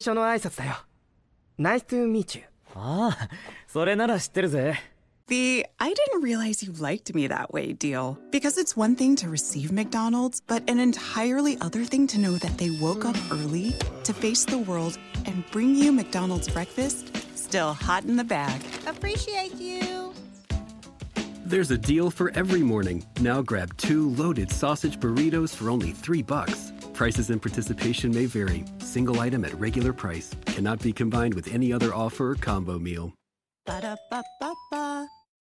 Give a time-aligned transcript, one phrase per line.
[0.00, 0.76] 初の挨拶だよ。
[1.58, 2.44] Nice to meet you.
[2.74, 3.28] ああ、
[3.66, 4.78] それなら知ってるぜ。
[5.28, 8.16] The I didn't realize you liked me that way deal.
[8.30, 12.56] Because it's one thing to receive McDonald's, but an entirely other thing to know that
[12.56, 17.14] they woke up early to face the world and bring you McDonald's breakfast
[17.48, 18.60] still hot in the bag.
[18.86, 20.12] Appreciate you.
[21.46, 23.06] There's a deal for every morning.
[23.22, 26.71] Now grab two loaded sausage burritos for only three bucks.
[27.03, 28.63] Prices and participation may vary.
[28.77, 33.13] Single item at regular price cannot be combined with any other offer or combo meal.
[33.65, 35.05] Ba-da-ba-ba-ba.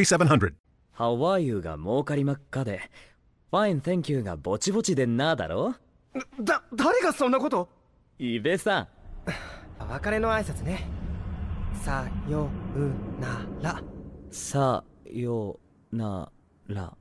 [0.00, 0.54] 4700.
[0.96, 2.80] How are you が儲かりまっかで、
[3.52, 5.74] Fine thank you がぼちぼちでんなだろ？
[6.40, 7.68] だ、誰がそんなこと？
[8.18, 8.88] イベさん。
[9.88, 10.88] 別れの挨拶ね。
[11.82, 13.82] さようなら。
[14.30, 15.58] さよ
[15.92, 16.30] な
[16.68, 16.92] ら。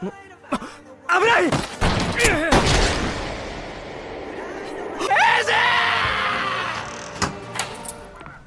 [0.00, 1.50] 危ない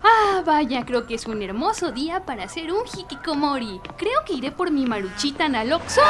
[0.03, 3.79] Ah, vaya, creo que es un hermoso día para hacer un hikikomori.
[3.97, 6.01] Creo que iré por mi maruchita Naloxo.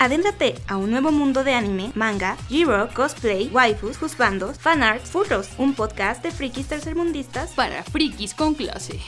[0.00, 5.74] Adéntrate a un nuevo mundo de anime, manga, G-Rock, cosplay, waifus, juzbandos, fanarts, furros, un
[5.74, 9.00] podcast de frikis tercermundistas Para frikis con clase.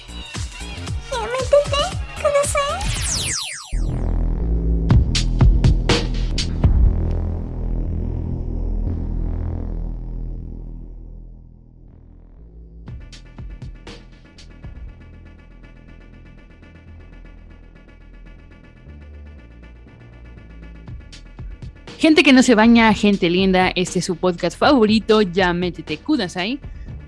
[22.00, 26.58] Gente que no se baña, gente linda, este es su podcast favorito, ya métete Kudasai.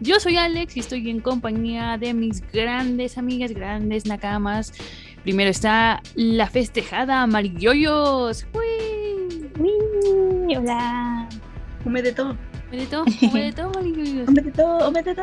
[0.00, 4.75] Yo soy Alex y estoy en compañía de mis grandes amigas, grandes nakamas.
[5.22, 8.47] Primero está la festejada Mariyoyos.
[8.52, 9.48] ¡Uy!
[9.58, 11.26] Uy, hola.
[11.86, 12.36] Omedeto.
[12.69, 14.28] Omedeto, omedeto, Mariyoyos.
[14.28, 15.22] Omedeto, omedeto.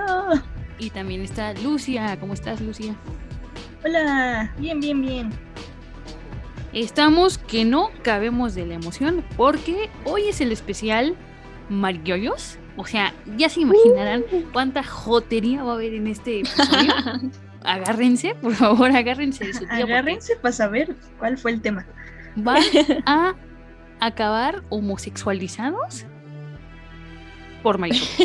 [0.79, 2.18] Y también está Lucia.
[2.19, 2.96] ¿Cómo estás, Lucia?
[3.85, 4.52] Hola.
[4.58, 5.29] Bien, bien, bien.
[6.74, 11.16] Estamos que no cabemos de la emoción porque hoy es el especial
[11.69, 12.59] Mariyoyos.
[12.78, 16.94] O sea, ya se imaginarán cuánta jotería va a haber en este episodio.
[17.63, 19.84] agárrense, por favor, agárrense de su tía.
[19.84, 21.85] Agárrense para saber cuál fue el tema.
[22.35, 22.62] Van
[23.06, 23.35] a
[24.00, 26.06] acabar homosexualizados
[27.63, 27.79] por.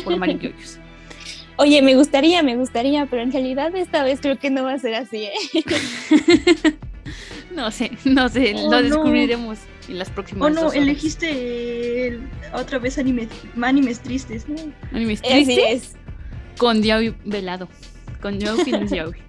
[0.04, 0.78] Por maricoyos.
[1.56, 4.78] Oye, me gustaría, me gustaría, pero en realidad esta vez creo que no va a
[4.78, 6.74] ser así, ¿eh?
[7.56, 8.82] No sé, no sé, Oh, lo no.
[8.82, 9.58] descubriremos
[9.88, 10.82] en las próximas Oh no, dos horas.
[10.82, 12.22] elegiste el-
[12.52, 13.28] otra vez anime,
[13.62, 14.48] animes tristes.
[14.48, 14.56] ¿no?
[14.92, 15.92] Animes tristes es.
[16.58, 17.68] con Diawi velado.
[18.20, 19.12] Con Diawi.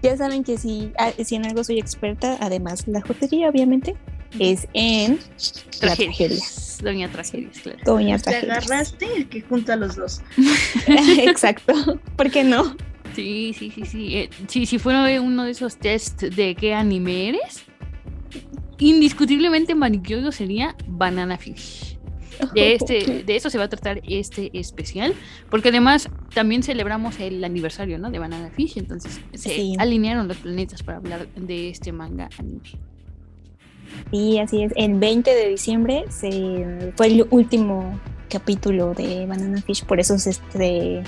[0.00, 3.96] Ya saben que si, ah, si en algo soy experta, además de la jotería, obviamente,
[4.38, 5.18] es en
[5.82, 5.96] la.
[5.96, 6.78] Tragedias.
[6.80, 7.78] Doña Tragedias, claro.
[7.84, 8.52] Doña Te tragedia.
[8.54, 10.20] agarraste el que junta a los dos.
[10.86, 11.98] Exacto.
[12.16, 12.76] ¿Por qué no?
[13.18, 14.16] Sí, sí, sí, sí.
[14.16, 17.64] Eh, sí, si fuera uno de esos tests de qué anime eres,
[18.78, 21.98] indiscutiblemente Manikyoyo sería Banana Fish.
[22.54, 25.14] De, este, de eso se va a tratar este especial,
[25.50, 28.12] porque además también celebramos el aniversario ¿no?
[28.12, 29.74] de Banana Fish, entonces se Sí.
[29.80, 32.60] alinearon los planetas para hablar de este manga anime.
[34.12, 34.72] Sí, así es.
[34.76, 37.98] El 20 de diciembre se, fue el último
[38.30, 41.02] capítulo de Banana Fish, por eso se, este,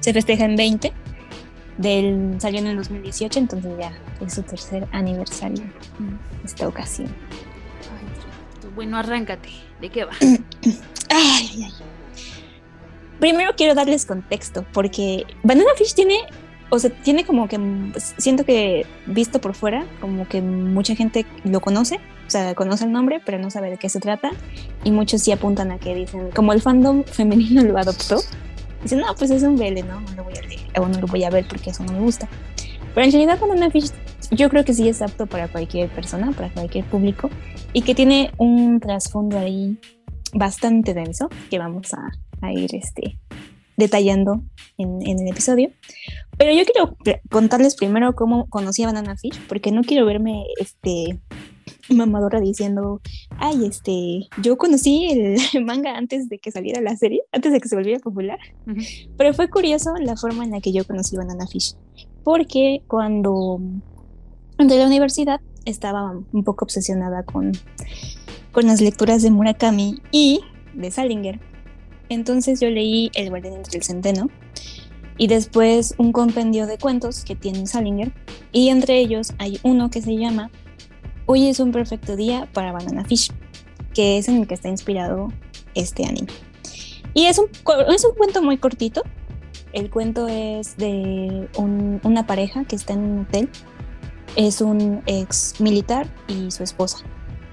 [0.00, 0.90] se festeja en 20.
[1.78, 3.92] Del, salió en el 2018, entonces ya
[4.24, 5.64] es su tercer aniversario
[6.44, 7.08] esta ocasión.
[8.74, 9.48] Bueno, arráncate.
[9.80, 10.12] ¿De qué va?
[11.10, 11.72] ay, ay.
[13.20, 16.18] Primero quiero darles contexto, porque Banana Fish tiene,
[16.68, 17.58] o sea, tiene como que,
[18.18, 22.92] siento que visto por fuera, como que mucha gente lo conoce, o sea, conoce el
[22.92, 24.32] nombre, pero no sabe de qué se trata,
[24.82, 28.18] y muchos sí apuntan a que dicen, como el fandom femenino lo adoptó,
[28.84, 30.00] dicen, no, pues es un BL, ¿no?
[30.00, 32.00] No lo voy a leer, o no lo voy a ver porque eso no me
[32.00, 32.28] gusta.
[32.94, 33.90] Pero en realidad Banana Fish
[34.30, 37.28] yo creo que sí es apto para cualquier persona, para cualquier público,
[37.72, 39.78] y que tiene un trasfondo ahí
[40.32, 42.10] bastante denso que vamos a,
[42.40, 43.18] a ir este,
[43.76, 44.42] detallando
[44.78, 45.70] en, en, el episodio.
[46.36, 46.96] Pero yo quiero
[47.30, 51.20] contarles primero cómo conocí a Banana Fish, porque no quiero verme este,
[51.90, 53.00] mamadora diciendo,
[53.38, 57.68] ay, este, yo conocí el manga antes de que saliera la serie, antes de que
[57.68, 58.38] se volviera popular.
[58.66, 59.08] Uh -huh.
[59.16, 61.74] Pero fue curioso la forma en la que yo conocí Banana Fish,
[62.22, 63.60] porque cuando
[64.58, 67.52] entré a la universidad estaba un poco obsesionada con,
[68.52, 70.40] con las lecturas de Murakami y
[70.74, 71.40] de Salinger.
[72.08, 74.28] Entonces yo leí El Guardián entre el Centeno
[75.16, 78.12] y después un compendio de cuentos que tiene Salinger
[78.52, 80.50] y entre ellos hay uno que se llama
[81.26, 83.32] Hoy es un perfecto día para Banana Fish,
[83.94, 85.32] que es en el que está inspirado
[85.74, 86.28] este anime.
[87.14, 87.46] Y es un,
[87.88, 89.02] es un cuento muy cortito.
[89.72, 93.48] El cuento es de un, una pareja que está en un hotel.
[94.36, 96.98] Es un ex militar y su esposa.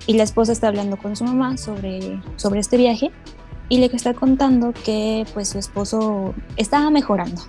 [0.06, 3.12] Y la esposa está hablando con su mamá sobre, sobre este viaje
[3.69, 7.41] y le está contando que pues su esposo estaba mejorando.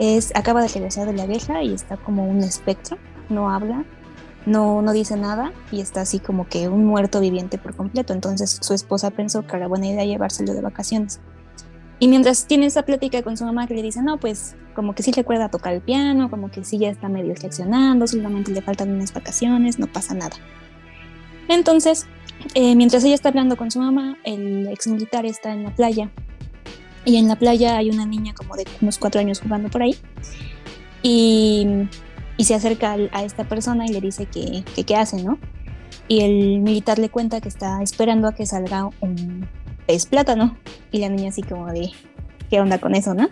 [0.00, 2.98] Es, acaba de regresar de la guerra y está como un espectro,
[3.28, 3.84] no habla,
[4.46, 8.12] no, no dice nada y está así como que un muerto viviente por completo.
[8.12, 11.20] Entonces su esposa pensó que era buena idea llevárselo de vacaciones.
[11.98, 15.04] Y mientras tiene esa plática con su mamá que le dice, no, pues como que
[15.04, 18.90] sí recuerda tocar el piano, como que sí ya está medio reaccionando, solamente le faltan
[18.90, 20.34] unas vacaciones, no pasa nada.
[21.48, 22.06] Entonces,
[22.54, 26.10] eh, mientras ella está hablando con su mamá, el ex militar está en la playa.
[27.04, 29.96] Y en la playa hay una niña como de unos cuatro años jugando por ahí.
[31.02, 31.88] Y,
[32.36, 35.38] y se acerca a esta persona y le dice que, qué hace, ¿no?
[36.08, 39.48] Y el militar le cuenta que está esperando a que salga un
[39.86, 40.56] pez plátano.
[40.90, 41.90] Y la niña así como de,
[42.50, 43.28] ¿qué onda con eso, no?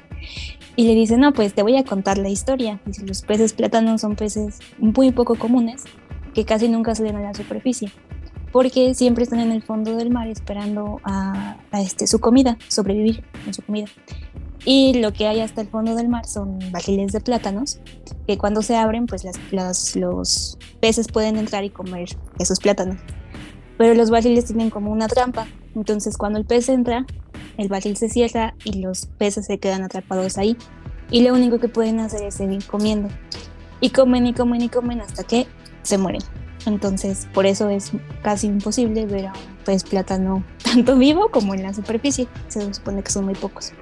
[0.77, 2.81] Y le dice, no, pues te voy a contar la historia.
[2.87, 5.85] Dice, los peces plátanos son peces muy poco comunes
[6.35, 7.91] que casi nunca salen a la superficie
[8.53, 13.23] porque siempre están en el fondo del mar esperando a, a, este, su comida, sobrevivir
[13.45, 13.87] con su comida.
[14.65, 17.81] Y lo que hay hasta el fondo del mar son barriles de plátanos,
[18.27, 22.99] que cuando se abren, pues las, las, los peces pueden entrar y comer esos plátanos.
[23.79, 27.07] Pero los barriles tienen como una trampa, entonces cuando el pez entra,
[27.57, 30.57] el barril se cierra y los peces se quedan atrapados ahí.
[31.11, 33.09] Y lo único que pueden hacer es seguir comiendo.
[33.81, 35.47] Y comen y comen y comen hasta que
[35.83, 36.23] se mueren.
[36.67, 37.93] Entonces, por eso es
[38.23, 42.29] casi imposible ver a un pez plátano tanto vivo como en la superficie.
[42.49, 43.73] Se supone que son muy pocos.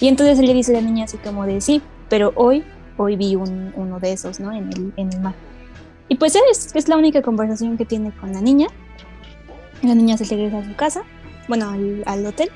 [0.00, 2.64] Y entonces él le dice a la niña así como de sí, pero hoy,
[2.96, 4.52] hoy vi un, uno de esos, ¿no?
[4.52, 5.34] En el, en el mar.
[6.08, 8.66] Y pues es, es la única conversación que tiene con la niña.
[9.82, 11.02] La niña se regresa a su casa,
[11.48, 12.50] bueno, al, al hotel,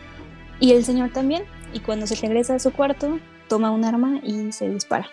[0.58, 1.44] y el señor también.
[1.72, 5.06] Y cuando se regresa a su cuarto, toma un arma y se dispara.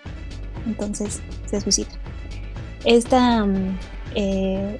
[0.65, 1.89] Entonces se suicida.
[2.85, 3.45] Esta
[4.15, 4.79] eh,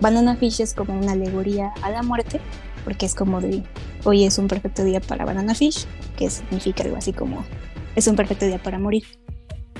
[0.00, 2.40] Banana Fish es como una alegoría a la muerte,
[2.84, 3.62] porque es como de
[4.04, 5.86] hoy es un perfecto día para Banana Fish,
[6.16, 7.44] que significa algo así como
[7.96, 9.04] es un perfecto día para morir.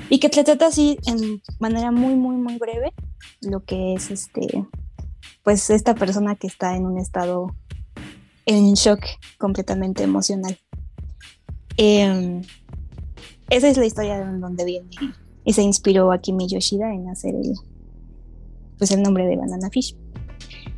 [0.09, 2.93] Y que te trata así en manera muy, muy, muy breve
[3.41, 4.67] lo que es este,
[5.43, 7.55] pues esta persona que está en un estado
[8.47, 9.01] en shock
[9.39, 10.59] completamente emocional.
[11.77, 12.43] Eh,
[13.49, 14.91] esa es la historia de donde viene
[15.45, 17.55] y se inspiró a Kimi Yoshida en hacer el,
[18.79, 19.97] pues el nombre de Banana Fish.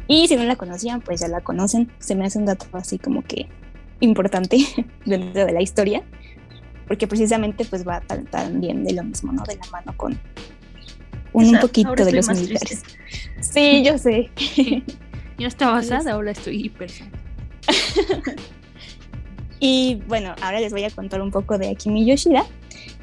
[0.07, 1.91] Y si no la conocían, pues ya la conocen.
[1.99, 3.49] Se me hace un dato así como que
[4.01, 4.59] importante
[5.05, 6.03] dentro de la historia,
[6.87, 9.43] porque precisamente pues va tan, tan bien de lo mismo, ¿no?
[9.45, 10.19] De la mano con
[11.33, 12.83] un, un poquito de los militares.
[12.83, 12.99] Triste.
[13.41, 14.31] Sí, yo sé.
[15.39, 16.91] Ya estaba basada, ahora estoy hiper.
[19.61, 22.45] y bueno, ahora les voy a contar un poco de Akimi Yoshida,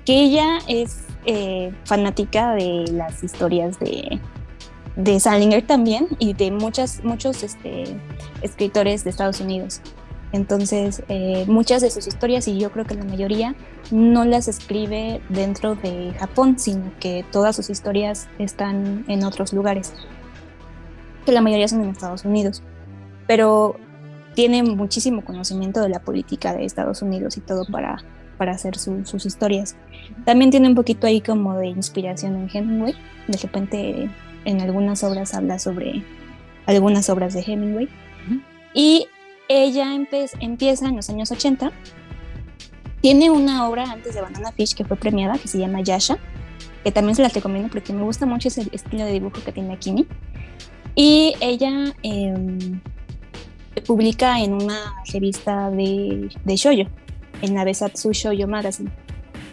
[0.05, 4.19] que ella es eh, fanática de las historias de
[4.95, 7.83] de Salinger también y de muchas, muchos este,
[8.41, 9.81] escritores de Estados Unidos.
[10.33, 13.55] Entonces, eh, muchas de sus historias, y yo creo que la mayoría,
[13.91, 19.93] no las escribe dentro de Japón, sino que todas sus historias están en otros lugares.
[21.25, 22.63] que la mayoría son en Estados Unidos,
[23.27, 23.75] pero
[24.33, 28.03] tiene muchísimo conocimiento de la política de Estados Unidos y todo para,
[28.37, 29.75] para hacer sus historias.
[30.25, 32.95] También tiene un poquito ahí como de inspiración en Hemingway,
[33.27, 34.09] de repente
[34.45, 36.03] en algunas obras habla sobre
[36.65, 37.89] algunas obras de Hemingway.
[38.73, 39.07] Y
[39.47, 39.93] ella
[40.39, 41.71] empieza en los años 80.
[43.01, 46.17] Tiene una obra antes de Banana Fish que fue premiada, que se llama Yasha,
[46.83, 49.77] que también se la recomiendo porque me gusta mucho ese estilo de dibujo que tiene
[49.77, 50.07] Kimi.
[50.95, 52.79] Y ella em,
[53.85, 56.87] publica en una revista de, de shoyo,
[57.41, 58.91] en la Besatsu Shoyo Magazine.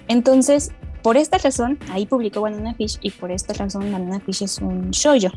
[0.09, 4.59] Entonces, por esta razón, ahí publicó Banana Fish y por esta razón Banana Fish es
[4.59, 5.31] un shoyo,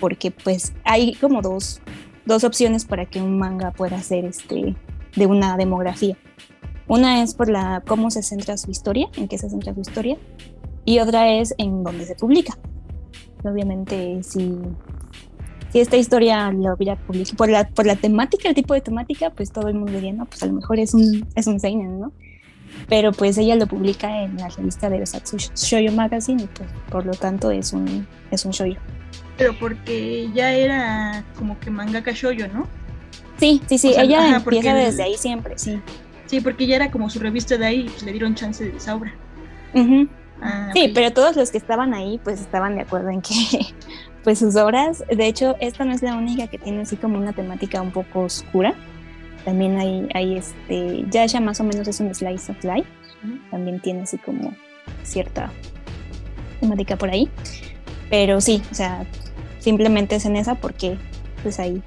[0.00, 1.80] porque pues hay como dos,
[2.26, 4.74] dos opciones para que un manga pueda ser este,
[5.16, 6.16] de una demografía.
[6.86, 10.18] Una es por la cómo se centra su historia, en qué se centra su historia,
[10.84, 12.58] y otra es en dónde se publica.
[13.42, 14.58] Obviamente, si,
[15.70, 19.30] si esta historia la hubiera publicado por la, por la temática, el tipo de temática,
[19.30, 22.00] pues todo el mundo diría, no, pues a lo mejor es un, es un seinen,
[22.00, 22.12] ¿no?
[22.88, 27.06] Pero pues ella lo publica en la revista de Osatsu Shoujo Magazine y pues por
[27.06, 28.80] lo tanto es un, es un shoujo.
[29.36, 32.68] Pero porque ya era como que mangaka shoujo, ¿no?
[33.38, 35.80] Sí, sí, sí, ella empieza desde ahí siempre, sí.
[36.26, 38.76] Sí, porque ya era como su revista de ahí y pues le dieron chance de
[38.76, 39.12] esa obra.
[40.40, 43.34] Ah, sí, pero todos los que estaban ahí pues estaban de acuerdo en que
[44.24, 47.32] pues sus obras, de hecho esta no es la única que tiene así como una
[47.32, 48.74] temática un poco oscura.
[49.44, 52.88] También hay, hay este, ya más o menos es un slice of life.
[53.50, 54.54] También tiene así como
[55.02, 55.50] cierta
[56.60, 57.28] temática por ahí.
[58.10, 59.06] Pero sí, o sea,
[59.58, 60.98] simplemente es en esa porque
[61.42, 61.82] pues ahí.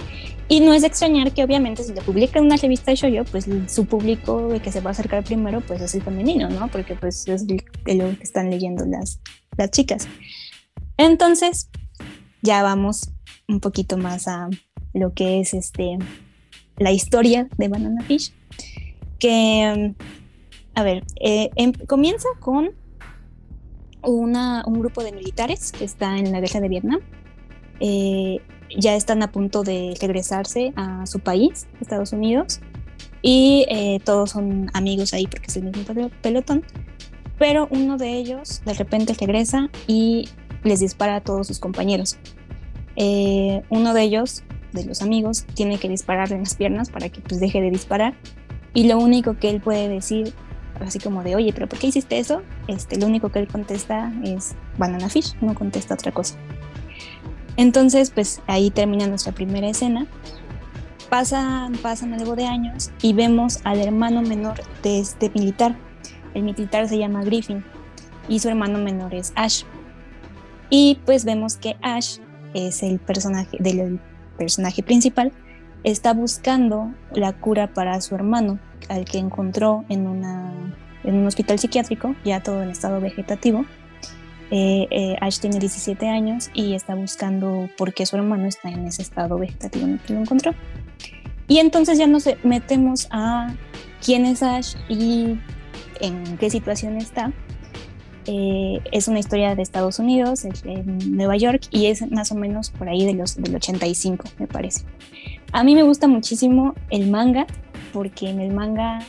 [0.50, 3.26] Y no es de extrañar que obviamente si lo publica en una revista de shoujo,
[3.30, 6.70] pues su público de que se va a acercar primero pues es el femenino, ¿no?
[6.70, 9.20] Porque pues es lo que están leyendo las,
[9.58, 10.08] las chicas.
[10.96, 11.70] Entonces,
[12.42, 13.12] ya vamos
[13.48, 14.50] un poquito más a
[14.94, 15.98] lo que es este
[16.78, 18.34] la historia de Banana Fish,
[19.20, 19.96] que,
[20.76, 22.72] a ver, eh, em, comienza con
[24.04, 27.00] una, un grupo de militares que está en la guerra de Vietnam.
[27.80, 28.40] Eh,
[28.78, 32.60] ya están a punto de regresarse a su país, Estados Unidos,
[33.22, 36.64] y eh, todos son amigos ahí porque es el mismo pelotón.
[37.40, 40.28] Pero uno de ellos de repente regresa y
[40.64, 42.18] les dispara a todos sus compañeros.
[43.70, 44.44] uno de ellos
[44.78, 48.14] de los amigos, tiene que dispararle en las piernas para que pues deje de disparar.
[48.74, 50.34] Y lo único que él puede decir,
[50.80, 52.42] así como de, oye, pero ¿por qué hiciste eso?
[52.68, 56.36] Este, lo único que él contesta es banana fish, no contesta otra cosa.
[57.58, 60.06] Entonces, pues ahí termina nuestra primera escena.
[61.10, 65.76] Pasan, pasan algo de años y vemos al hermano menor de este militar.
[66.34, 67.64] El militar se llama Griffin
[68.28, 69.64] y su hermano menor es Ash.
[70.70, 72.20] Y pues vemos que Ash
[72.54, 73.80] es el personaje del
[74.38, 75.32] personaje principal,
[75.84, 82.42] está buscando la cura para su hermano, al que encontró en, un hospital psiquiátrico, ya
[82.42, 83.66] todo en estado vegetativo.
[84.50, 88.88] Eh, eh, Ash tiene 17 años y está buscando por qué su hermano está en
[88.88, 90.54] ese estado vegetativo en el que lo encontró.
[91.50, 93.54] Y entonces ya nos metemos a
[94.04, 95.38] quién es Ash y
[96.00, 97.34] en qué situación está
[98.28, 102.70] eh, es una historia de Estados Unidos, en Nueva York, y es más o menos
[102.70, 104.84] por ahí de los, del 85, me parece.
[105.54, 107.48] A mí me gusta muchísimo el manga,
[107.94, 109.00] porque en el manga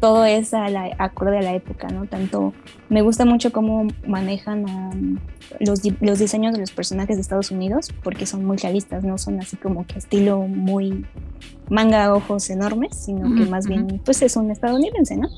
[0.00, 2.06] todo es a la, acorde a la época, ¿no?
[2.06, 2.52] Tanto
[2.88, 5.18] me gusta mucho cómo manejan
[5.60, 9.40] los, los, diseños de los personajes de Estados Unidos, porque son muy realistas, no son
[9.40, 11.04] así como que estilo muy
[11.68, 15.28] manga ojos enormes, sino que más bien, pues es un estadounidense, ¿no?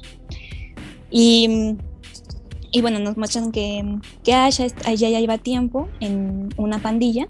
[1.11, 1.77] Y
[2.73, 7.27] y bueno, nos muestran que, que Asha, ya lleva tiempo en una pandilla,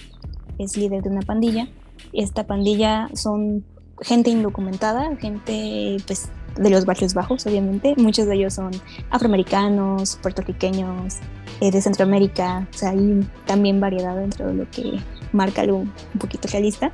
[0.59, 1.69] es líder de una pandilla.
[2.13, 3.65] Esta pandilla son
[4.03, 7.95] gente indocumentada, gente pues, de los barrios bajos, obviamente.
[7.97, 8.71] Muchos de ellos son
[9.11, 11.19] afroamericanos, puertorriqueños,
[11.61, 12.67] eh, de Centroamérica.
[12.75, 14.99] O sea, hay también variedad dentro de lo que
[15.33, 16.93] marca algo un poquito realista.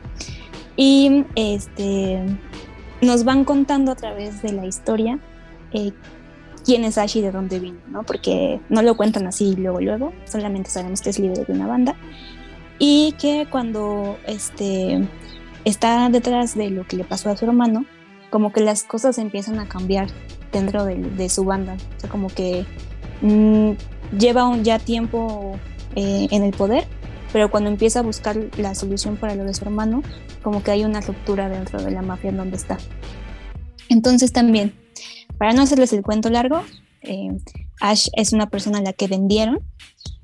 [0.76, 2.22] Y este,
[3.00, 5.18] nos van contando a través de la historia
[5.72, 5.92] eh,
[6.66, 8.02] quién es Ash y de dónde vino, ¿no?
[8.02, 11.94] Porque no lo cuentan así luego, luego, solamente sabemos que es líder de una banda
[12.80, 15.06] y que cuando este,
[15.64, 17.86] está detrás de lo que le pasó a su hermano,
[18.30, 20.08] como que las cosas empiezan a cambiar
[20.52, 22.66] dentro de, su banda, o sea, como que
[23.22, 23.70] mm,
[24.18, 25.56] lleva un, ya tiempo
[25.94, 26.84] eh, en el poder,
[27.32, 30.02] pero cuando empieza a buscar la solución para lo de su hermano,
[30.42, 32.78] como que hay una ruptura dentro de la mafia en donde está.
[33.88, 34.72] Entonces también
[35.38, 36.62] para no hacerles el cuento largo,
[37.02, 37.28] eh,
[37.80, 39.60] Ash es una persona a la que vendieron,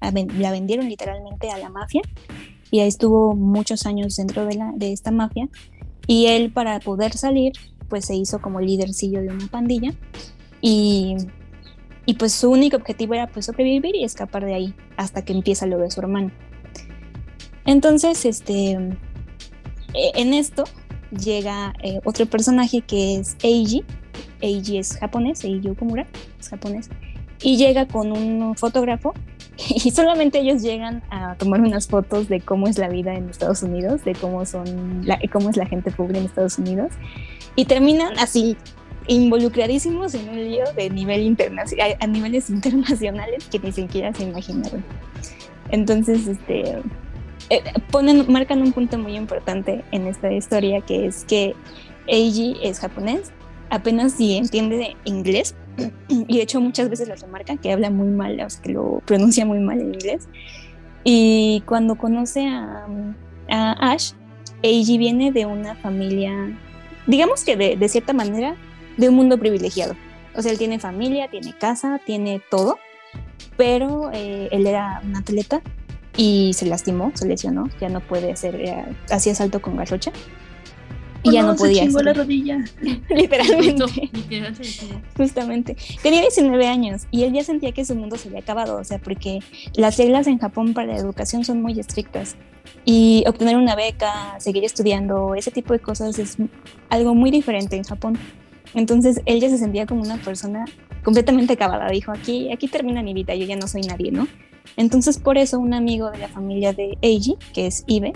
[0.00, 2.02] la vendieron literalmente a la mafia
[2.70, 5.48] y ahí estuvo muchos años dentro de, la, de esta mafia.
[6.06, 7.52] Y él para poder salir,
[7.88, 9.94] pues se hizo como lídercillo de una pandilla
[10.60, 11.16] y,
[12.06, 15.66] y pues su único objetivo era pues sobrevivir y escapar de ahí hasta que empieza
[15.66, 16.32] lo de su hermano.
[17.66, 20.64] Entonces, este, e, en esto
[21.10, 23.84] llega eh, otro personaje que es Eiji.
[24.40, 26.06] Eiji es japonés, Eiji Okumura
[26.40, 26.88] es japonés.
[27.42, 29.14] Y llega con un fotógrafo
[29.68, 33.62] y solamente ellos llegan a tomar unas fotos de cómo es la vida en Estados
[33.62, 36.92] Unidos, de cómo son cómo es la gente pobre en Estados Unidos
[37.56, 38.56] y terminan así
[39.08, 44.84] involucradísimos en un lío de nivel internacional a niveles internacionales que ni siquiera se imaginaron.
[45.70, 46.78] Entonces, este
[47.50, 51.54] eh, ponen marcan un punto muy importante en esta historia que es que
[52.06, 53.32] Eiji es japonés,
[53.72, 55.54] apenas si entiende inglés
[56.08, 59.02] y de hecho muchas veces lo remarca que habla muy mal, o sea, que lo
[59.06, 60.28] pronuncia muy mal en inglés.
[61.04, 62.86] Y cuando conoce a,
[63.48, 64.12] a Ash,
[64.62, 66.32] Eiji viene de una familia,
[67.06, 68.56] digamos que de, de, cierta manera,
[68.98, 69.96] de un mundo privilegiado.
[70.36, 72.78] O sea, él tiene familia, tiene casa, tiene todo,
[73.56, 75.62] pero eh, él era un atleta
[76.16, 80.12] y se lastimó, se lesionó, ya no puede hacer, eh, hacía salto con garrocha
[81.22, 81.82] y ya no, podía.
[81.90, 82.64] Se la rodilla.
[83.08, 84.10] Literalmente.
[85.16, 85.76] Justamente.
[86.02, 88.98] Tenía 19 años y él ya sentía que su mundo se había acabado, o sea,
[88.98, 89.40] porque
[89.74, 92.36] las reglas en Japón para la educación son muy estrictas
[92.84, 96.36] y obtener una beca, seguir estudiando, ese tipo de cosas es
[96.88, 98.18] algo muy diferente en Japón.
[98.74, 100.64] Entonces él ya se sentía como una persona
[101.04, 101.88] completamente acabada.
[101.90, 104.26] Dijo, aquí, aquí termina mi vida, yo ya no soy nadie, ¿no?
[104.76, 108.12] Entonces por eso un amigo de la familia de Eiji, que es Ibe,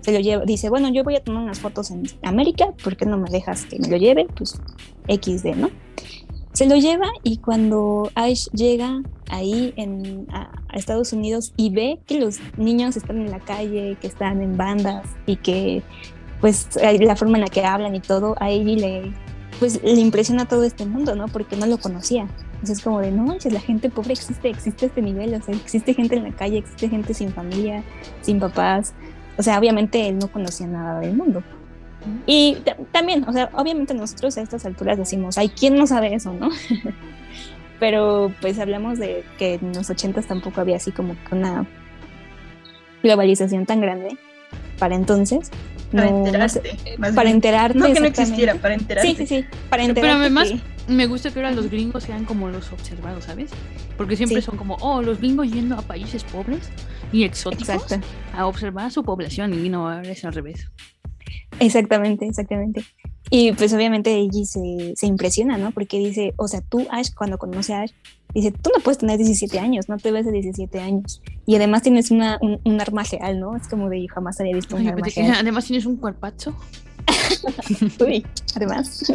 [0.00, 3.06] se lo lleva, dice, bueno, yo voy a tomar unas fotos en América, ¿por qué
[3.06, 4.26] no me dejas que me lo lleve?
[4.34, 4.60] Pues
[5.08, 5.70] XD, ¿no?
[6.52, 12.18] Se lo lleva y cuando Ash llega ahí en, a, Estados Unidos y ve que
[12.18, 15.82] los niños están en la calle, que están en bandas y que
[16.40, 16.68] pues
[17.00, 19.12] la forma en la que hablan y todo, a ella le,
[19.58, 21.28] pues, le impresiona todo este mundo, ¿no?
[21.28, 22.22] Porque no lo conocía.
[22.54, 25.54] Entonces es como de, no manches, la gente pobre existe, existe este nivel, o sea,
[25.54, 27.82] existe gente en la calle, existe gente sin familia,
[28.22, 28.94] sin papás,
[29.36, 31.42] o sea, obviamente él no conocía nada del mundo.
[32.26, 32.58] Y
[32.92, 36.48] también, o sea, obviamente nosotros a estas alturas decimos, ay, ¿quién no sabe eso, no?
[37.80, 41.66] Pero pues hablamos de que en los ochentas tampoco había así como una
[43.02, 44.18] globalización tan grande
[44.78, 45.50] para entonces.
[45.92, 46.76] Para enterarte.
[47.14, 47.78] para enterarte.
[47.78, 49.08] No que no existiera, para enterarte.
[49.08, 50.00] Sí, sí, sí, para enterarte.
[50.00, 50.52] Pero además
[50.88, 53.50] me gusta que ahora los gringos sean como los observados, ¿sabes?
[53.96, 56.70] Porque siempre son como, oh, los gringos yendo a países pobres
[57.12, 57.98] y exóticos
[58.34, 60.70] a observar a su población y no ahora es al revés.
[61.58, 62.84] Exactamente, exactamente.
[63.28, 65.70] Y pues obviamente ella se, se, impresiona, ¿no?
[65.70, 67.92] Porque dice, o sea, tú, Ash, cuando conoce a Ash,
[68.34, 71.22] dice, tú no puedes tener 17 años, no te ves de 17 años.
[71.46, 73.56] Y además tienes una, un, arma real, ¿no?
[73.56, 75.34] Es como de, yo jamás había visto un arma real.
[75.40, 76.54] Además tienes un cuerpacho.
[78.00, 79.10] Uy, además.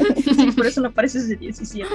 [0.56, 1.88] por eso no pareces de 17.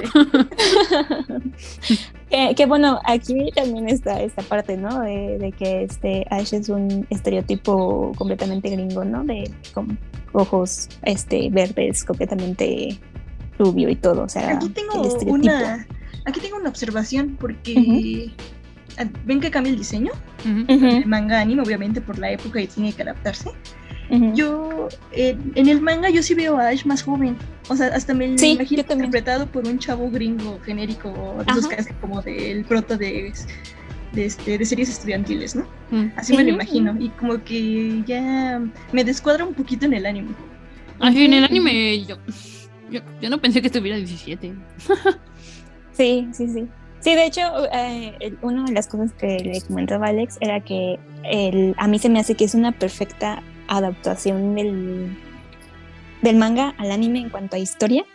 [2.55, 5.01] que, bueno, aquí también está esta parte, ¿no?
[5.01, 9.23] De, que este Ash es un estereotipo completamente gringo, ¿no?
[9.23, 9.97] De con
[10.33, 12.99] ojos este, verdes, completamente
[13.59, 14.23] rubio y todo.
[14.23, 15.87] O sea, aquí tengo una.
[16.25, 18.31] Aquí tengo una observación porque.
[19.25, 20.11] ¿Ven que cambia el diseño?
[20.67, 23.49] El manga anime, obviamente, por la época y tiene que adaptarse.
[24.33, 27.37] Yo, eh, en el manga, yo sí veo a Ash más joven.
[27.69, 31.69] O sea, hasta me lo imagino interpretado por un chavo gringo genérico, de esos
[32.01, 33.31] como del prota de,
[34.11, 35.65] de, este, de series estudiantiles, ¿no?
[35.91, 36.11] Mm.
[36.17, 36.93] Así me lo imagino.
[36.99, 40.31] Y como que ya me descuadra un poquito en el anime.
[40.99, 42.17] Así en el anime yo,
[42.91, 44.53] yo, no pensé que estuviera 17.
[45.93, 46.67] sí, sí, sí.
[46.99, 47.41] Sí, de hecho,
[47.73, 52.09] eh, una de las cosas que le comentaba Alex era que el, a mí se
[52.09, 55.17] me hace que es una perfecta adaptación del,
[56.21, 58.05] del manga al anime en cuanto a historia,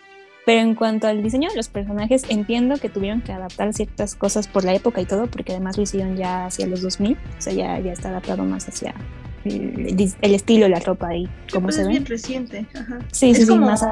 [0.45, 4.47] pero en cuanto al diseño de los personajes, entiendo que tuvieron que adaptar ciertas cosas
[4.47, 7.53] por la época y todo, porque además lo hicieron ya hacia los 2000, o sea,
[7.53, 8.95] ya, ya está adaptado más hacia
[9.47, 11.93] el, estilo, la ropa y cómo se es ve.
[11.93, 12.99] bien reciente, ajá.
[13.13, 13.85] Sí, es sí, como más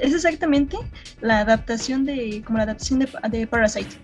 [0.00, 0.76] es exactamente
[1.20, 3.96] la adaptación de, como la adaptación de, de Parasite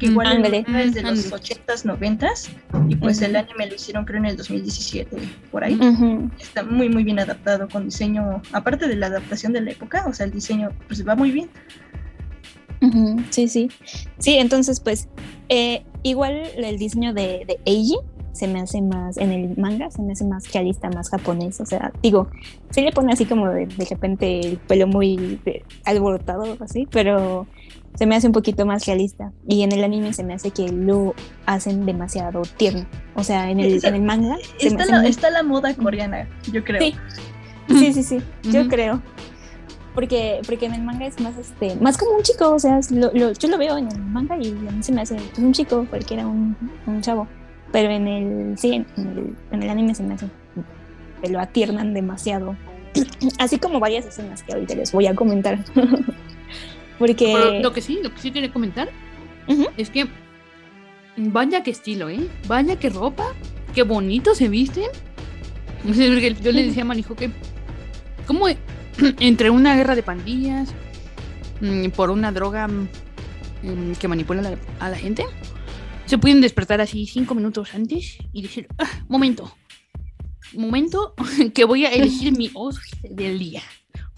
[0.00, 2.48] que igual es de los 80s, 90s,
[2.88, 5.14] y pues el anime lo hicieron creo en el 2017,
[5.52, 5.78] por ahí.
[6.40, 10.14] Está muy muy bien adaptado con diseño, aparte de la adaptación de la época, o
[10.14, 11.50] sea, el diseño pues va muy bien.
[13.28, 13.70] Sí, sí.
[14.18, 15.08] Sí, entonces pues
[15.50, 17.98] eh, igual el diseño de, de Eiji
[18.32, 21.66] se me hace más, en el manga se me hace más realista, más japonés, o
[21.66, 22.28] sea, digo,
[22.70, 25.40] se le pone así como de, repente el pelo muy
[25.84, 27.46] alborotado así, pero
[27.94, 29.32] se me hace un poquito más realista.
[29.46, 31.14] Y en el anime se me hace que lo
[31.44, 32.86] hacen demasiado tierno.
[33.14, 34.36] O sea, en el, en el manga.
[34.60, 36.80] Está, la, está la moda coreana, yo creo.
[36.80, 36.94] Sí,
[37.68, 39.02] sí, sí, sí yo creo.
[39.94, 43.12] Porque, porque en el manga es más este más como un chico, o sea, lo,
[43.12, 45.84] yo lo veo en el manga y a mí se me hace pues, un chico,
[45.90, 47.26] cualquiera un, un chavo.
[47.72, 50.26] Pero en el, sí, en el, en el anime se me hace
[51.22, 52.56] que lo atiernan demasiado.
[53.38, 55.58] Así como varias escenas que ahorita les voy a comentar.
[56.98, 57.60] Porque.
[57.62, 58.90] lo que sí, lo que sí quería comentar
[59.76, 60.08] es que.
[61.16, 62.28] Vaya que estilo, ¿eh?
[62.46, 63.32] Vaya que ropa,
[63.74, 64.90] qué bonito se visten.
[65.84, 67.30] Yo le decía a Manijo que.
[68.26, 68.46] ¿Cómo
[69.20, 70.72] entre una guerra de pandillas,
[71.60, 75.24] mm, por una droga mm, que manipula a la gente,
[76.10, 79.54] se pueden despertar así cinco minutos antes y decir, ah, momento,
[80.54, 81.14] momento
[81.54, 83.62] que voy a elegir mi outfit del día.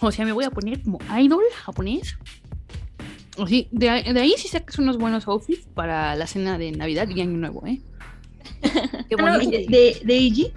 [0.00, 2.16] O sea, me voy a poner como idol japonés
[3.46, 7.20] Sí, de, de, ahí sí sacas unos buenos outfits para la cena de Navidad y
[7.20, 7.80] Año Nuevo, ¿eh?
[9.08, 10.52] Qué ah, de, de Eiji.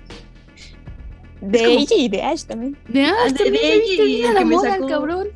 [1.42, 2.78] De Eiji y de Ash también.
[2.88, 4.22] De Ash, ah, de, de Eiji.
[4.24, 5.28] la moda, el cabrón.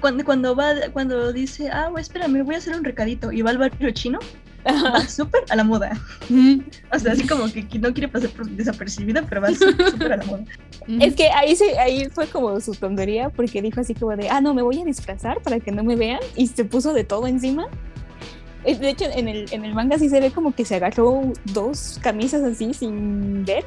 [0.00, 3.58] Cuando, cuando va, cuando dice, ah, espérame, voy a hacer un recadito y va al
[3.58, 4.18] barrio chino
[4.94, 5.98] va súper a la moda.
[6.92, 10.44] O sea, así como que no quiere pasar desapercibida, pero va súper a la moda.
[11.00, 14.40] Es que ahí, se, ahí fue como su tontería, porque dijo así como de, ah,
[14.40, 17.26] no, me voy a disfrazar para que no me vean, y se puso de todo
[17.26, 17.68] encima.
[18.64, 21.22] Eh, de hecho, en el, en el manga sí se ve como que se agarró
[21.44, 23.64] dos camisas así sin ver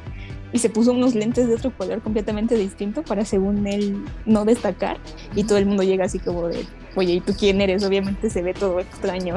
[0.52, 4.98] y se puso unos lentes de otro color completamente distinto para, según él, no destacar.
[5.34, 7.84] Y todo el mundo llega así como de, oye, ¿y tú quién eres?
[7.84, 9.36] Obviamente se ve todo extraño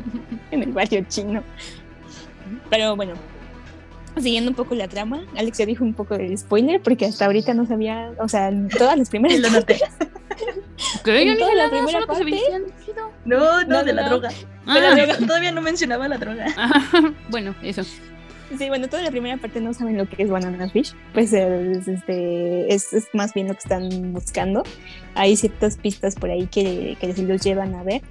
[0.50, 1.42] en el barrio chino.
[2.68, 3.14] Pero bueno,
[4.18, 7.54] siguiendo un poco la trama, Alex ya dijo un poco de spoiler porque hasta ahorita
[7.54, 9.80] no sabía, o sea, en todas las primeras lo noté.
[11.04, 11.26] ¿Qué?
[11.26, 12.40] Yo toda la primera parte.
[13.24, 14.30] No, no, de la droga.
[14.66, 14.96] Ah.
[15.26, 16.46] Todavía no mencionaba la droga.
[17.28, 17.82] bueno, eso.
[18.58, 21.86] Sí, bueno, toda la primera parte no saben lo que es Banana Fish, pues es,
[21.86, 24.64] este, es, es, más bien lo que están buscando.
[25.14, 28.02] Hay ciertas pistas por ahí que, que se los llevan a ver.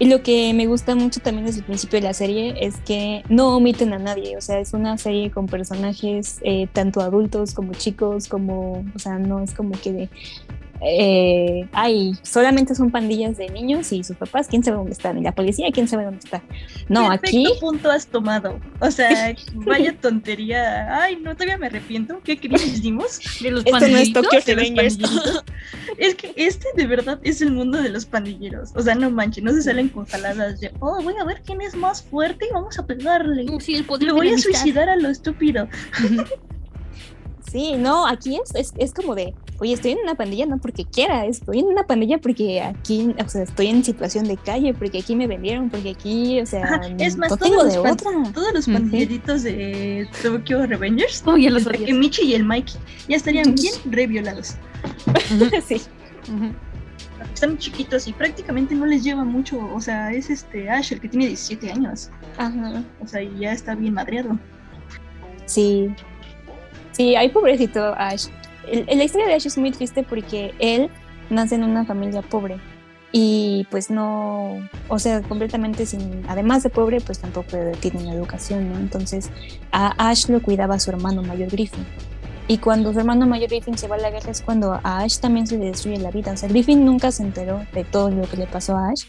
[0.00, 3.24] Y lo que me gusta mucho también desde el principio de la serie es que
[3.28, 7.72] no omiten a nadie, o sea, es una serie con personajes eh, tanto adultos como
[7.72, 10.08] chicos, como, o sea, no es como que de,
[10.80, 15.22] eh, ay, solamente son pandillas de niños y sus papás, quién sabe dónde están, y
[15.22, 16.42] la policía, quién sabe dónde está.
[16.88, 17.44] No, aquí.
[17.44, 18.58] ¿Qué punto has tomado?
[18.80, 21.02] O sea, vaya tontería.
[21.02, 22.20] Ay, no, todavía me arrepiento.
[22.22, 23.20] ¿Qué crimen dimos?
[23.40, 24.98] De los pandilleros.
[25.98, 28.70] es que este de verdad es el mundo de los pandilleros.
[28.74, 31.60] O sea, no manches, no se salen con jaladas de, oh, voy a ver quién
[31.60, 33.46] es más fuerte y vamos a pegarle.
[33.60, 35.68] Sí, el Le voy a suicidar a lo estúpido.
[37.50, 41.24] Sí, no, aquí es, es, como de, oye, estoy en una pandilla no porque quiera,
[41.24, 45.16] estoy en una pandilla porque aquí, o sea, estoy en situación de calle, porque aquí
[45.16, 48.10] me vendieron, porque aquí, o sea, es más, todos, los de otra.
[48.34, 52.76] todos los pandilleritos de Tokyo Revengers, oh, los el Michi y el Mikey
[53.08, 54.56] ya estarían bien re violados.
[55.66, 55.80] sí.
[57.32, 61.08] Están chiquitos y prácticamente no les lleva mucho, o sea, es este Ash el que
[61.08, 62.10] tiene 17 años.
[62.36, 62.84] Ajá.
[63.00, 64.38] O sea, y ya está bien madreado.
[65.46, 65.94] Sí,
[66.98, 68.26] Sí, hay pobrecito Ash.
[68.72, 70.90] la historia de Ash es muy triste porque él
[71.30, 72.58] nace en una familia pobre
[73.12, 74.58] y pues no,
[74.88, 78.80] o sea, completamente sin, además de pobre, pues tampoco tiene una educación, ¿no?
[78.80, 79.30] Entonces
[79.70, 81.86] a Ash lo cuidaba su hermano mayor Griffin.
[82.48, 85.20] Y cuando su hermano mayor Griffin se va a la guerra es cuando a Ash
[85.20, 86.32] también se le destruye la vida.
[86.32, 89.04] O sea, Griffin nunca se enteró de todo lo que le pasó a Ash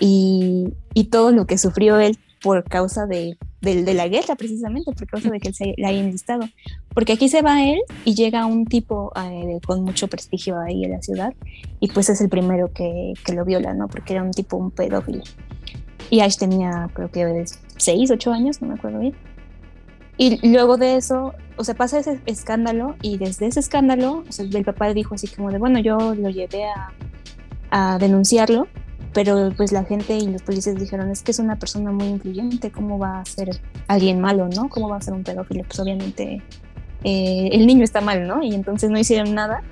[0.00, 5.06] y, y todo lo que sufrió él por causa de de, la guerra precisamente, por
[5.06, 6.44] causa de que él se la haya enlistado.
[6.94, 10.92] Porque aquí se va él y llega un tipo eh, con mucho prestigio ahí en
[10.92, 11.34] la ciudad
[11.80, 13.88] y pues es el primero que, que, lo viola, ¿no?
[13.88, 15.22] Porque era un tipo, un pedófilo.
[16.10, 17.44] Y Ash tenía creo que
[17.76, 19.14] 6, 8 años, no me acuerdo bien.
[20.16, 24.92] Y luego de eso, o sea, pasa ese escándalo y desde ese escándalo, el papá
[24.94, 26.92] dijo así como de, bueno, yo lo llevé a,
[27.70, 28.68] a denunciarlo
[29.14, 32.72] pero pues la gente y los policías dijeron, es que es una persona muy influyente,
[32.72, 34.68] ¿cómo va a ser alguien malo, no?
[34.68, 35.62] ¿Cómo va a ser un pedófilo?
[35.64, 36.42] Pues obviamente
[37.04, 38.42] eh, el niño está mal, ¿no?
[38.42, 39.62] Y entonces no hicieron nada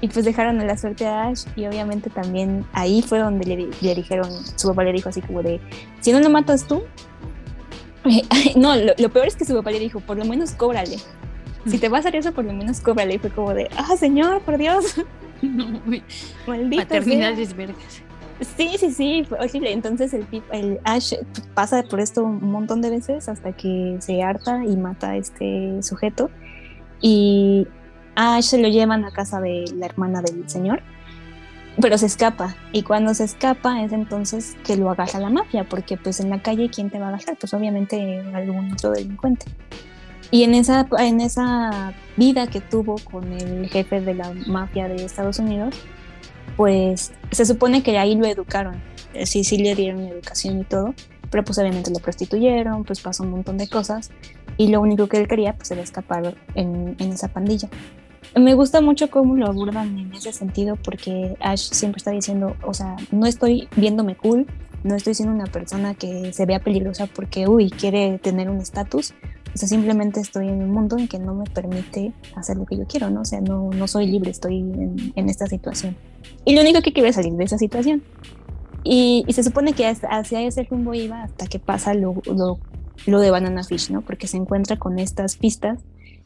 [0.00, 3.44] y pues dejaron a la suerte a Ash y obviamente también ahí fue donde
[3.80, 5.60] le, dijeron, su papá le dijo así como de,
[6.00, 6.84] si no lo matas tú,
[8.56, 10.98] no, lo, peor es que su papá le dijo, por lo menos cóbrale.
[11.66, 13.14] Si te vas a hacer eso, por lo menos cóbrale.
[13.14, 14.94] Y fue como de, ah, señor, por Dios.
[15.42, 15.66] No,
[16.46, 16.82] Maldito.
[16.82, 18.05] Paternidades vergas.
[18.40, 19.72] Sí, sí, sí, fue horrible.
[19.72, 21.14] Entonces el, el Ash
[21.54, 25.82] pasa por esto un montón de veces hasta que se harta y mata a este
[25.82, 26.30] sujeto.
[27.00, 27.66] Y
[28.14, 30.82] Ash se lo llevan a casa de la hermana del señor,
[31.80, 32.56] pero se escapa.
[32.72, 36.42] Y cuando se escapa es entonces que lo agarra la mafia, porque pues en la
[36.42, 37.36] calle, ¿quién te va a agarrar?
[37.38, 39.46] Pues obviamente algún otro delincuente.
[40.30, 45.04] Y en esa, en esa vida que tuvo con el jefe de la mafia de
[45.04, 45.74] Estados Unidos,
[46.56, 48.76] pues se supone que ahí lo educaron,
[49.14, 50.94] eh, sí, sí le dieron educación y todo,
[51.30, 54.10] pero pues obviamente lo prostituyeron, pues pasó un montón de cosas
[54.56, 57.68] y lo único que él quería pues era escapar en, en esa pandilla.
[58.34, 62.74] Me gusta mucho cómo lo abordan en ese sentido porque Ash siempre está diciendo, o
[62.74, 64.46] sea, no estoy viéndome cool,
[64.84, 69.14] no estoy siendo una persona que se vea peligrosa porque, uy, quiere tener un estatus,
[69.56, 72.76] o sea, simplemente estoy en un mundo en que no me permite hacer lo que
[72.76, 73.22] yo quiero, ¿no?
[73.22, 75.96] O sea, no, no soy libre, estoy en, en esta situación.
[76.44, 78.02] Y lo único que quiero es salir de esa situación.
[78.84, 82.58] Y, y se supone que hacia ese rumbo iba hasta que pasa lo, lo,
[83.06, 84.02] lo, de Banana Fish, ¿no?
[84.02, 85.80] Porque se encuentra con estas pistas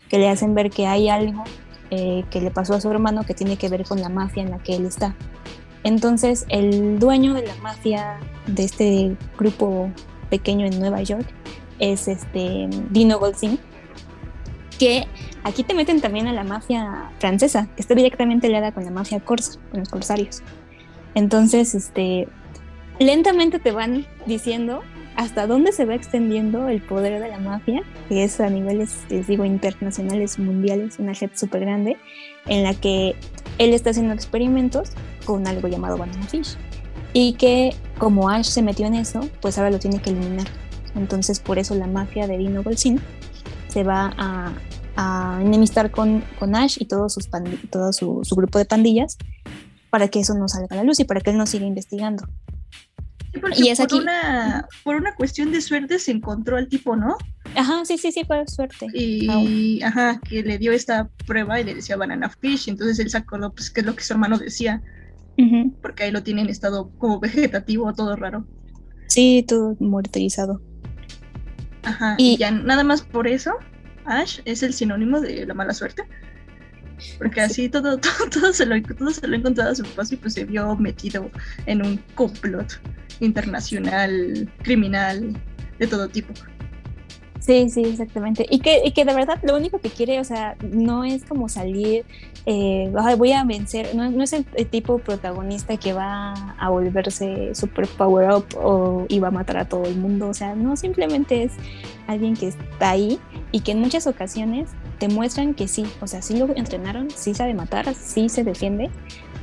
[0.08, 1.44] que le hacen ver que hay algo
[1.92, 4.50] eh, que le pasó a su hermano que tiene que ver con la mafia en
[4.50, 5.14] la que él está.
[5.84, 9.88] Entonces, el dueño de la mafia de este grupo
[10.30, 11.28] pequeño en Nueva York
[11.80, 13.58] es este Dino Goldstein,
[14.78, 15.06] que
[15.42, 19.20] aquí te meten también a la mafia francesa, que está directamente ligada con la mafia
[19.20, 20.42] corsa, con los corsarios.
[21.14, 22.28] Entonces, este,
[22.98, 24.82] lentamente te van diciendo
[25.16, 29.26] hasta dónde se va extendiendo el poder de la mafia, que es a niveles, les
[29.26, 31.96] digo, internacionales, mundiales, una red súper grande,
[32.46, 33.16] en la que
[33.58, 34.92] él está haciendo experimentos
[35.26, 36.56] con algo llamado Banana Fish.
[37.12, 40.46] Y que como Ash se metió en eso, pues ahora lo tiene que eliminar.
[40.94, 43.00] Entonces por eso la mafia de Dino Golsin
[43.68, 44.52] se va a,
[45.40, 47.30] enemistar con, con, Ash y todo, sus
[47.70, 49.16] todo su, grupo de pandillas
[49.88, 52.28] para que eso no salga a la luz y para que él no siga investigando.
[53.56, 53.98] y es por aquí.
[53.98, 57.16] Una, por una cuestión de suerte se encontró al tipo, ¿no?
[57.54, 58.88] Ajá, sí, sí, sí, fue suerte.
[58.92, 63.16] Y, ajá, que le dio esta prueba y le decía banana fish, entonces él se
[63.16, 64.82] acordó, pues, qué es lo que su hermano decía,
[65.80, 68.46] porque ahí lo tienen en estado como vegetativo, todo raro.
[69.06, 70.60] Sí, todo mortalizado.
[71.82, 73.52] Ajá, y, ya nada más por eso,
[74.04, 76.04] Ash es el sinónimo de la mala suerte.
[77.18, 80.18] Porque así todo, todo, se lo, todo se lo ha encontrado a su paso y
[80.18, 81.30] pues se vio metido
[81.66, 82.80] en un complot
[83.20, 85.36] internacional, criminal,
[85.78, 86.32] de todo tipo.
[87.40, 88.46] Sí, sí, exactamente.
[88.50, 91.48] Y que, y que de verdad lo único que quiere, o sea, no es como
[91.48, 92.04] salir,
[92.44, 97.88] eh, voy a vencer, no, no es el, tipo protagonista que va a volverse super
[97.88, 101.42] power up o y va a matar a todo el mundo, o sea, no, simplemente
[101.42, 101.52] es
[102.06, 103.18] alguien que está ahí
[103.52, 107.32] y que en muchas ocasiones te muestran que sí, o sea, sí lo entrenaron, sí
[107.32, 108.90] sabe matar, sí se defiende,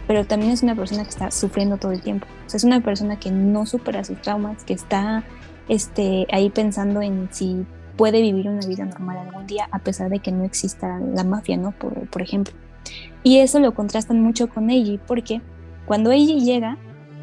[0.06, 2.28] pero también es una persona que está sufriendo todo el tiempo.
[2.46, 5.24] O sea, es una persona que no supera sus traumas, que está
[5.68, 7.66] este, ahí pensando en si
[7.98, 11.58] puede vivir una vida normal algún día a pesar de que no exista la mafia,
[11.58, 11.72] ¿no?
[11.72, 12.54] Por, por ejemplo.
[13.24, 15.42] Y eso lo contrastan mucho con Eiji porque
[15.86, 16.78] cuando Eiji llega,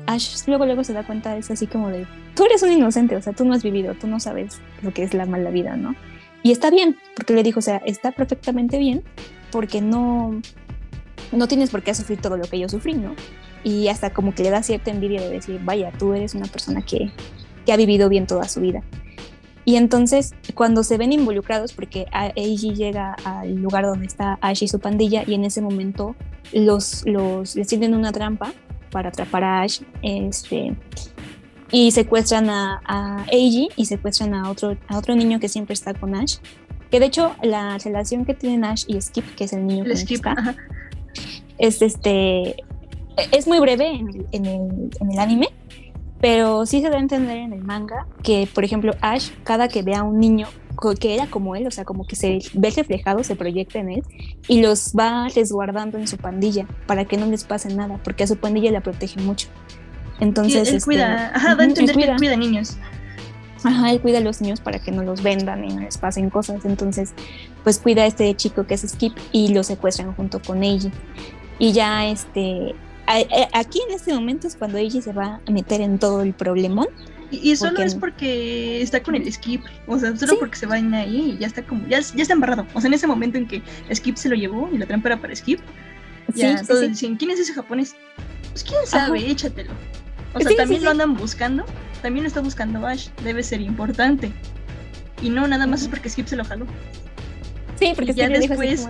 [0.07, 3.23] Ash luego luego se da cuenta, es así como de, tú eres un inocente, o
[3.23, 5.95] sea, tú no has vivido, tú no sabes lo que es la mala vida, ¿no?
[6.43, 9.03] Y está bien, porque le dijo, o sea, está perfectamente bien
[9.51, 10.41] porque no,
[11.33, 13.15] no tienes por qué sufrir todo lo que yo sufrí, ¿no?
[13.63, 16.83] Y hasta como que le da cierta envidia de decir, vaya, tú eres una persona
[16.83, 17.13] que,
[17.65, 18.83] que ha vivido bien toda su vida.
[19.65, 24.69] Y entonces, cuando se ven involucrados, porque Eiji llega al lugar donde está Ash y
[24.69, 26.15] su pandilla, y en ese momento
[26.53, 28.53] los, los les tienden una trampa
[28.91, 30.77] para atrapar a Ash, este,
[31.71, 35.95] y secuestran a, a Eiji y secuestran a otro, a otro niño que siempre está
[35.95, 36.37] con Ash.
[36.91, 39.93] Que de hecho, la relación que tienen Ash y Skip, que es el niño que
[39.93, 40.55] está,
[41.59, 42.57] es este.
[43.33, 45.49] Es muy breve en el, en el, en el anime,
[46.25, 49.83] pero sí se da a entender en el manga que, por ejemplo, Ash, cada que
[49.83, 50.47] ve a un niño
[50.99, 54.03] que era como él, o sea, como que se ve reflejado, se proyecta en él
[54.49, 58.27] y los va resguardando en su pandilla para que no les pase nada, porque a
[58.27, 59.49] su pandilla la protege mucho.
[60.19, 62.79] Entonces, él, este, cuida, ajá, da a entender que cuida niños.
[63.63, 66.31] Ajá, él cuida a los niños para que no los vendan y no les pasen
[66.31, 66.65] cosas.
[66.65, 67.13] Entonces,
[67.65, 70.91] pues cuida a este chico que es Skip y lo secuestran junto con Eiji.
[71.59, 72.75] Y ya este
[73.07, 76.89] aquí en este momento es cuando ella se va a meter en todo el problemón.
[77.31, 81.33] Y, solo es porque está con el Skip, o sea, solo porque se van ahí
[81.33, 82.65] y ya está como, ya, ya está embarrado.
[82.75, 83.61] O sea, en ese momento en que
[83.93, 85.59] Skip se lo llevó y la trampa era para Skip,
[86.35, 87.97] ya todos dicen, ¿quién es ese japonés?
[88.53, 89.73] Pues quién sabe, échatelo.
[90.35, 91.65] O sea, también lo andan buscando,
[92.03, 94.31] también lo está buscando Ash, debe ser importante.
[95.23, 96.67] Y no nada más es porque Skip se lo jaló.
[97.77, 98.89] Sí, porque ya después,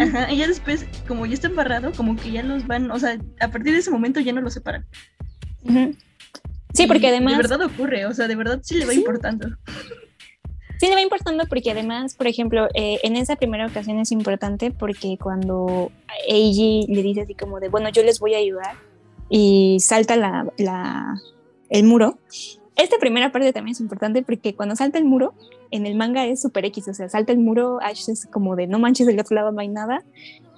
[0.00, 3.18] ajá, y ya después, como ya está embarrado, como que ya los van, o sea,
[3.40, 4.86] a partir de ese momento ya no los separan.
[6.72, 7.36] Sí, porque además...
[7.36, 9.48] De verdad ocurre, o sea, de verdad sí le va importando.
[10.78, 14.70] Sí, le va importando porque además, por ejemplo, eh, en esa primera ocasión es importante
[14.72, 15.92] porque cuando
[16.28, 18.74] Eiji le dice así como de, bueno, yo les voy a ayudar
[19.28, 21.14] y salta la, la,
[21.70, 22.18] el muro.
[22.76, 25.34] Esta primera parte también es importante porque cuando salta el muro,
[25.70, 28.66] en el manga es super X, o sea, salta el muro, Ash es como de
[28.66, 30.02] no manches, del otro lado no hay nada,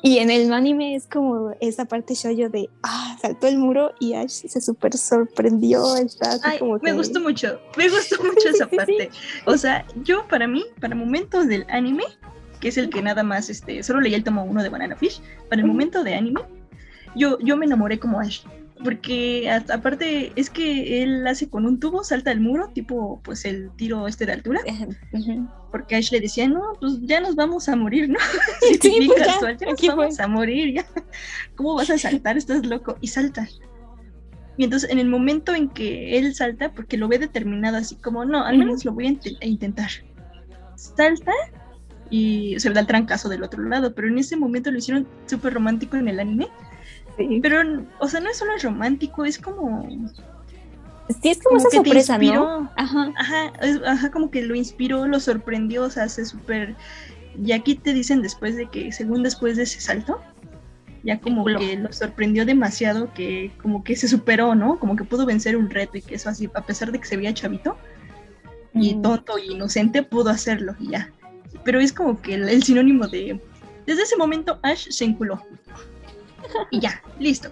[0.02, 4.14] y en el anime es como esa parte shoyo de, ah, saltó el muro y
[4.14, 5.96] Ash se súper sorprendió.
[5.96, 9.10] Está como me gustó mucho, me gustó mucho esa parte.
[9.44, 12.04] O sea, yo para mí, para momentos del anime,
[12.60, 15.20] que es el que nada más, este, solo leí el tomo uno de Banana Fish,
[15.50, 16.40] para el momento de anime,
[17.14, 18.40] yo, yo me enamoré como Ash
[18.84, 23.70] porque aparte es que él hace con un tubo, salta el muro, tipo pues el
[23.76, 24.60] tiro este de altura.
[25.70, 28.18] Porque Ash le decía, no, pues ya nos vamos a morir, ¿no?
[28.80, 30.86] Sí, pues ya, nos vamos a morir, ya.
[31.54, 32.36] ¿Cómo vas a saltar?
[32.36, 32.96] Estás loco.
[33.00, 33.48] Y salta.
[34.58, 38.24] Y entonces en el momento en que él salta, porque lo ve determinado así como,
[38.24, 39.90] no, al menos lo voy a, intentar.
[40.76, 41.32] Salta
[42.10, 45.54] y se da el trancazo del otro lado, pero en ese momento lo hicieron súper
[45.54, 46.48] romántico en el anime
[47.42, 47.62] pero,
[47.98, 49.88] o sea, no es solo romántico, es como.
[51.22, 52.70] Sí, es como, esa sorpresa, ¿no?
[52.76, 53.12] Ajá.
[53.16, 53.52] Ajá,
[53.86, 56.74] ajá, como que lo inspiró, lo sorprendió, o sea, hace súper.
[57.42, 60.20] Y aquí te dicen después de que, según después de ese salto,
[61.04, 64.78] ya como que lo sorprendió demasiado que como que se superó, ¿no?
[64.78, 67.16] Como que pudo vencer un reto y que eso así, a pesar de que se
[67.16, 67.76] veía chavito
[68.74, 71.12] y tonto y inocente, pudo hacerlo y ya.
[71.64, 73.40] Pero es como que el, el sinónimo de...
[73.86, 75.40] Desde ese momento Ash se enculó
[76.70, 77.50] y ya, listo.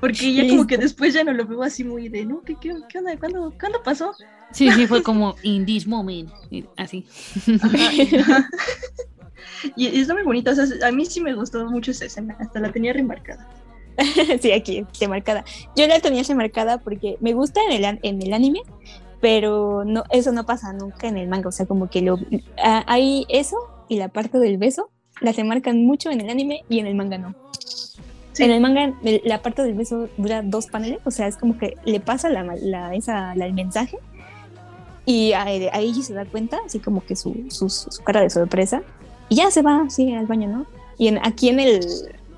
[0.00, 2.40] Porque ya como que después ya no lo veo así muy de, ¿no?
[2.40, 3.16] ¿Qué, qué, qué onda?
[3.18, 4.12] ¿Cuándo, ¿Cuándo, pasó?
[4.50, 6.30] Sí, sí, fue como in this moment,
[6.76, 7.06] así.
[9.76, 12.60] Y está muy bonito, o sea, a mí sí me gustó mucho esa escena, hasta
[12.60, 13.48] la tenía remarcada.
[14.40, 15.44] sí, aquí, remarcada.
[15.76, 18.62] Yo la tenía remarcada porque me gusta en el, en el anime,
[19.20, 22.18] pero no, eso no pasa nunca en el manga, o sea, como que lo,
[22.86, 23.56] hay eso
[23.88, 26.94] y la parte del beso, la se marcan mucho en el anime y en el
[26.94, 27.34] manga no.
[28.40, 31.76] En el manga, la parte del beso dura dos paneles, o sea, es como que
[31.84, 33.98] le pasa la, la, esa, el mensaje
[35.04, 37.68] y a, a se da cuenta, así como que su, su,
[38.04, 38.82] cara de sorpresa,
[39.28, 40.66] y ya se va, sigue al baño, ¿no?
[40.98, 41.86] Y en, aquí en el,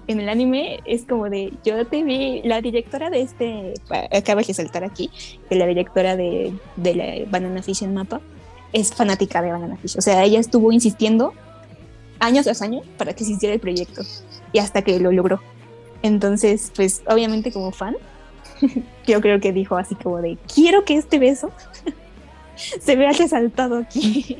[0.06, 3.74] en el anime es como de, yo te vi, la directora de este,
[4.10, 5.10] acaba de saltar aquí,
[5.48, 8.20] que la directora de, de la Banana Fish en Mapa
[8.72, 11.34] es fanática de Banana Fish, o sea, ella estuvo insistiendo
[12.20, 14.02] años tras años para que se hiciera el proyecto
[14.52, 15.40] y hasta que lo logró.
[16.02, 17.96] Entonces, pues obviamente como fan,
[19.06, 21.50] yo creo que dijo así como de, quiero que este beso
[22.56, 24.38] se vea resaltado aquí.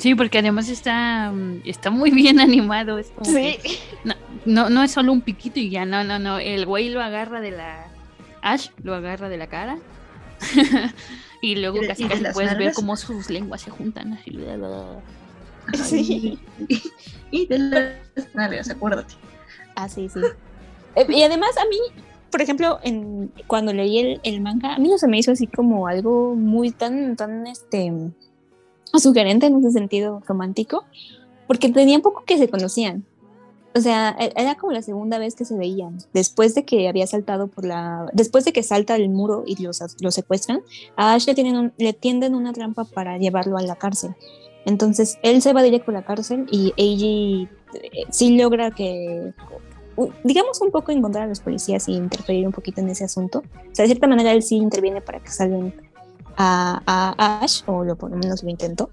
[0.00, 1.32] Sí, porque además está,
[1.64, 2.98] está muy bien animado.
[2.98, 3.58] Es sí.
[4.44, 6.38] no, no, es solo un piquito y ya, no, no, no.
[6.38, 7.86] El güey lo agarra de la.
[8.42, 9.78] Ash lo agarra de la cara.
[11.42, 14.18] y luego casi casi puedes ver cómo sus lenguas se juntan.
[15.72, 16.38] Así.
[16.68, 16.82] Sí.
[17.30, 19.14] Y de las nalgas, acuérdate.
[19.76, 20.20] Ah, sí, sí.
[20.96, 21.78] Eh, y además a mí,
[22.30, 25.46] por ejemplo, en, cuando leí el, el, manga, a mí no se me hizo así
[25.46, 27.92] como algo muy tan, tan, este,
[28.98, 30.84] sugerente en ese sentido romántico,
[31.46, 33.04] porque tenían poco que se conocían.
[33.74, 35.98] O sea, e, era como la segunda vez que se veían.
[36.12, 38.06] Después de que había saltado por la.
[38.12, 40.62] Después de que salta el muro y los, los secuestran,
[40.96, 44.14] a Ash le, tienen le tienden una trampa para llevarlo a la cárcel.
[44.64, 49.32] Entonces él se va directo a la cárcel y Eiji eh, sí logra que
[50.24, 53.40] digamos un poco encontrar a los policías y interferir un poquito en ese asunto.
[53.40, 55.74] O sea, de cierta manera él sí interviene para que salgan
[56.36, 58.90] a, Ash, o lo, por lo menos lo intentó,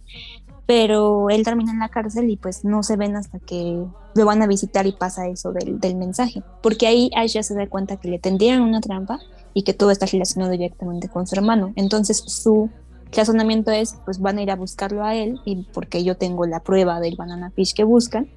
[0.66, 3.84] pero él termina en la cárcel y pues no se ven hasta que
[4.14, 7.56] lo van a visitar y pasa eso del, del mensaje, porque ahí Ash ya se
[7.56, 9.20] da cuenta que le tendrían una trampa
[9.54, 11.74] y que todo está relacionado directamente con su hermano.
[11.76, 12.70] Entonces su
[13.12, 16.60] razonamiento es, pues van a ir a buscarlo a él y porque yo tengo la
[16.60, 18.30] prueba del banana fish que buscan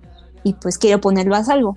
[0.43, 1.77] y pues quiero ponerlo a salvo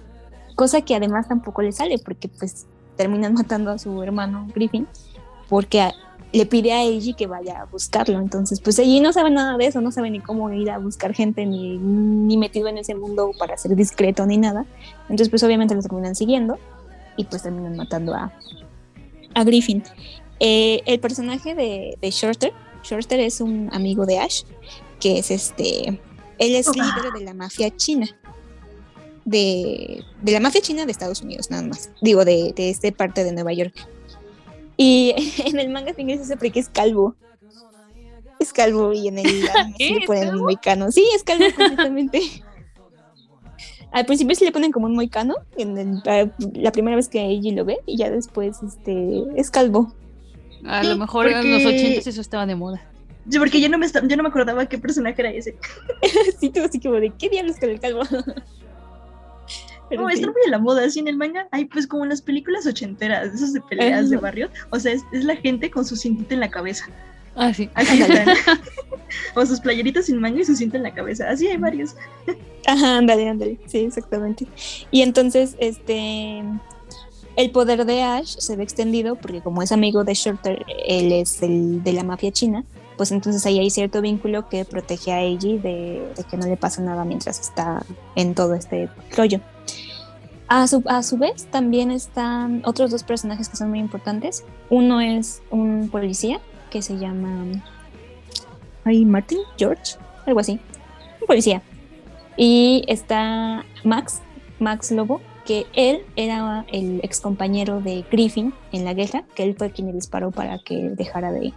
[0.56, 2.66] cosa que además tampoco le sale porque pues
[2.96, 4.88] terminan matando a su hermano Griffin
[5.50, 5.92] porque
[6.32, 8.20] le pide a Eiji que vaya a buscarlo.
[8.20, 11.14] Entonces, pues Eiji no sabe nada de eso, no sabe ni cómo ir a buscar
[11.14, 14.66] gente, ni, ni metido en ese mundo para ser discreto ni nada.
[15.04, 16.58] Entonces, pues obviamente lo terminan siguiendo
[17.16, 18.34] y pues terminan matando a,
[19.34, 19.84] a Griffin.
[20.42, 22.52] Eh, el personaje de, de, Shorter,
[22.84, 24.44] Shorter es un amigo de Ash,
[25.00, 25.88] que es este,
[26.38, 28.08] él es líder de la mafia china
[29.26, 31.90] de, la mafia china de Estados Unidos, nada más.
[32.02, 33.74] Digo, de, de esta parte de Nueva York.
[34.78, 35.14] Y
[35.46, 37.16] en el manga se dice porque es calvo.
[38.40, 39.26] Es calvo y en el
[39.78, 40.92] sí le ponen un moicano.
[40.92, 42.22] Sí, es calvo completamente.
[43.92, 47.64] Al principio se le ponen como un moicano, en la primera vez que ella lo
[47.64, 49.94] ve, y ya después este, es calvo.
[50.66, 52.84] A lo mejor en los 80 eso estaba de moda.
[53.30, 55.56] Sí, porque yo no me, yo no me acordaba qué personaje era ese.
[56.42, 58.02] sí, tú así como de, ¿qué diablos con el calvo?
[59.90, 62.10] Pero no, está muy en la moda, así en el manga hay pues como en
[62.10, 65.96] las películas ochenteras, esas de peleas de barrio, o sea, es, la gente con su
[65.96, 66.88] cintita en la cabeza.
[67.36, 67.70] Ah, sí.
[67.74, 68.36] Así están.
[69.36, 71.96] o sus playeritas sin manga y su cinta en la cabeza, así hay varios.
[72.66, 74.48] Ajá, ándale, ándale, sí, exactamente.
[74.90, 76.44] Y entonces, este,
[77.36, 81.44] el poder de Ash se ve extendido porque como es amigo de Shorter, él es
[81.44, 82.64] el de la mafia china,
[82.98, 86.82] pues entonces ahí hay cierto vínculo que protege a Eiji de, que no le pasa
[86.82, 89.42] nada mientras está en todo este rollo.
[90.48, 94.44] A su, a su vez también están otros dos personajes que son muy importantes.
[94.70, 96.40] Uno es un policía
[96.70, 97.64] que se llama...
[98.84, 99.96] Ay, Martin George,
[100.28, 100.60] algo así.
[101.22, 101.64] Un policía.
[102.38, 104.22] Y está Max,
[104.60, 109.56] Max Lobo, que él era el ex compañero de Griffin en la guerra, que él
[109.58, 111.54] fue quien le disparó para que dejara de,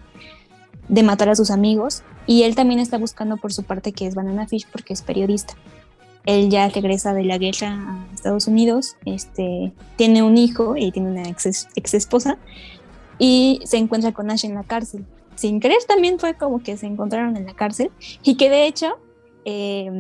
[0.89, 2.03] de matar a sus amigos.
[2.27, 5.55] Y él también está buscando por su parte que es Banana Fish porque es periodista.
[6.29, 11.09] Él ya regresa de la guerra a Estados Unidos, este, tiene un hijo y tiene
[11.09, 12.37] una ex, ex esposa
[13.19, 15.07] y se encuentra con Ash en la cárcel.
[15.37, 17.91] Sin querer también fue como que se encontraron en la cárcel
[18.23, 18.99] y que de hecho
[19.47, 19.91] eh,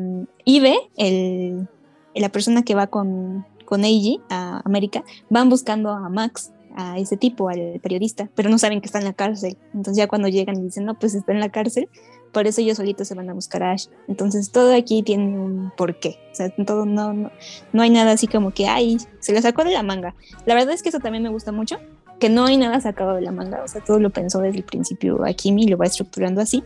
[0.45, 1.66] Ibe, el,
[2.14, 7.16] la persona que va con, con Eiji a América, van buscando a Max, a ese
[7.16, 9.57] tipo, al periodista, pero no saben que está en la cárcel.
[9.72, 11.89] Entonces ya cuando llegan y dicen, no, pues está en la cárcel,
[12.33, 13.87] por eso ellos solitos se van a buscar a Ash.
[14.07, 16.18] Entonces todo aquí tiene un porqué.
[16.33, 17.31] O sea, todo no, no,
[17.72, 20.14] no hay nada así como que, ay, se lo sacó de la manga.
[20.47, 21.79] La verdad es que eso también me gusta mucho,
[22.18, 23.62] que no hay nada sacado de la manga.
[23.62, 26.62] O sea, todo lo pensó desde el principio Akimi y lo va estructurando así.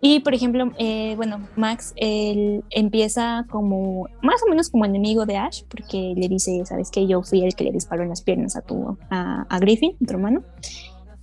[0.00, 5.38] Y por ejemplo, eh, bueno, Max él empieza como más o menos como enemigo de
[5.38, 8.54] Ash, porque le dice, sabes que yo fui el que le disparó en las piernas
[8.54, 10.42] a tu a, a Griffin, tu hermano.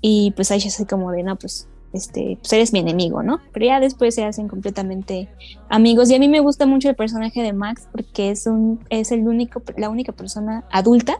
[0.01, 3.39] Y pues Ash es como de, no, pues, este, pues eres mi enemigo, ¿no?
[3.51, 5.29] Pero ya después se hacen completamente
[5.69, 6.09] amigos.
[6.09, 9.27] Y a mí me gusta mucho el personaje de Max porque es un, es el
[9.27, 11.19] único, la única persona adulta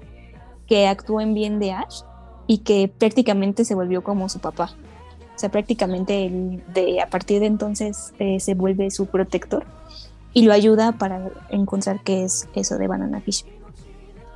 [0.67, 2.01] que actuó en bien de Ash
[2.47, 4.75] y que prácticamente se volvió como su papá
[5.41, 9.65] sea, prácticamente de, a partir de entonces eh, se vuelve su protector
[10.33, 13.43] y lo ayuda para encontrar qué es eso de Banana Fish.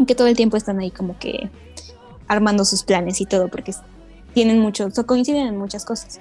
[0.05, 1.49] Que todo el tiempo están ahí como que
[2.27, 3.73] armando sus planes y todo, porque
[4.35, 6.19] tienen mucho, coinciden en muchas cosas.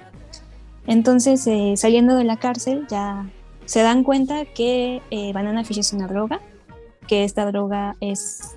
[0.87, 3.29] Entonces, eh, saliendo de la cárcel, ya
[3.65, 6.41] se dan cuenta que eh, Banana Fish es una droga,
[7.07, 8.55] que esta droga es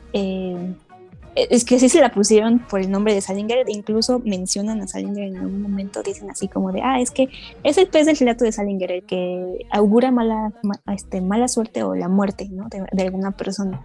[1.50, 5.24] es que sí se la pusieron por el nombre de Salinger, incluso mencionan a Salinger
[5.24, 7.28] en algún momento, dicen así como de, ah, es que
[7.62, 10.52] es el pez del relato de Salinger, el que augura mala,
[10.92, 12.68] este, mala suerte o la muerte, ¿no?
[12.68, 13.84] De, alguna persona.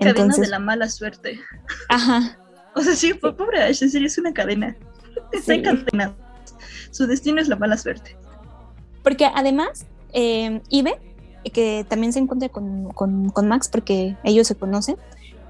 [0.00, 1.38] Una cadena de la mala suerte.
[1.88, 2.38] Ajá.
[2.74, 4.76] O sea, sí, pobre Ash, en serio, es una cadena.
[5.32, 6.14] Está encadenado.
[6.90, 8.16] Su destino es la mala suerte.
[9.02, 10.98] Porque además, eh, Ibe,
[11.52, 14.96] que también se encuentra con, con, con Max porque ellos se conocen,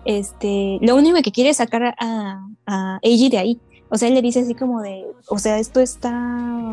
[0.04, 3.60] este, lo único que quiere es sacar a, a Eiji de ahí.
[3.92, 6.12] O sea, él le dice así como de, o sea, esto está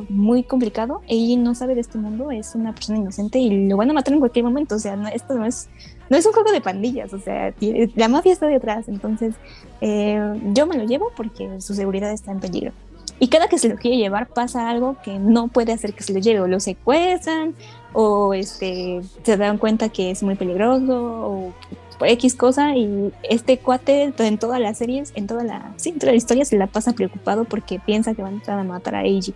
[0.08, 3.90] muy complicado, Eiji no sabe de este mundo, es una persona inocente y lo van
[3.90, 5.68] a matar en cualquier momento, o sea, no, esto no es,
[6.10, 7.54] no es un juego de pandillas, o sea,
[7.96, 9.36] la mafia está detrás, entonces
[9.82, 10.20] eh,
[10.54, 12.72] yo me lo llevo porque su seguridad está en peligro.
[13.20, 16.14] Y cada que se lo quiere llevar pasa algo que no puede hacer que se
[16.14, 17.56] lo lleve, o lo secuestran,
[17.94, 21.54] o este, se dan cuenta que es muy peligroso, o
[21.98, 26.12] por X cosa y este cuate en todas las series, en toda la, sí, toda
[26.12, 29.34] la historia se la pasa preocupado porque piensa que van a matar a Eiji.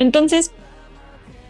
[0.00, 0.50] Entonces,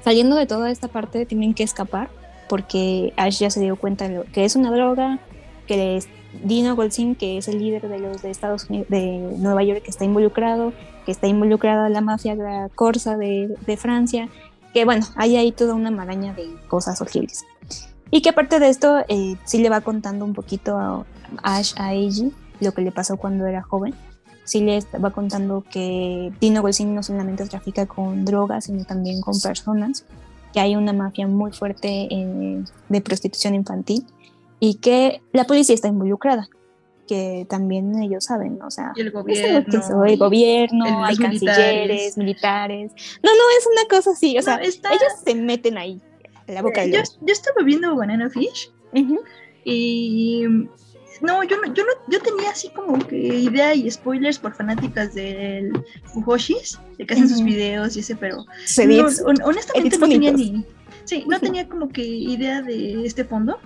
[0.04, 2.10] saliendo de toda esta parte, tienen que escapar
[2.48, 5.18] porque Ash ya se dio cuenta de que es una droga,
[5.66, 6.08] que es
[6.42, 9.90] Dino Goldzin, que es el líder de los de Estados Unidos, de Nueva York, que
[9.90, 10.72] está involucrado,
[11.04, 12.36] que está involucrada la mafia
[12.74, 14.28] corsa de, de Francia,
[14.72, 17.44] que bueno, hay ahí toda una maraña de cosas horribles.
[18.10, 21.04] Y que aparte de esto, eh, sí le va contando un poquito a
[21.42, 23.94] Ash, a Eiji, lo que le pasó cuando era joven.
[24.44, 29.40] Sí le va contando que Dino Golsin no solamente trafica con drogas, sino también con
[29.40, 30.04] personas,
[30.54, 34.06] que hay una mafia muy fuerte eh, de prostitución infantil
[34.60, 36.48] y que la policía está involucrada,
[37.06, 42.92] que también ellos saben, o sea, el gobierno, que el gobierno hay cancilleres, militares.
[43.22, 44.80] No, no, es una cosa así, o sea, ellos
[45.24, 46.00] se meten ahí
[46.46, 48.70] la boca yo, yo, estaba viendo Banana Fish
[49.64, 50.44] y
[51.24, 55.14] no yo no, yo no, yo tenía así como que idea y spoilers por fanáticas
[55.14, 55.72] del
[56.04, 58.44] Fujoshis, de que hacen sus videos y ese, pero
[59.44, 60.64] honestamente no tenía ni
[61.04, 63.58] sí, no tenía como que idea de este fondo.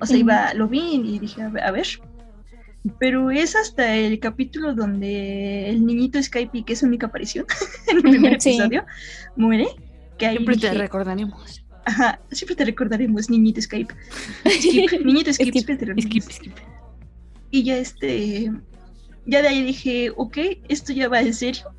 [0.00, 1.86] O sea, iba, lo vi y dije, a ver,
[2.98, 7.46] pero es hasta el capítulo donde el niñito Skype, que es su única aparición
[7.88, 8.84] en el primer episodio,
[9.36, 9.68] muere.
[10.18, 11.64] Que siempre te recordaremos.
[11.84, 13.94] Ajá, siempre te recordaremos, niñito Skype.
[15.04, 16.54] niñito Skip, skip, skip,
[17.52, 18.50] Y ya este,
[19.26, 20.38] ya de ahí dije, ok,
[20.68, 21.72] esto ya va en serio,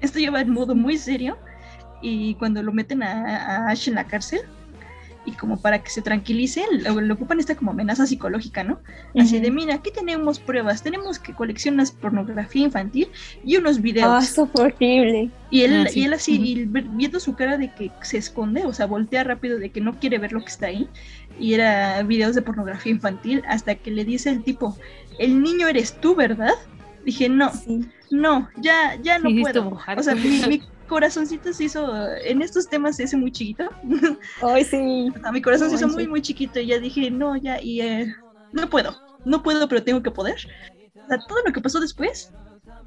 [0.00, 1.36] esto ya va en modo muy serio.
[2.00, 4.40] Y cuando lo meten a Ash en la cárcel,
[5.26, 8.78] y como para que se tranquilice, lo, ocupan esta como amenaza psicológica, ¿no?
[9.18, 13.08] Así de, mira, aquí tenemos pruebas, tenemos que coleccionas pornografía infantil
[13.44, 14.06] y unos videos.
[14.08, 15.30] Ah, eso horrible.
[15.50, 18.86] Y él, ah, y él así, viendo su cara de que se esconde, o sea,
[18.86, 20.88] voltea rápido de que no quiere ver lo que está ahí,
[21.40, 24.76] y era videos de pornografía infantil, hasta que le dice el tipo,
[25.18, 26.54] el niño eres tú, ¿verdad?
[27.04, 27.52] Dije, no,
[28.10, 29.78] no, ya, ya no puedo.
[29.96, 33.68] O sea, mi, corazoncito se hizo, en estos temas se hace muy chiquito.
[34.42, 35.12] Ay, sí.
[35.32, 38.14] mi corazón se hizo muy, muy chiquito y ya dije, no, ya, y eh,
[38.52, 40.36] no puedo, no puedo, pero tengo que poder.
[41.04, 42.32] O sea, todo lo que pasó después,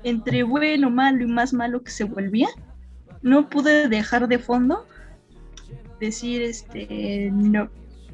[0.03, 2.47] entre bueno, malo y más malo que se volvía,
[3.21, 4.85] no pude dejar de fondo
[5.99, 7.69] decir, este, no,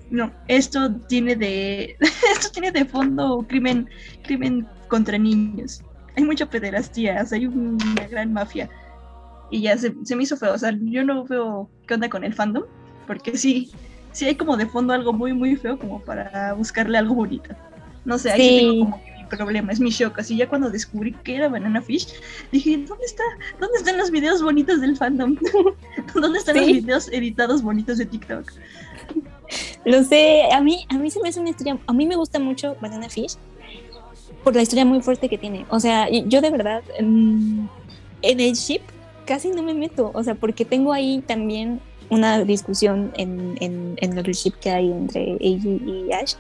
[0.10, 1.96] no, esto tiene de,
[2.32, 3.90] esto tiene de fondo crimen,
[4.24, 5.82] crimen contra niños.
[6.16, 8.70] Hay mucha pederastía, hay una gran mafia
[9.50, 10.54] y ya se, me hizo feo.
[10.54, 12.64] O sea, yo no veo qué onda con el fandom,
[13.08, 13.72] porque sí,
[14.12, 17.56] sí hay como de fondo algo muy, muy feo como para buscarle algo bonito.
[18.06, 18.58] No sé, ahí sí.
[18.58, 20.20] tengo como mi problema, es mi shock.
[20.20, 22.08] Así ya cuando descubrí que era Banana Fish,
[22.52, 23.24] dije, ¿dónde está?
[23.60, 25.36] ¿Dónde están los videos bonitos del fandom?
[26.14, 28.52] ¿Dónde están los videos editados bonitos de TikTok?
[29.86, 32.40] Lo sé, a mí, a mí se me hace una historia, a mí me gusta
[32.40, 33.38] mucho Banana Fish
[34.44, 35.66] por la historia muy fuerte que tiene.
[35.70, 37.70] O sea, yo de verdad, en
[38.22, 38.82] el ship
[39.26, 44.10] casi no me meto, o sea, porque tengo ahí también una discusión en, en, en
[44.12, 46.36] el relationship que hay entre Eiji y Ash.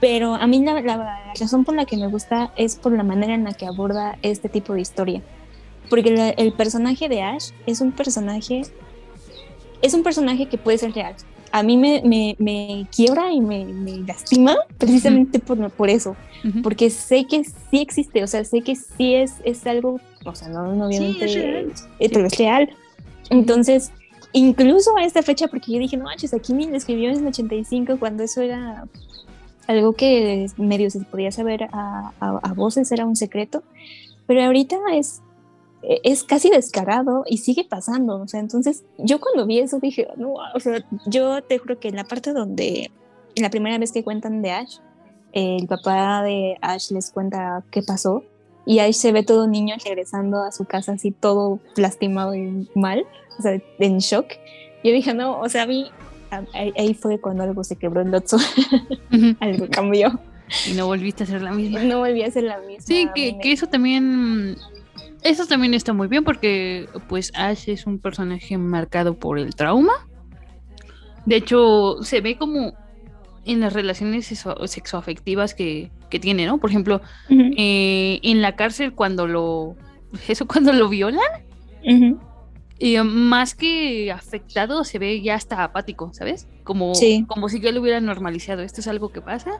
[0.00, 3.34] Pero a mí la, la, razón por la que me gusta es por la manera
[3.34, 5.22] en la que aborda este tipo de historia.
[5.88, 8.62] Porque el personaje de Ash es un personaje,
[9.80, 11.14] es un personaje que puede ser real.
[11.54, 16.16] A mí me, me, me quiebra y me, me lastima precisamente por, por eso.
[16.62, 20.48] Porque sé que sí existe, o sea, sé que sí es, es algo o sea,
[20.48, 21.72] no, no obviamente, sí, es real.
[21.98, 22.70] Eh, pero es real.
[23.30, 23.92] Entonces,
[24.32, 27.98] incluso a esta fecha, porque yo dije, no manches, aquí me escribió en el 85
[27.98, 28.86] cuando eso era
[29.66, 33.62] algo que medio se podía saber a, a, voces, era un secreto,
[34.26, 35.22] pero ahorita es,
[36.02, 40.34] es casi descarado y sigue pasando, o sea, entonces yo cuando vi eso dije, no,
[40.54, 42.90] o sea, yo te juro que en la parte donde,
[43.36, 44.78] la primera vez que cuentan de Ash,
[45.32, 48.24] el papá de Ash les cuenta qué pasó,
[48.66, 53.04] y ahí se ve todo niño regresando a su casa así todo lastimado y mal,
[53.38, 54.26] o sea, en shock.
[54.82, 55.90] Yo dije, no, o sea, a mí
[56.52, 58.38] ahí, fue cuando algo se quebró el Lotso,
[59.40, 60.20] algo cambió.
[60.70, 61.82] Y no volviste a ser la misma.
[61.84, 62.84] No volví a ser la misma.
[62.84, 64.56] Sí, que, que eso también,
[65.24, 69.92] eso también está muy bien porque pues Ash es un personaje marcado por el trauma.
[71.24, 72.74] De hecho, se ve como
[73.46, 74.26] en las relaciones
[74.66, 76.58] sexoafectivas que, que tiene, ¿no?
[76.58, 77.00] Por ejemplo,
[77.30, 79.76] eh, en la cárcel cuando lo,
[80.28, 81.24] eso cuando lo violan,
[82.78, 86.48] y más que afectado se ve ya hasta apático, ¿sabes?
[86.64, 86.92] Como,
[87.26, 88.62] como si yo lo hubiera normalizado.
[88.62, 89.52] Esto es algo que pasa.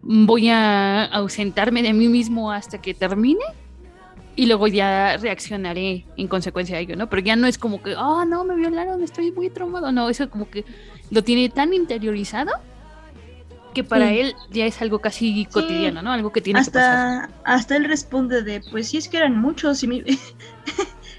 [0.00, 3.44] Voy a ausentarme de mí mismo hasta que termine
[4.36, 7.08] y luego ya reaccionaré en consecuencia a ello, ¿no?
[7.08, 9.92] Pero ya no es como que, oh, no, me violaron, estoy muy traumado.
[9.92, 10.64] No, eso como que
[11.10, 12.52] lo tiene tan interiorizado
[13.74, 16.12] que para él ya es algo casi cotidiano, ¿no?
[16.12, 17.30] Algo que tiene hasta, que pasar.
[17.44, 20.04] Hasta él responde de, pues sí es que eran muchos y me...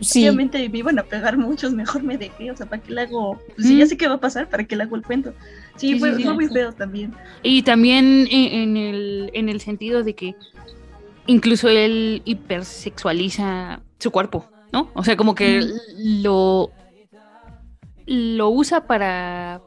[0.01, 3.39] obviamente me iban a pegar muchos, mejor me dejé, o sea, ¿para qué le hago?
[3.55, 5.33] Pues sí, ya sé qué va a pasar, ¿para qué le hago el cuento?
[5.75, 7.13] Sí, fue, muy feo también.
[7.43, 10.35] Y también en, el, en el sentido de que
[11.27, 14.89] incluso él hipersexualiza su cuerpo, ¿no?
[14.93, 15.61] O sea, como que
[15.97, 16.71] lo
[18.05, 19.61] lo usa para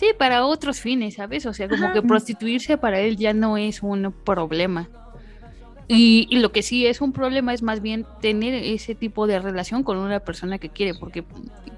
[0.00, 1.44] Sí, para otros fines, ¿sabes?
[1.44, 4.88] O sea, como que prostituirse para él ya no es un problema.
[5.88, 9.82] Y, lo que sí es un problema es más bien tener ese tipo de relación
[9.82, 11.22] con una persona que quiere, porque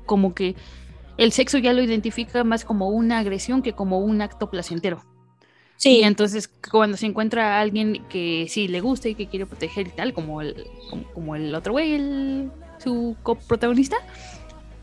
[0.06, 0.54] como que
[1.16, 5.02] el sexo ya lo identifica más como una agresión que como un acto placentero.
[5.82, 5.98] Sí.
[5.98, 9.88] Y entonces cuando se encuentra a alguien que sí le gusta y que quiere proteger
[9.88, 10.64] y tal, como el,
[11.12, 13.96] como, el otro güey, el, su coprotagonista,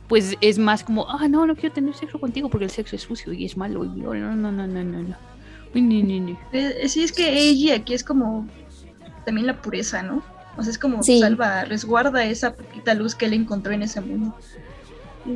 [0.10, 3.04] pues es más como, ah, no, no quiero tener sexo contigo porque el sexo es
[3.04, 3.86] sucio y es malo.
[3.86, 5.16] Y no, no, no, no, no, no.
[6.52, 8.46] Eh, sí, es que ella aquí es como
[9.24, 10.22] también la pureza, ¿no?
[10.58, 14.36] O sea, es como salva, resguarda esa poquita luz que él encontró en ese mundo.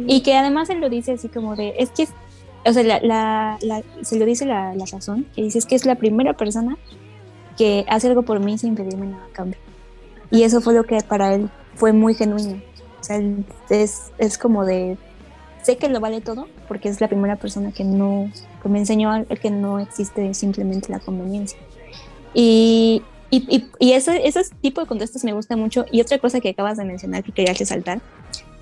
[0.08, 2.10] Y que además él lo dice así como de, es que,
[2.66, 5.86] o sea, la, la, se lo dice la, la razón, que dice es que es
[5.86, 6.78] la primera persona
[7.58, 9.60] que hace algo por mí sin pedirme nada a cambio.
[10.32, 12.62] Y eso fue lo que para él fue muy genuino.
[13.00, 13.22] O sea,
[13.70, 14.98] es, es como de,
[15.62, 19.26] sé que lo vale todo, porque es la primera persona que no, que me enseñó
[19.42, 21.60] que no existe simplemente la conveniencia.
[22.34, 25.86] Y, y, y, ese, ese tipo de contextos me gusta mucho.
[25.92, 28.02] Y otra cosa que acabas de mencionar que quería resaltar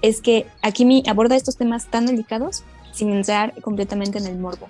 [0.02, 2.64] es que aquí me aborda estos temas tan delicados
[2.94, 4.68] sin entrar completamente en el morbo.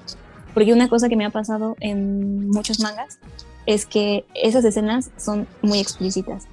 [0.54, 3.20] Porque una cosa que me ha pasado en muchos mangas
[3.66, 6.48] es que esas escenas son muy explícitas,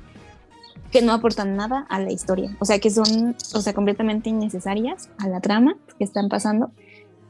[0.91, 5.09] que no aportan nada a la historia, o sea, que son, o sea, completamente innecesarias
[5.19, 6.71] a la trama que están pasando.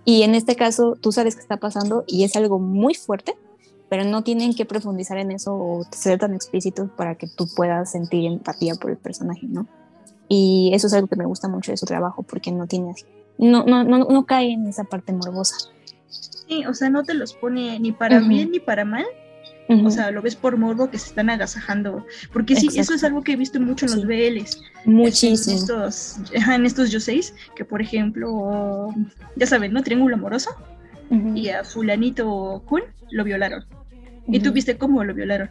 [0.04, 3.34] Y en este caso, tú sabes que está pasando y es algo muy fuerte,
[3.88, 7.90] pero no tienen que profundizar en eso o ser tan explícitos para que tú puedas
[7.90, 9.66] sentir empatía por el personaje, ¿no?
[10.28, 12.94] Y eso es algo que me gusta mucho de su trabajo, porque no tiene,
[13.38, 15.56] no, no, no, no cae en esa parte morbosa.
[16.08, 19.06] Sí, o sea, no te los pone ni para bien ni para mal.
[19.84, 22.06] O sea, lo ves por morbo que se están agasajando.
[22.32, 24.62] Porque sí, eso es algo que he visto mucho en los BLs.
[24.86, 25.56] Muchísimo.
[25.56, 28.88] En estos, en estos yo seis, que por ejemplo,
[29.36, 29.82] ya saben, ¿no?
[29.82, 30.50] Triángulo amoroso.
[31.34, 33.64] Y a fulanito Kun lo violaron.
[34.26, 35.50] Y tú viste cómo lo violaron.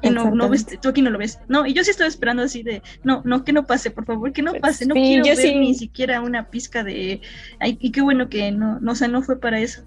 [0.00, 1.38] Y no, no ves, tú aquí no lo ves.
[1.48, 4.32] No, y yo sí estoy esperando así de, no, no, que no pase, por favor,
[4.32, 4.86] que no pase.
[4.86, 7.20] No quiero ver ni siquiera una pizca de,
[7.58, 9.82] ay, y qué bueno que no, no, o sea, no fue para eso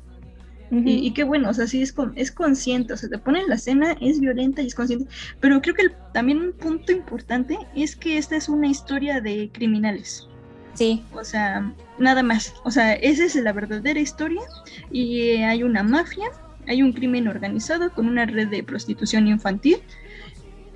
[0.72, 3.55] y, qué bueno, o sea, sí es, es consciente, o sea, te pone en la
[3.55, 5.05] escena, es violenta y es consciente,
[5.41, 10.28] pero creo que también un punto importante es que esta es una historia de criminales.
[10.74, 11.03] Sí.
[11.14, 12.53] O sea, nada más.
[12.64, 14.41] O sea, esa es la verdadera historia
[14.89, 16.30] y hay una mafia,
[16.68, 19.78] hay un crimen organizado con una red de prostitución infantil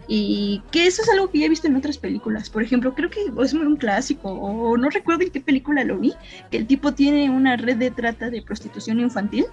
[0.07, 2.49] y que eso es algo que ya he visto en otras películas.
[2.49, 6.13] Por ejemplo, creo que es un clásico, o no recuerdo en qué película lo vi,
[6.51, 9.45] que el tipo tiene una red de trata de prostitución infantil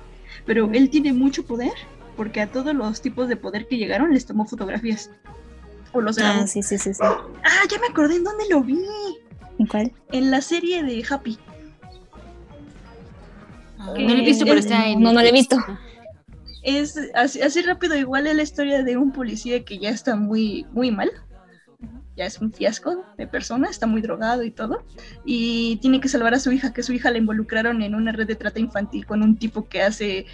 [0.47, 1.73] pero él tiene mucho poder
[2.17, 5.11] porque a todos los tipos de poder que llegaron les tomó fotografías.
[5.93, 7.01] O los Ah, sí, sí, sí, sí.
[7.03, 7.23] Ah,
[7.71, 8.81] ya me acordé en dónde lo vi.
[9.59, 9.93] ¿En cuál?
[10.11, 11.39] En la serie de Happy.
[13.79, 15.01] no lo he visto, pero está en.
[15.01, 15.57] No, no lo he visto.
[16.63, 20.67] Es así, así rápido, igual es la historia de un policía que ya está muy,
[20.73, 21.11] muy mal
[22.17, 24.85] ya es un fiasco de persona, está muy drogado y todo,
[25.25, 28.27] y tiene que salvar a su hija, que su hija la involucraron en una red
[28.27, 30.27] de trata infantil con un tipo que hace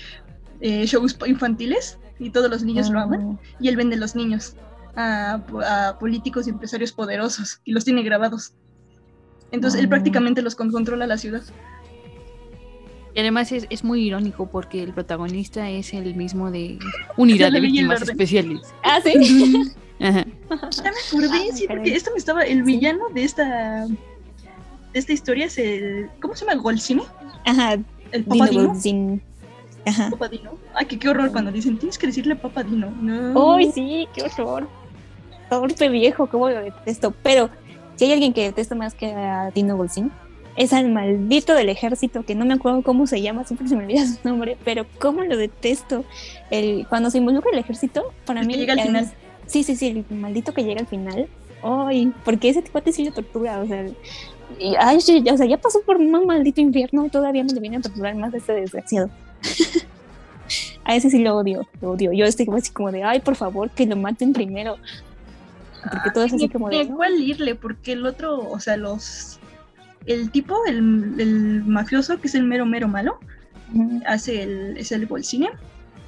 [0.60, 3.40] eh, shows infantiles y todos los niños lo aman, oh.
[3.60, 4.56] y él vende los niños
[4.96, 8.54] a, políticos y empresarios poderosos y los tiene grabados.
[9.52, 9.90] Entonces él oh.
[9.90, 11.42] prácticamente los controla la ciudad.
[13.18, 16.78] Y además es, es, muy irónico porque el protagonista es el mismo de
[17.16, 18.60] Unidad de Víctimas Especiales.
[18.84, 19.74] Ah, sí.
[19.98, 22.44] Ya me acordé, sí, porque esto me estaba.
[22.44, 23.88] El villano de esta.
[23.88, 26.08] De esta historia es el.
[26.22, 26.62] ¿Cómo se llama?
[26.62, 27.02] ¿Golcine?
[27.44, 27.78] Ajá.
[28.12, 28.72] El Papadino.
[29.84, 30.10] Ajá.
[30.10, 30.52] Papadino.
[30.76, 32.92] Ay, que qué horror cuando dicen, tienes que decirle Papadino.
[33.02, 33.56] No.
[33.56, 34.68] Uy, sí, qué horror.
[35.50, 37.10] Torpe viejo, cómo lo detesto.
[37.24, 37.50] Pero
[37.96, 40.12] si hay alguien que detesto más que a Dino Golcín,
[40.58, 43.84] es al maldito del ejército, que no me acuerdo cómo se llama, siempre se me
[43.84, 46.04] olvida su nombre, pero cómo lo detesto.
[46.50, 48.54] El, cuando se involucra el ejército, para mí.
[48.54, 49.10] llega al final.
[49.46, 51.28] Sí, sí, sí, el maldito que llega al final.
[51.62, 53.86] Ay, porque ese tipo sí lo tortura, o sea,
[54.58, 57.76] y, ay, o sea, ya pasó por un maldito infierno y todavía me le viene
[57.76, 59.10] a torturar más de este desgraciado.
[60.84, 62.12] a ese sí lo odio, lo odio.
[62.12, 64.76] Yo estoy así como de, ay, por favor, que lo maten primero.
[65.82, 66.88] Porque todo es así como de.
[66.88, 67.54] ¿Cuál irle?
[67.54, 69.37] Porque el otro, o sea, los.
[70.06, 73.18] El tipo, el, el mafioso, que es el mero, mero malo,
[74.06, 74.76] hace el.
[74.76, 75.50] es el bolsine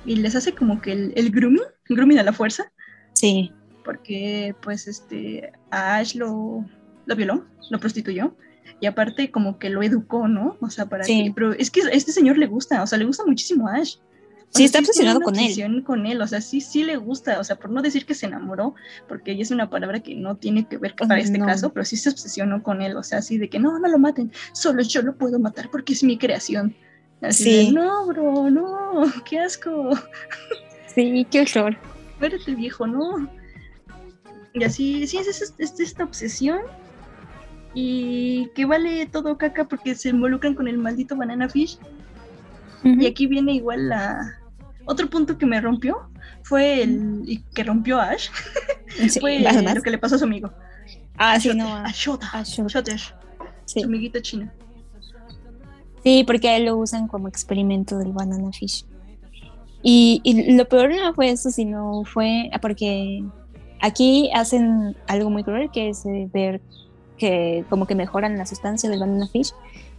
[0.07, 2.73] y les hace como que el, el grooming, el grooming a la fuerza
[3.21, 3.53] Sí.
[3.85, 6.65] Porque, pues, este, a Ash lo,
[7.07, 8.35] lo violó, lo prostituyó.
[8.81, 10.57] Y aparte, como que lo educó, ¿no?
[10.61, 11.25] O sea, para sí.
[11.25, 11.33] que.
[11.35, 13.97] Pero es que a este señor le gusta, o sea, le gusta muchísimo a Ash.
[14.51, 15.85] Sí, está obsesionado con él.
[15.85, 18.27] con él, o sea, sí, sí le gusta, o sea, por no decir que se
[18.27, 18.75] enamoró,
[19.09, 21.97] porque ella es una palabra que no tiene que ver para este caso, pero sí
[21.97, 25.03] se obsesionó con él, o sea, así de que no, no lo maten, solo yo
[25.03, 26.75] lo puedo matar porque es mi creación.
[27.23, 27.67] Así sí.
[27.67, 29.91] de, no, bro, no, qué asco.
[30.95, 31.77] Sí, qué horror
[32.21, 33.29] espérate viejo, no.
[34.53, 36.61] Y así, sí, es, esta obsesión.
[37.73, 41.79] Y que vale todo caca porque se involucran con el maldito banana fish.
[42.83, 44.40] Y aquí viene igual la...
[44.91, 46.11] Otro punto que me rompió
[46.43, 47.23] fue el...
[47.25, 48.29] y que rompió a Ash.
[49.21, 50.53] fue lo que le pasó a su amigo.
[51.17, 51.77] Ah, sí, no.
[51.77, 52.29] A Shota.
[52.33, 52.97] A Shota.
[53.67, 54.53] Su amiguita china.
[56.03, 58.85] Sí, porque a él lo usan como experimento del banana fish.
[59.81, 63.23] Y, lo peor no fue eso, sino fue porque
[63.81, 66.61] aquí hacen algo muy cruel, que es eh, ver
[67.17, 69.53] que como que mejoran la sustancia del banana fish,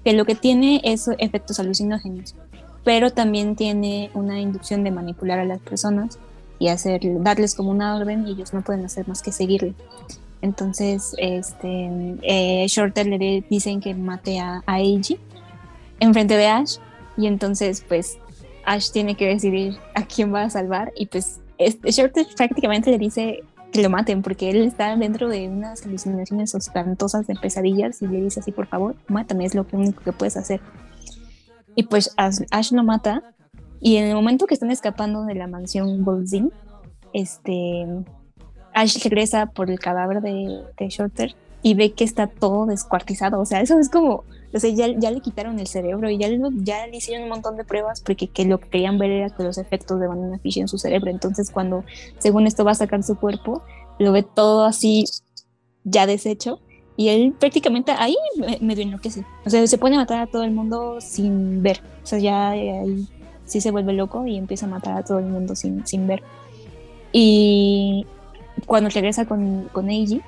[0.04, 2.36] que lo que tiene es efectos alucinógenos,
[2.84, 6.20] pero también tiene una inducción de manipular a las personas
[6.60, 9.74] y hacer, darles como una orden y ellos no pueden hacer más que seguirle.
[10.42, 15.20] Entonces, este, eh, Shorter le dicen que mate a, a Eiji
[16.02, 16.78] enfrente de Ash
[17.16, 18.18] y entonces pues
[18.66, 22.98] Ash tiene que decidir a quién va a salvar y pues este, Shorter prácticamente le
[22.98, 28.08] dice que lo maten porque él está dentro de unas alucinaciones espantosas de pesadillas y
[28.08, 30.60] le dice así por favor mátame es lo único que puedes hacer
[31.76, 33.24] y pues Ash, lo mata.
[33.80, 36.52] Y en el momento que están escapando de la mansión Goldzin
[37.14, 37.86] este
[38.74, 43.40] Ash regresa por el cadáver de, de Shorter y ve que está todo descuartizado.
[43.40, 46.28] O sea eso es como o sea, ya, ya, le quitaron el cerebro y ya
[46.56, 49.44] ya le hicieron un montón de pruebas porque que lo que querían ver era que
[49.44, 51.10] los efectos de Banana Fish en su cerebro.
[51.10, 51.86] Entonces, cuando
[52.20, 53.64] según esto va a sacar su cuerpo,
[53.98, 55.06] lo ve todo así
[55.84, 56.60] ya deshecho
[56.98, 58.16] y él prácticamente ahí
[58.60, 59.26] medio enloquece.
[59.46, 61.82] O sea, se pone a matar a todo el mundo sin ver.
[62.04, 63.08] O sea, ya ahí
[63.46, 66.24] sí se vuelve loco y empieza a matar a todo el mundo sin, sin ver.
[67.12, 68.06] Y
[68.66, 70.22] cuando regresa con, con Eiji,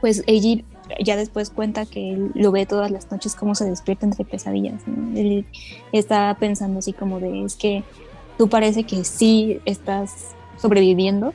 [0.00, 0.64] pues Eiji
[0.98, 4.82] ya después cuenta que él lo ve todas las noches como se despierta entre pesadillas.
[5.14, 5.46] Él
[5.92, 7.84] está pensando así como de, es que
[8.38, 11.32] tú parece que sí estás sobreviviendo,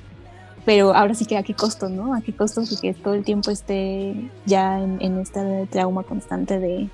[0.65, 2.15] pero ahora sí que a qué costo, ¿no?
[2.15, 6.89] A qué costo que todo el tiempo esté ya en, este trauma constante de,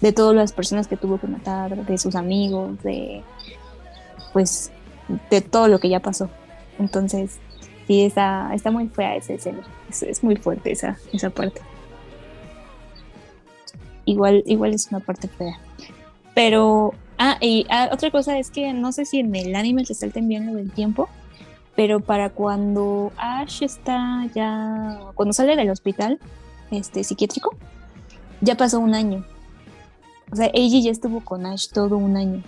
[0.00, 3.22] de todas las personas que tuvo que matar, de sus amigos, de
[4.32, 4.72] pues
[5.30, 6.30] de todo lo que ya pasó.
[6.78, 7.38] Entonces,
[7.86, 9.62] sí, está, está muy fea esa escena.
[9.88, 11.60] Es, muy fuerte esa, esa parte
[14.04, 15.58] igual, igual es una parte fea.
[16.34, 19.94] Pero, ah, y ah, otra cosa es que no sé si en el anime se
[19.94, 21.08] salten bien lo del tiempo,
[21.74, 26.18] pero para cuando Ash está ya, cuando sale del hospital
[26.70, 27.54] este, psiquiátrico,
[28.40, 29.24] ya pasó un año.
[30.30, 32.42] O sea, Eiji ya estuvo con Ash todo un año.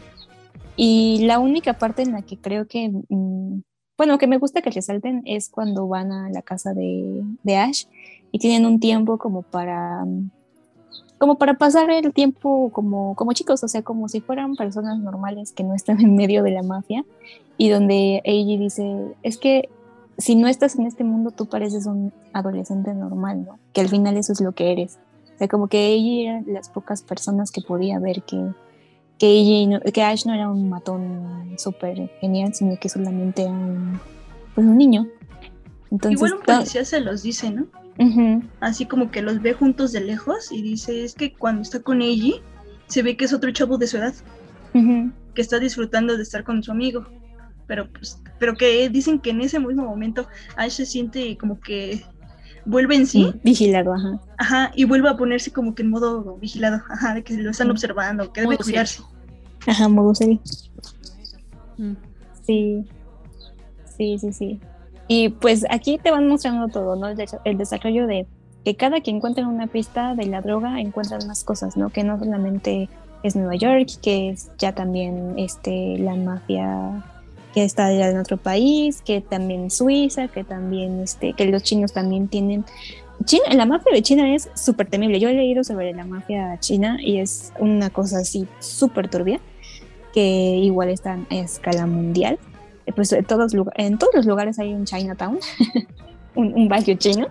[0.77, 3.61] Y la única parte en la que creo que, mm,
[3.97, 7.85] bueno, que me gusta que resalten es cuando van a la casa de, de Ash
[8.33, 10.31] y tienen un tiempo como para mm,
[11.19, 15.53] como para pasar el tiempo como, como chicos, o sea, como si fueran personas normales
[15.53, 17.05] que no están en medio de la mafia
[17.57, 19.69] y donde Eiji dice, es que
[20.19, 23.59] si no estás en este mundo tú pareces un adolescente normal, ¿no?
[23.73, 24.99] Que al final eso es lo que eres.
[25.35, 28.51] O sea, como que Eiji era las pocas personas que podía ver que,
[29.19, 34.01] que, que Ash no era un matón súper genial, sino que solamente era un,
[34.55, 35.09] pues, un niño.
[35.91, 37.67] Entonces, Igual un policía se los dice, ¿no?
[38.61, 42.03] Así como que los ve juntos de lejos y dice, es que cuando está con
[42.03, 42.41] Eiji,
[42.87, 44.15] se ve que es otro chavo de su edad,
[44.73, 47.07] que está disfrutando de estar con su amigo.
[47.67, 50.27] Pero, pues, pero que dicen que en ese mismo momento
[50.57, 52.05] Ash se siente como que
[52.67, 53.33] vuelve en sí.
[53.43, 54.21] Vigilado, ajá.
[54.39, 57.71] Ajá, y vuelve a ponerse como que en modo vigilado, ajá, de que lo están
[57.71, 59.03] observando, que debe cuidarse.
[59.67, 60.41] Ajá, modo serio.
[61.79, 61.95] Mm.
[62.47, 62.85] Sí,
[63.97, 64.61] sí, sí, sí.
[65.09, 67.09] Y pues aquí te van mostrando todo, ¿no?
[67.45, 68.27] El, desarrollo de
[68.65, 71.91] que cada que encuentra una pista de la droga encuentran más cosas, ¿no?
[71.91, 72.89] Que no solamente
[73.23, 77.05] es Nueva York, que es ya también este, la mafia
[77.55, 81.93] que está allá en otro país, que también Suiza, que también este, que los chinos
[81.93, 82.65] también tienen.
[83.25, 85.21] China, la mafia de China es súper temible.
[85.21, 89.39] Yo he leído sobre la mafia china y es una cosa así súper turbia,
[90.13, 92.39] que igual está a escala mundial.
[92.87, 95.39] Eh, pues en todos, en todos los lugares hay un Chinatown,
[96.35, 97.29] un, un, barrio chino.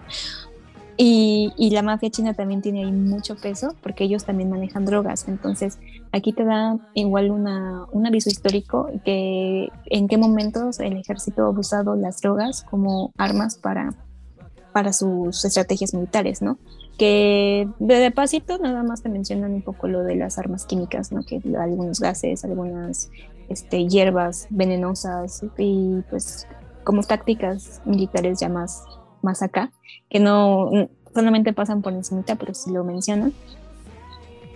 [0.95, 5.27] Y, y, la mafia china también tiene ahí mucho peso porque ellos también manejan drogas.
[5.27, 5.79] Entonces,
[6.11, 11.49] aquí te da igual una, un aviso histórico que en qué momentos el ejército ha
[11.49, 13.95] usado las drogas como armas para,
[14.71, 16.59] para sus estrategias militares, ¿no?
[16.97, 21.23] Que de, pasito nada más te mencionan un poco lo de las armas químicas, ¿no?
[21.23, 23.09] Que algunos gases, algunas
[23.49, 26.47] este, hierbas venenosas y pues
[26.83, 28.83] como tácticas militares ya más,
[29.21, 29.71] más acá,
[30.09, 30.69] que no
[31.13, 33.33] solamente pasan por encima, pero sí lo mencionan,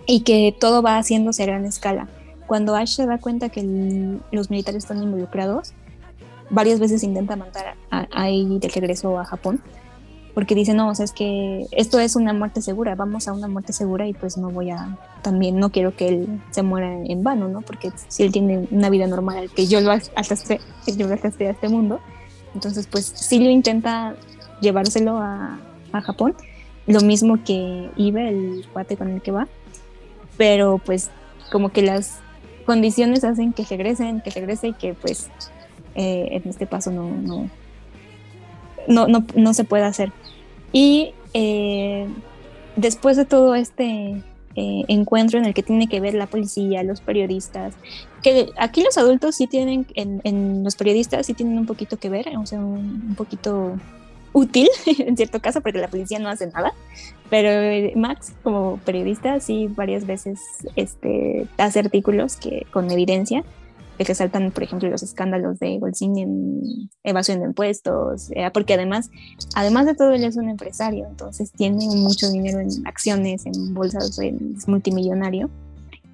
[0.06, 2.08] y que todo va haciéndose a gran escala.
[2.46, 5.74] Cuando Ash se da cuenta que los militares están involucrados,
[6.50, 9.62] varias veces intenta matar a, a de regreso a Japón,
[10.38, 13.48] porque dice, no, o sea, es que esto es una muerte segura, vamos a una
[13.48, 17.24] muerte segura y pues no voy a, también no quiero que él se muera en
[17.24, 17.60] vano, ¿no?
[17.62, 20.60] Porque si él tiene una vida normal, que yo lo arrastré,
[20.96, 21.98] yo lo a este mundo,
[22.54, 24.14] entonces pues sí lo intenta
[24.60, 25.58] llevárselo a,
[25.90, 26.36] a Japón,
[26.86, 29.48] lo mismo que Ibe, el cuate con el que va,
[30.36, 31.10] pero pues
[31.50, 32.20] como que las
[32.64, 35.30] condiciones hacen que regresen, que regrese y que pues
[35.96, 37.50] eh, en este paso no, no,
[38.86, 40.12] no, no, no se puede hacer.
[40.72, 42.06] Y eh,
[42.76, 44.22] después de todo este,
[44.60, 47.74] eh, encuentro en el que tiene que ver la policía, los periodistas,
[48.22, 52.26] que aquí los adultos sí tienen, en, los periodistas sí tienen un poquito que ver,
[52.36, 53.76] o sea, un, poquito
[54.32, 56.72] útil en cierto caso, porque la policía no hace nada,
[57.30, 60.40] pero eh, Max como periodista sí varias veces
[60.74, 63.44] este, hace artículos que, con evidencia
[64.04, 69.10] resaltan, por ejemplo, los escándalos de Golsin en evasión de impuestos, eh, porque además,
[69.54, 74.18] además de todo, él es un empresario, entonces tiene mucho dinero en acciones, en bolsas,
[74.18, 75.50] es multimillonario.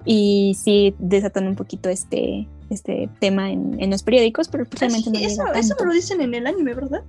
[0.07, 5.17] Y sí desatan un poquito este, este tema en, en los periódicos, pero precisamente no
[5.17, 7.03] eso, eso me lo dicen en el anime, ¿verdad?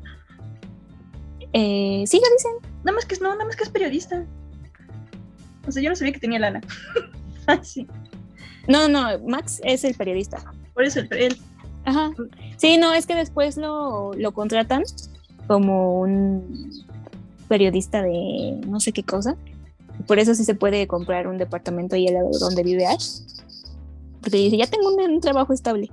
[1.53, 2.71] Eh, sí, lo dicen.
[2.85, 4.25] Nada más que no, nada más que es periodista.
[5.67, 6.61] O sea, yo no sabía que tenía lana.
[7.47, 7.87] ah, sí.
[8.69, 10.39] No, no, Max es el periodista.
[10.77, 11.37] Por eso él.
[11.87, 12.13] Ajá.
[12.59, 14.83] Sí, no, es que después lo, lo contratan
[15.47, 16.85] como un
[17.49, 19.37] periodista de no sé qué cosa.
[20.07, 23.21] Por eso sí se puede comprar un departamento ahí al lado donde vive Ash.
[24.21, 25.89] Porque dice, ya tengo un, trabajo estable.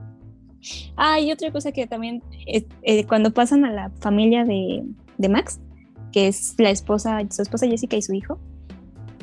[0.97, 4.83] Ah, y otra cosa que también, eh, cuando pasan a la familia de,
[5.17, 5.61] de, Max,
[6.11, 8.37] que es la esposa, su esposa Jessica y su hijo,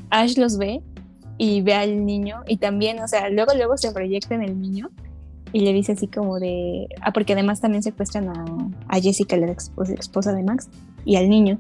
[0.09, 0.81] Ash los ve
[1.37, 4.91] y ve al niño y también, o sea, luego, luego se proyecta en el niño
[5.53, 8.45] y le dice así como de, ah, porque además también secuestran a,
[8.89, 9.47] a Jessica, la
[9.99, 10.69] esposa de Max,
[11.05, 11.59] y al niño.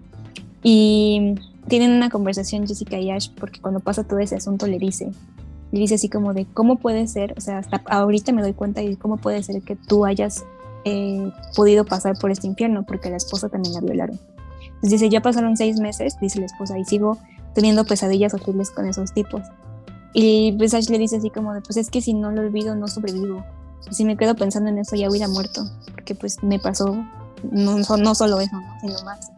[0.62, 1.34] Y
[1.68, 5.10] tienen una conversación Jessica y Ash porque cuando pasa todo ese asunto le dice,
[5.72, 7.34] le dice así como de, ¿cómo puede ser?
[7.36, 10.44] O sea, hasta ahorita me doy cuenta de cómo puede ser que tú hayas
[10.84, 14.18] eh, podido pasar por este infierno porque la esposa también la violaron.
[14.66, 17.18] Entonces dice, ya pasaron seis meses, dice la esposa, y sigo
[17.54, 19.42] teniendo pesadillas horribles con esos tipos.
[20.12, 22.74] Y pues Ash le dice así como de, pues es que si no lo olvido,
[22.74, 23.44] no sobrevivo
[23.90, 25.64] si me quedo pensando en eso ya hubiera muerto,
[25.94, 27.04] porque pues me pasó
[27.42, 29.30] no, no solo eso, sino más.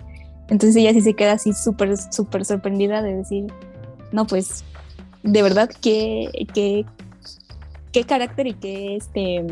[0.48, 3.52] Entonces ella sí se queda así súper, súper sorprendida de decir,
[4.10, 4.64] no, pues
[5.22, 6.84] de verdad qué, qué,
[7.92, 9.44] qué carácter y qué, este,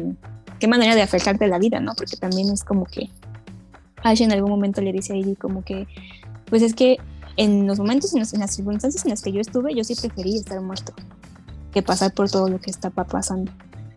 [0.59, 1.95] qué manera de afectarte la vida, ¿no?
[1.95, 3.09] Porque también es como que
[4.03, 5.87] Ash en algún momento le dice a ella como que,
[6.47, 6.99] pues es que
[7.37, 10.37] en los momentos, en, en las circunstancias en las que yo estuve, yo sí preferí
[10.37, 10.93] estar muerto
[11.73, 13.53] que pasar por todo lo que está pasando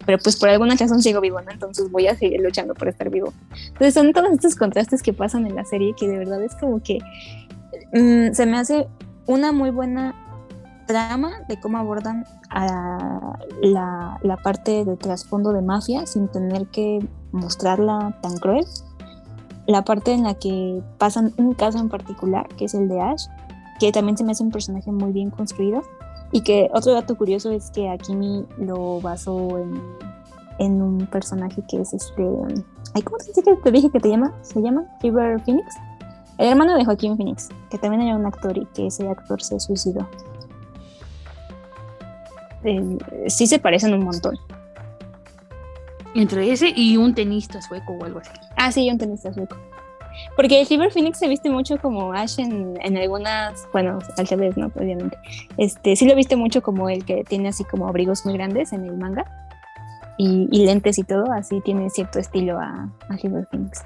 [0.06, 1.39] pero pues por alguna razón sigo vivo.
[1.39, 3.34] Entonces voy a seguir luchando por estar vivo.
[3.68, 6.82] Entonces son todos estos contrastes que pasan en la serie que de verdad es como
[6.82, 6.99] que
[7.93, 8.88] mm, se me hace
[9.26, 10.16] una muy buena
[10.86, 16.99] trama de cómo abordan a la, la parte de trasfondo de mafia sin tener que
[17.32, 18.66] mostrarla tan cruel.
[19.66, 23.28] La parte en la que pasan un caso en particular, que es el de Ash,
[23.80, 25.82] que también se me hace un personaje muy bien construido
[26.34, 29.80] y que otro dato curioso es que Akimi lo basó en,
[30.58, 32.24] en un personaje que es este.
[32.24, 34.34] ¿Cómo te, que te dije que te llama?
[34.42, 35.76] ¿Se llama River Phoenix?
[36.40, 39.60] El hermano de Joaquín Phoenix, que también era un actor y que ese actor se
[39.60, 40.10] suicidó.
[42.64, 44.36] Eh, sí se parecen un montón.
[46.16, 48.32] Entre ese y un tenista sueco o algo así.
[48.58, 49.56] Ah, sí, un tenista sueco.
[50.36, 54.72] Porque River Phoenix se viste mucho como Ash en, en algunas, bueno, al revés, ¿no?
[54.76, 55.18] Obviamente.
[55.58, 58.86] Este, sí lo viste mucho como el que tiene así como abrigos muy grandes en
[58.86, 59.26] el manga
[60.18, 63.84] y, lentes y todo, así tiene cierto estilo a, a River Phoenix.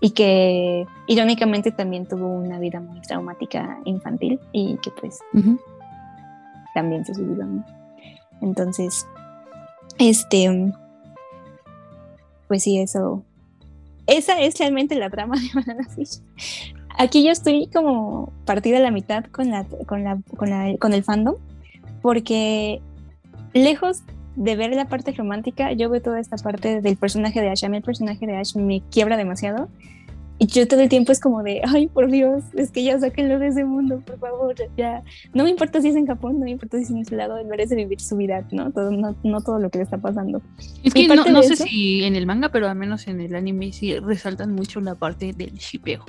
[0.00, 5.18] Y que irónicamente también tuvo una vida muy traumática infantil y que pues
[6.74, 7.44] también se subió.
[7.44, 7.64] ¿no?
[8.40, 9.06] Entonces,
[9.98, 10.72] este,
[12.46, 13.24] pues sí, eso
[14.08, 16.20] esa es realmente la trama de Banana Fish.
[16.98, 20.92] Aquí yo estoy como partida a la mitad con, la, con, la, con, la, con
[20.92, 21.36] el fandom,
[22.02, 22.80] porque
[23.52, 24.02] lejos
[24.34, 27.64] de ver la parte romántica, yo veo toda esta parte del personaje de Ash.
[27.64, 29.68] A mí el personaje de Ash me quiebra demasiado
[30.38, 33.38] y yo todo el tiempo es como de, ay, por Dios, es que ya sáquenlo
[33.38, 35.02] de ese mundo, por favor, ya.
[35.34, 37.38] No me importa si es en Japón, no me importa si es en ese lado,
[37.38, 38.70] él merece vivir su vida, ¿no?
[38.70, 40.40] Todo, no, no todo lo que le está pasando.
[40.84, 43.72] Es que no, no sé si en el manga, pero al menos en el anime
[43.72, 46.04] sí resaltan mucho la parte del shipeo.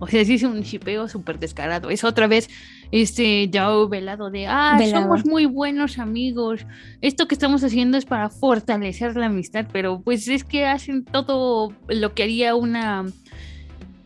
[0.00, 1.88] O sea, sí es un shipeo súper descarado.
[1.88, 2.50] Es otra vez
[2.90, 6.66] este Yao velado de, ah, somos muy buenos amigos.
[7.00, 11.72] Esto que estamos haciendo es para fortalecer la amistad, pero pues es que hacen todo
[11.86, 13.06] lo que haría una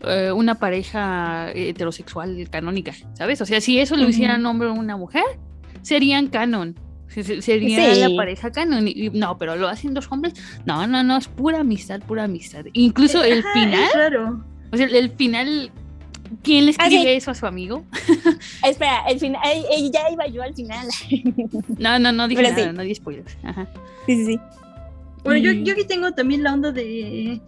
[0.07, 3.41] eh, una pareja heterosexual canónica, ¿sabes?
[3.41, 5.25] O sea, si eso lo hicieran un hombre o una mujer,
[5.83, 6.75] serían canon.
[7.09, 8.87] Sería la pareja canon.
[8.89, 10.35] Y, no, pero lo hacen dos hombres.
[10.67, 12.67] No, no, no, es pura amistad, pura amistad.
[12.73, 13.89] Incluso el final.
[13.93, 14.45] Claro.
[14.73, 15.71] O sea, el final
[16.43, 17.85] ¿Quién le ah, escribe eso a su amigo?
[18.67, 19.41] Espera, el final,
[19.93, 20.87] ya iba yo al final.
[21.79, 23.37] no, no, no dije nada, no di spoilers.
[23.43, 23.67] Ajá.
[24.07, 24.41] Sí, sí, sí.
[25.25, 27.41] Bueno, yo, yo aquí tengo también la onda de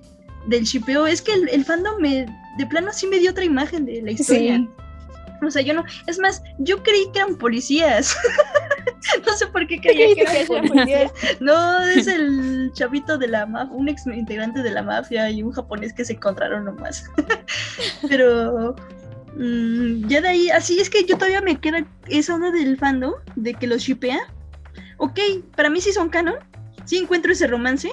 [0.47, 1.07] del shipeo.
[1.07, 2.27] Es que el, el, fandom me,
[2.59, 4.69] de plano sí me dio otra imagen de la historia.
[5.41, 8.17] O sea, yo no, es más, yo creí que eran policías.
[9.27, 11.13] no sé por qué creía que eran policías.
[11.41, 15.53] No, es el chavito de la mafia, un ex integrante de la mafia y un
[15.53, 17.09] japonés que se encontraron nomás.
[18.09, 18.75] Pero
[19.37, 23.15] mm, ya de ahí, así es que yo todavía me queda esa onda del fandom,
[23.37, 24.19] de que los shipea.
[24.97, 25.21] Ok,
[25.55, 26.35] para mí sí son canon,
[26.85, 27.89] sí encuentro ese romance,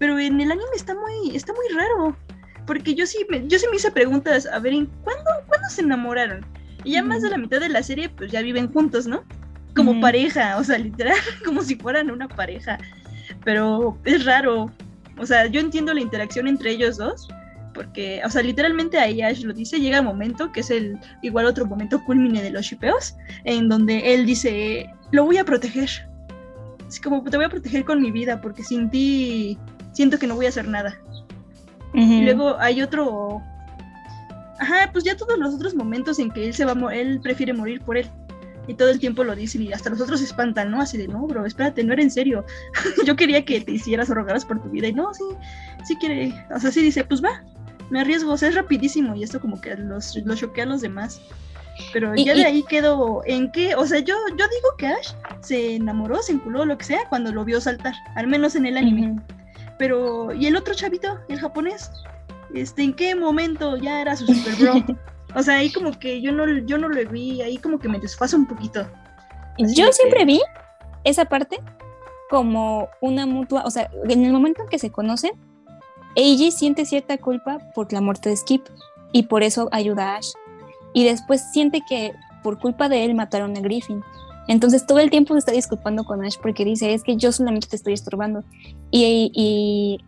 [0.00, 2.16] pero en el anime está muy, está muy raro.
[2.66, 5.82] Porque yo sí, me, yo sí me hice preguntas, a ver, ¿en cuándo, ¿cuándo se
[5.82, 6.44] enamoraron?
[6.84, 9.24] Y ya más de la mitad de la serie, pues ya viven juntos, ¿no?
[9.74, 12.78] Como pareja, o sea, literal, como si fueran una pareja.
[13.44, 14.70] Pero es raro.
[15.18, 17.28] O sea, yo entiendo la interacción entre ellos dos,
[17.74, 21.46] porque, o sea, literalmente ahí Ash lo dice, llega el momento, que es el igual
[21.46, 25.88] otro momento culmine de los shipeos, en donde él dice, lo voy a proteger.
[26.86, 29.58] Así como, te voy a proteger con mi vida, porque sin ti
[29.92, 30.98] siento que no voy a hacer nada.
[31.92, 33.42] Y luego hay otro
[34.60, 37.54] Ajá, pues ya todos los otros momentos en que él se va a él prefiere
[37.54, 38.06] morir por él.
[38.66, 40.82] Y todo el tiempo lo dicen y hasta los otros se espantan, ¿no?
[40.82, 42.44] Así de, no, bro, espérate, no era en serio.
[43.06, 44.86] Yo quería que te hicieras o rogaras por tu vida.
[44.88, 45.24] Y no, sí,
[45.84, 46.34] sí quiere.
[46.54, 47.42] O sea, sí dice, pues va,
[47.88, 49.16] me arriesgo, o sea, es rapidísimo.
[49.16, 51.22] Y esto como que los, los choquea a los demás.
[51.94, 55.76] Pero ya de ahí quedó en qué, o sea, yo, yo digo que Ash se
[55.76, 59.18] enamoró, se enculó, lo que sea, cuando lo vio saltar, al menos en el anime.
[59.80, 61.90] Pero, ¿y el otro chavito, el japonés?
[62.54, 64.74] este, en qué momento ya era su super bro.
[65.34, 67.98] o sea, ahí como que yo no, yo no lo vi, ahí como que me
[67.98, 68.86] desfasa un poquito.
[69.56, 70.38] yo siempre vi
[71.04, 71.60] esa parte
[72.28, 75.30] como una mutua, o sea, en el momento en que se conocen,
[76.14, 78.66] Eiji siente cierta culpa por la muerte de Skip
[79.12, 80.32] y por eso ayuda a Ash.
[80.92, 82.12] Y después siente que
[82.42, 84.04] por culpa de él mataron a Griffin.
[84.48, 87.68] Entonces todo el tiempo se está disculpando con Ash porque dice, es que yo solamente
[87.68, 88.42] te estoy estorbando.
[88.90, 89.98] Y, y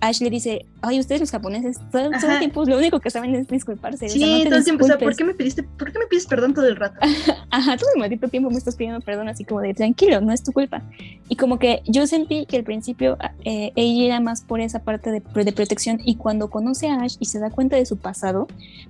[0.00, 3.48] Ash le dice, ay, ustedes los japoneses, todo, el tiempo lo único que saben es
[3.48, 4.08] disculparse.
[4.08, 6.54] Sí, todo el tiempo, o sea, ¿por qué me pediste, por qué me pides perdón
[6.54, 6.98] todo el rato?
[7.50, 10.42] Ajá, todo el maldito tiempo me estás pidiendo perdón, así como de, tranquilo, no es
[10.42, 10.82] tu culpa.
[11.28, 15.10] Y como que yo sentí que al principio eh, ella era más por esa parte
[15.10, 18.46] de, de, protección y cuando conoce a Ash y se da cuenta de su pasado,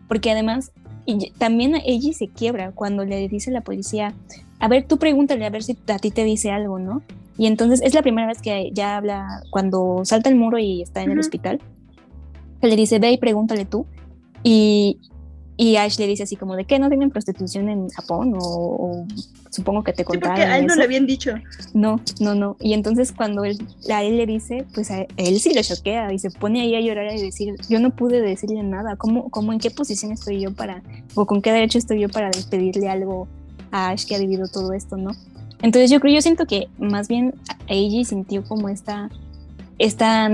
[0.08, 0.72] porque además
[1.06, 4.14] y también ella se quiebra cuando le dice la policía,
[4.60, 7.02] a ver, tú pregúntale a ver si a ti te dice algo, ¿no?
[7.36, 11.02] Y entonces es la primera vez que ya habla cuando salta el muro y está
[11.02, 11.60] en el hospital.
[12.60, 13.86] Que le dice, ve y pregúntale tú.
[14.42, 14.98] Y,
[15.56, 18.34] y Ash le dice así como, ¿de qué no tienen prostitución en Japón?
[18.36, 19.06] O,
[19.50, 20.36] supongo que te contaron.
[20.36, 21.34] Sí, porque a él no le habían dicho.
[21.74, 22.56] No, no, no.
[22.58, 23.56] Y entonces cuando él,
[23.88, 26.80] a él le dice, pues a él sí lo choquea y se pone ahí a
[26.80, 28.96] llorar y decir, yo no pude decirle nada.
[28.96, 30.82] ¿Cómo, cómo en qué posición estoy yo para,
[31.14, 33.28] o con qué derecho estoy yo para despedirle algo
[33.70, 35.12] a Ash que ha vivido todo esto, ¿no?
[35.62, 37.34] Entonces yo creo, yo siento que más bien
[37.66, 39.10] Eiji sintió como esta,
[39.78, 40.30] esta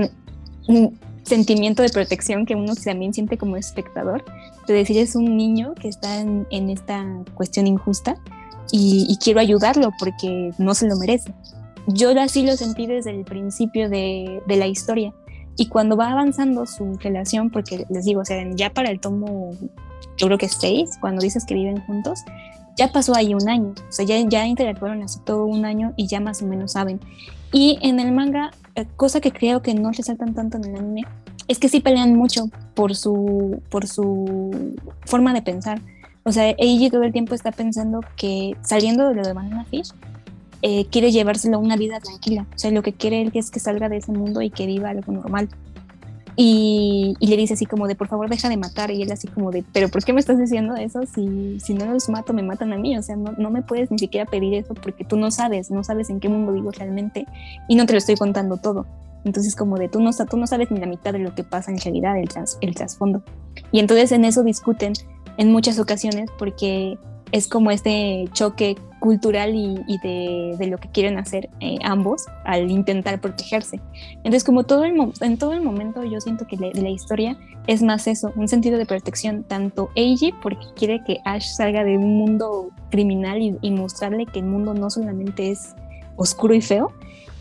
[0.67, 0.87] mm,
[1.23, 4.23] sentimiento de protección que uno también siente como espectador,
[4.67, 8.15] de decir es un niño que está en, esta cuestión injusta
[8.71, 11.33] y, quiero ayudarlo porque no se lo merece.
[11.87, 15.13] Yo así lo sentí desde el principio de, de la historia.
[15.55, 19.51] Y cuando va avanzando su relación, porque les digo, o sea, ya para el tomo,
[20.17, 22.19] yo creo que es seis, cuando dices que viven juntos,
[22.75, 26.07] ya pasó ahí un año, o sea, ya, ya interactuaron hace todo un año y
[26.07, 26.99] ya más o menos saben.
[27.51, 31.03] Y en el manga, eh, cosa que creo que no resaltan tanto en el anime,
[31.47, 34.73] es que sí pelean mucho por su, por su
[35.05, 35.81] forma de pensar.
[36.23, 39.93] O sea, Eiji todo el tiempo está pensando que saliendo de lo de Banana Fish,
[40.61, 42.47] eh, quiere llevárselo a una vida tranquila.
[42.55, 44.89] O sea, lo que quiere él es que salga de ese mundo y que viva
[44.89, 45.49] algo normal.
[46.37, 48.91] Y, le dice así como de, por favor, deja de matar.
[48.91, 51.01] Y él así como de, pero ¿por qué me estás diciendo eso?
[51.05, 52.97] Si, si no los mato, me matan a mí.
[52.97, 55.83] O sea, no, no me puedes ni siquiera pedir eso porque tú no sabes, no
[55.83, 57.25] sabes en qué mundo vivo realmente
[57.67, 58.85] y no te lo estoy contando todo.
[59.23, 61.71] Entonces, como de, tú no, tú no sabes ni la mitad de lo que pasa
[61.71, 62.29] en realidad, el,
[62.61, 63.23] el trasfondo.
[63.71, 64.93] Y entonces en eso discuten
[65.37, 66.97] en muchas ocasiones porque
[67.31, 73.21] es como este choque cultural y, de, lo que quieren hacer eh, ambos al intentar
[73.21, 73.79] protegerse.
[74.17, 78.07] Entonces, como todo el en todo el momento yo siento que la historia es más
[78.07, 82.69] eso, un sentido de protección, tanto Eiji porque quiere que Ash salga de un mundo
[82.91, 85.75] criminal y, mostrarle que el mundo no solamente es
[86.15, 86.91] oscuro y feo,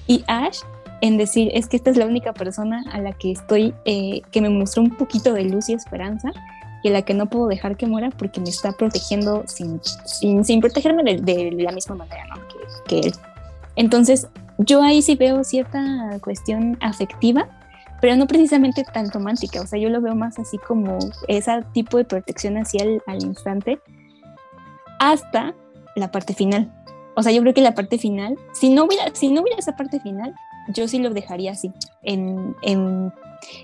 [0.06, 0.58] y Ash
[1.00, 4.40] en decir, es que esta es la única persona a la que estoy, eh, que
[4.40, 6.30] me mostró un poquito de luz y esperanza,
[6.84, 10.60] y la que no puedo dejar que muera porque me está protegiendo sin, sin, sin
[10.60, 12.26] protegerme de, la misma manera
[12.86, 13.12] que, él.
[13.74, 14.28] Entonces,
[14.58, 15.80] yo ahí sí veo cierta
[16.20, 17.48] cuestión afectiva,
[18.02, 21.96] pero no precisamente tan romántica, o sea, yo lo veo más así como ese tipo
[21.96, 23.80] de protección hacia el al instante
[25.00, 25.54] hasta
[25.96, 26.70] la parte final.
[27.16, 29.74] O sea, yo creo que la parte final, si no hubiera, si no hubiera esa
[29.74, 30.34] parte final,
[30.68, 31.72] yo sí lo dejaría así,
[32.02, 33.10] en, en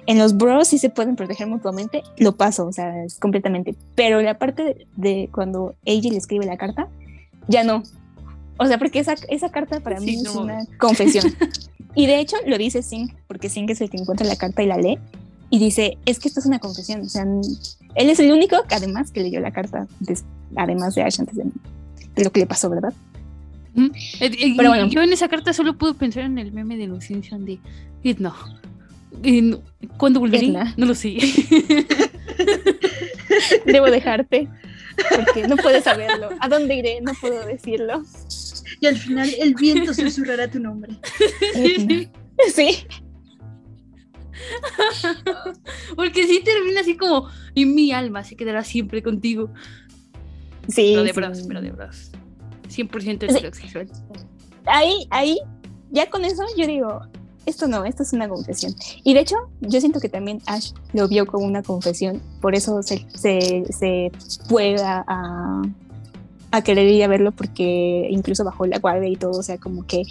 [0.06, 3.74] En los bros sí se pueden proteger mutuamente, lo paso, o sea, es completamente.
[3.94, 6.88] Pero la parte de, cuando ella le escribe la carta,
[7.48, 7.82] ya no.
[8.58, 11.24] O sea, porque esa, esa carta para mí es una confesión.
[11.94, 14.66] y de hecho lo dice Singh, porque Singh es el que encuentra la carta y
[14.66, 14.98] la lee.
[15.50, 17.00] Y dice, es que esto es una confesión.
[17.00, 17.24] O sea,
[17.94, 19.88] él es el único, además, que leyó la carta,
[20.56, 21.44] además de Ash antes de,
[22.22, 22.92] lo que le pasó, ¿verdad?
[23.74, 24.86] Pero bueno.
[24.88, 27.58] Yo en esa carta solo puedo pensar en el meme de Simpsons de
[28.04, 28.34] Edna.
[29.96, 30.48] ¿Cuándo volveré?
[30.76, 31.16] No lo sé.
[33.66, 34.48] Debo dejarte.
[35.08, 36.30] Porque no puedes saberlo.
[36.40, 37.00] ¿A dónde iré?
[37.00, 38.02] No puedo decirlo.
[38.80, 40.96] Y al final el viento susurrará tu nombre.
[42.54, 42.86] Sí.
[45.96, 49.50] Porque si termina así como y mi alma se quedará siempre contigo.
[50.68, 50.92] Sí.
[50.94, 52.12] Pero de bros, pero de bros.
[52.68, 53.88] 100% heterosexual.
[54.66, 55.38] Ahí, ahí,
[55.90, 57.02] ya con eso yo digo,
[57.46, 58.74] esto no, esto es una confesión.
[59.02, 62.82] Y de hecho, yo siento que también Ash lo vio como una confesión, por eso
[62.82, 64.12] se, se, se
[64.48, 65.04] fue a,
[66.52, 69.86] a, querer ir a verlo, porque incluso bajó la guardia y todo, o sea, como
[69.86, 70.02] que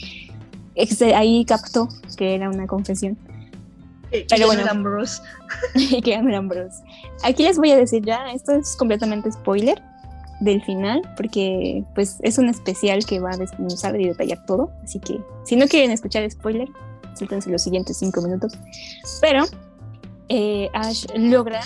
[1.16, 3.18] ahí captó que era una confesión.
[4.12, 5.22] Eh, Pero bueno, Ambrose.
[6.04, 6.82] que Ambrose.
[7.24, 9.82] Aquí les voy a decir ya, esto es completamente spoiler,
[10.40, 15.00] del final, porque pues es un especial que va a desmenuzar y detallar todo, así
[15.00, 16.70] que si no quieren escuchar spoiler,
[17.20, 18.54] saltense los siguientes cinco minutos.
[19.22, 19.44] Pero
[20.30, 21.62] eh, Ash logra,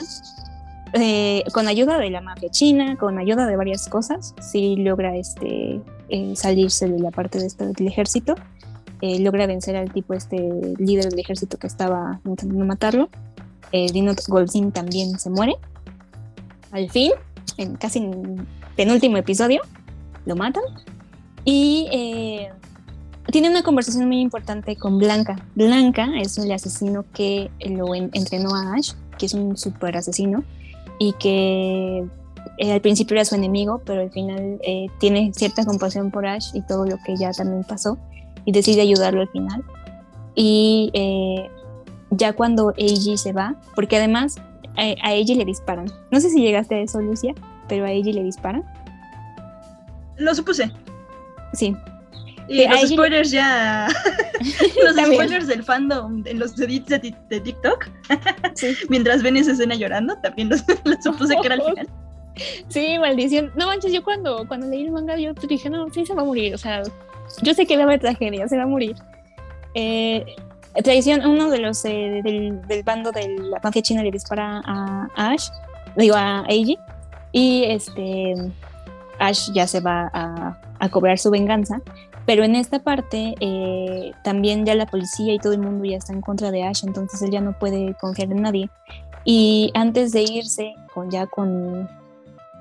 [0.93, 5.82] eh, con ayuda de la mafia china, con ayuda de varias cosas, sí logra este,
[6.10, 8.36] eh, salirse de la parte de este, del ejército,
[9.01, 10.38] logra vencer al tipo, este
[10.78, 13.10] líder del ejército que estaba intentando matarlo.
[13.72, 15.56] Dino Golzin también se muere.
[16.72, 17.12] Al fin,
[17.58, 18.10] en casi
[18.76, 19.62] penúltimo episodio,
[20.26, 20.64] lo matan.
[21.45, 22.49] Y eh,
[23.32, 25.38] tiene una conversación muy importante con Blanca.
[25.55, 30.43] Blanca es el asesino que lo entrenó a Ash, que es un super asesino,
[30.99, 32.05] y que
[32.57, 36.47] eh, al principio era su enemigo, pero al final eh, tiene cierta compasión por Ash
[36.53, 37.97] y todo lo que ya también pasó,
[38.45, 39.63] y decide ayudarlo al final.
[40.36, 40.91] Y
[42.09, 44.36] ya cuando Eiji se va, porque además
[44.76, 45.86] a Eiji le disparan.
[46.11, 47.36] No sé si llegaste a eso, Lucia
[47.67, 48.63] pero a ella le disparan.
[50.17, 50.71] Lo supuse.
[51.53, 51.76] Sí.
[52.48, 53.88] Y los spoilers ya.
[54.84, 57.89] los spoilers del fandom en los edits de, TikTok.
[58.89, 60.64] Mientras ven esa escena llorando, también los,
[61.04, 61.88] supuse que era al final.
[62.68, 63.52] Sí, maldición.
[63.56, 66.26] No manches, yo cuando, cuando leí el manga, yo dije, no, sí se va a
[66.26, 66.56] morir.
[66.56, 66.82] O sea,
[67.41, 68.96] yo sé que va a haber tragedia, se va a morir.
[69.76, 70.26] Eh,
[70.84, 75.08] tradición, uno de los eh, del, del, bando de la mafia china le dispara a
[75.16, 75.50] Ash,
[75.96, 76.78] digo a Eiji,
[77.32, 78.36] y este,
[79.20, 81.82] Ash ya se va a, cobrar su venganza.
[82.26, 86.13] Pero en esta parte eh, también ya la policía y todo el mundo ya está
[86.13, 88.69] en contra de Ash, entonces él ya no puede confiar en nadie.
[89.26, 91.89] Y antes de irse con ya con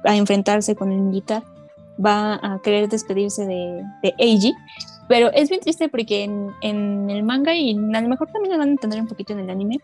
[0.04, 1.44] a enfrentarse con el militar,
[2.04, 4.52] va a querer despedirse de, de Eiji.
[5.08, 8.68] Pero es bien triste porque en, el manga y a lo mejor también lo van
[8.68, 9.78] a entender un poquito en el anime,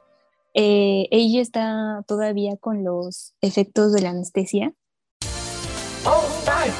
[0.54, 4.72] eh, ella está todavía con los efectos de la anestesia.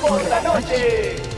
[0.01, 1.38] por la noche!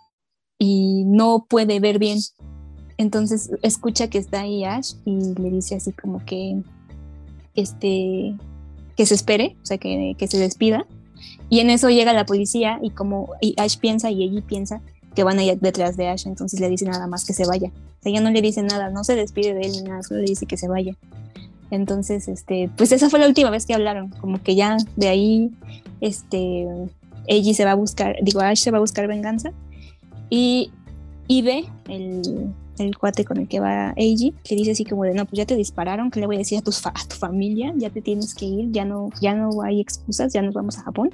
[0.63, 2.19] Y no puede ver bien.
[2.97, 6.61] Entonces escucha que está ahí Ash y le dice así como que
[7.55, 8.35] este
[8.95, 10.85] que se espere, o sea que, que se despida.
[11.49, 14.83] Y en eso llega la policía y como y Ash piensa y ella piensa
[15.15, 17.69] que van a ir detrás de Ash, entonces le dice nada más que se vaya.
[17.69, 20.19] O sea, ella no le dice nada, no se despide de él ni nada, solo
[20.19, 20.95] le dice que se vaya.
[21.71, 25.49] Entonces, este, pues esa fue la última vez que hablaron, como que ya de ahí,
[26.01, 26.67] este,
[27.25, 29.53] ella se va a buscar, digo, Ash se va a buscar venganza.
[30.33, 30.71] Y,
[31.27, 35.25] ve el, el cuate con el que va Eiji, le dice así como de, no,
[35.25, 37.73] pues ya te dispararon, ¿qué le voy a decir a, tus a tu familia?
[37.75, 40.83] Ya te tienes que ir, ya no, ya no hay excusas, ya nos vamos a
[40.83, 41.11] Japón.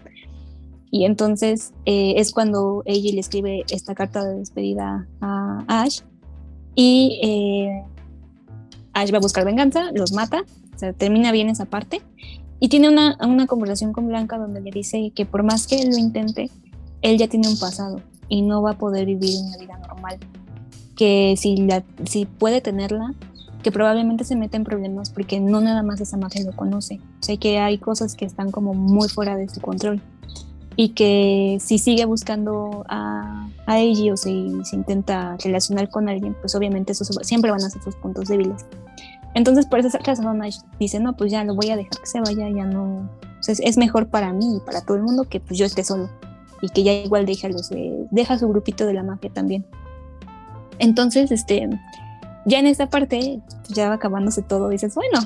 [0.92, 6.02] Y entonces eh, es cuando Eiji le escribe esta carta de despedida a Ash
[6.76, 7.84] y eh,
[8.94, 10.46] Ash va a buscar venganza, los mata,
[10.76, 12.02] o sea, termina bien esa parte
[12.60, 15.90] y tiene una, una conversación con Blanca donde le dice que por más que él
[15.90, 16.52] lo intente,
[17.02, 18.00] él ya tiene un pasado
[18.30, 20.20] y no va a poder vivir una vida normal
[20.98, 23.14] que si, la, si puede tenerla,
[23.64, 27.00] que probablemente se meta en problemas porque no nada más esa magia lo conoce.
[27.20, 30.02] O sea, que hay cosas que están como muy fuera de su control.
[30.76, 36.36] Y que si sigue buscando a, a Eiji o si se intenta relacionar con alguien,
[36.40, 38.66] pues obviamente esos siempre van a ser sus puntos débiles.
[39.34, 40.40] Entonces, por esa razón,
[40.80, 43.10] dice, no, pues ya lo voy a dejar que se vaya, ya no...
[43.48, 46.10] es, mejor para mí y para todo el mundo que pues yo esté solo.
[46.62, 47.70] Y que ya igual deja, los,
[48.12, 49.66] deja su grupito de la mafia también.
[50.80, 51.70] Entonces, este,
[52.46, 55.20] ya en esta parte, ya va acabándose todo, dices, bueno,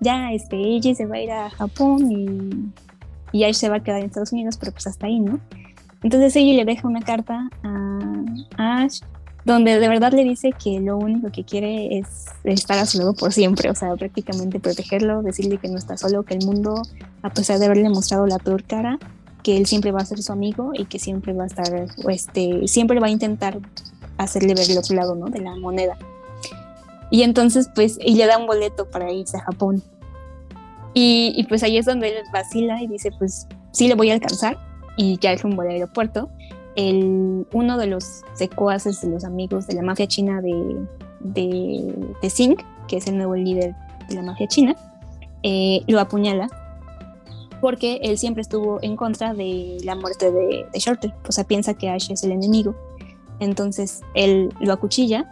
[0.00, 2.72] ya este, ella se va a ir a Japón y,
[3.32, 5.40] y Ash se va a quedar en Estados Unidos, pero pues hasta ahí, ¿no?
[6.02, 9.00] Entonces ella le deja una carta a Ash
[9.46, 13.14] donde de verdad le dice que lo único que quiere es estar a su lado
[13.14, 16.82] por siempre, o sea, prácticamente protegerlo, decirle que no está solo, que el mundo,
[17.22, 18.98] a pesar de haberle mostrado la peor cara,
[19.46, 22.66] que él siempre va a ser su amigo y que siempre va a estar, este,
[22.66, 23.60] siempre va a intentar
[24.18, 25.26] hacerle ver el otro lado, ¿no?
[25.26, 25.96] De la moneda.
[27.12, 29.84] Y entonces, pues, y le da un boleto para irse a Japón.
[30.94, 34.14] Y, y, pues ahí es donde él vacila y dice, pues, sí le voy a
[34.14, 34.58] alcanzar.
[34.96, 36.28] Y ya es rumbo al aeropuerto.
[36.74, 40.76] El, uno de los secuaces de los amigos de la mafia china de,
[41.20, 42.56] de, de
[42.88, 43.76] que es el nuevo líder
[44.08, 44.74] de la mafia china,
[45.44, 46.48] eh, lo apuñala
[47.66, 51.12] porque él siempre estuvo en contra de la muerte de, de Shorter.
[51.28, 52.76] O sea, piensa que Ash es el enemigo
[53.40, 55.26] entonces él lo acuchilla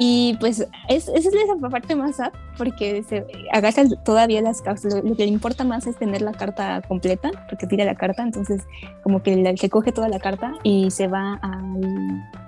[0.00, 4.94] y pues es, esa es la parte más sad porque se agacha todavía las cartas.
[4.94, 8.22] Lo, que le importa más es tener la carta completa porque tira la carta.
[8.22, 8.62] Entonces,
[9.02, 11.62] como que se coge toda la carta y se va a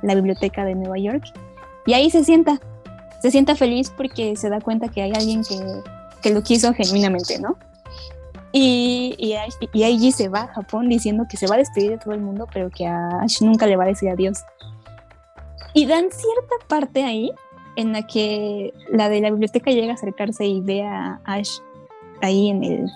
[0.02, 1.24] la biblioteca de Nueva York.
[1.86, 2.60] Y ahí se sienta.
[3.20, 5.58] Se sienta feliz porque se da cuenta que hay alguien que,
[6.22, 7.58] que lo quiso genuinamente, ¿no?
[8.52, 9.34] Y, y,
[9.72, 12.20] y Aiji se va a Japón diciendo que se va a despedir de todo el
[12.20, 14.42] mundo, pero que a Ash nunca le va a decir adiós.
[15.72, 17.30] Y dan cierta parte ahí
[17.76, 21.58] en la que la de la biblioteca llega a acercarse y ve a Ash
[22.20, 22.90] ahí en el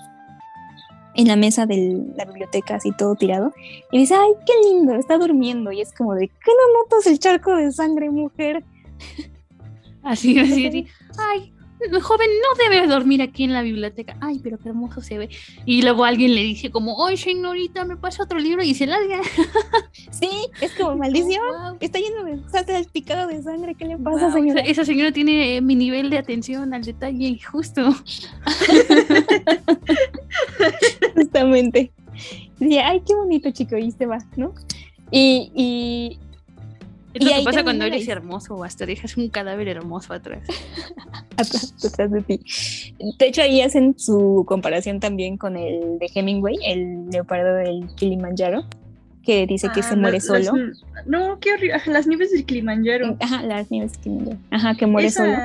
[1.16, 3.52] en la mesa de la biblioteca así todo tirado
[3.93, 7.20] y dice, ay, qué lindo, está durmiendo y es como de, ¿qué no notas el
[7.20, 8.64] charco de sangre, mujer?
[10.02, 10.86] Así, así, así,
[11.18, 11.53] ay,
[12.01, 14.16] joven no debe dormir aquí en la biblioteca.
[14.20, 15.28] Ay, pero qué hermoso se ve.
[15.65, 19.20] Y luego alguien le dice como, ay, señorita, me pasa otro libro y se larga.
[20.11, 20.31] sí,
[20.61, 21.77] es como maldición.
[21.81, 23.74] Está lleno de, está picado de sangre.
[23.74, 24.61] ¿Qué le pasa, señora?
[24.61, 27.82] Esa, señora tiene eh, mi nivel de atención al detalle justo.
[31.15, 31.93] Justamente.
[32.59, 34.55] Dice, ay, qué bonito chico, y se va, ¿no?
[35.11, 36.19] Y, y,
[37.15, 40.43] es lo que pasa cuando eres hermoso hasta dejas un cadáver hermoso atrás.
[41.36, 42.41] atrás, de ti.
[43.19, 48.65] De hecho, ahí hacen su comparación también con el de Hemingway, el leopardo del Kilimanjaro,
[49.23, 50.53] que dice que se ah, muere solo.
[51.07, 51.81] no, qué horrible.
[51.86, 53.16] Las nieves del Kilimanjaro.
[53.20, 54.39] Ajá, las nieves del Kilimanjaro.
[54.51, 55.36] Ajá, que muere solo.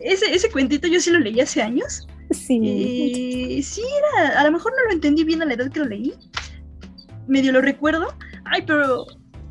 [0.00, 2.06] Ese, ese cuentito yo sí lo leí hace años.
[2.30, 2.58] Sí.
[2.58, 3.82] Y sí,
[4.14, 4.40] era.
[4.40, 6.12] A lo mejor no lo entendí bien a la edad que lo leí.
[7.28, 8.08] Medio lo recuerdo.
[8.44, 9.06] Ay, pero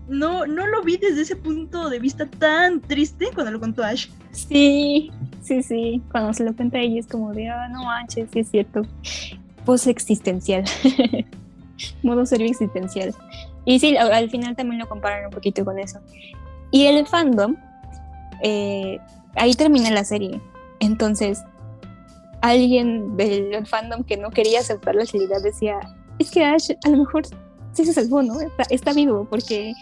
[0.07, 4.07] no, no lo vi desde ese punto de vista tan triste cuando lo contó Ash.
[4.31, 5.11] Sí,
[5.41, 6.01] sí, sí.
[6.11, 8.83] Cuando se lo cuenta ella es como de, ah, no manches, sí es cierto.
[9.65, 10.63] Post existencial.
[12.03, 13.13] Modo serio existencial.
[13.65, 15.99] Y sí, al final también lo comparan un poquito con eso.
[16.71, 17.55] Y el fandom,
[18.43, 18.99] eh,
[19.35, 20.39] ahí termina la serie.
[20.79, 21.41] Entonces,
[22.41, 25.79] alguien del fandom que no quería aceptar la realidad decía,
[26.19, 27.23] es que Ash a lo mejor
[27.75, 28.35] sí se salvó, ¿no?
[28.69, 29.73] Está, vivo porque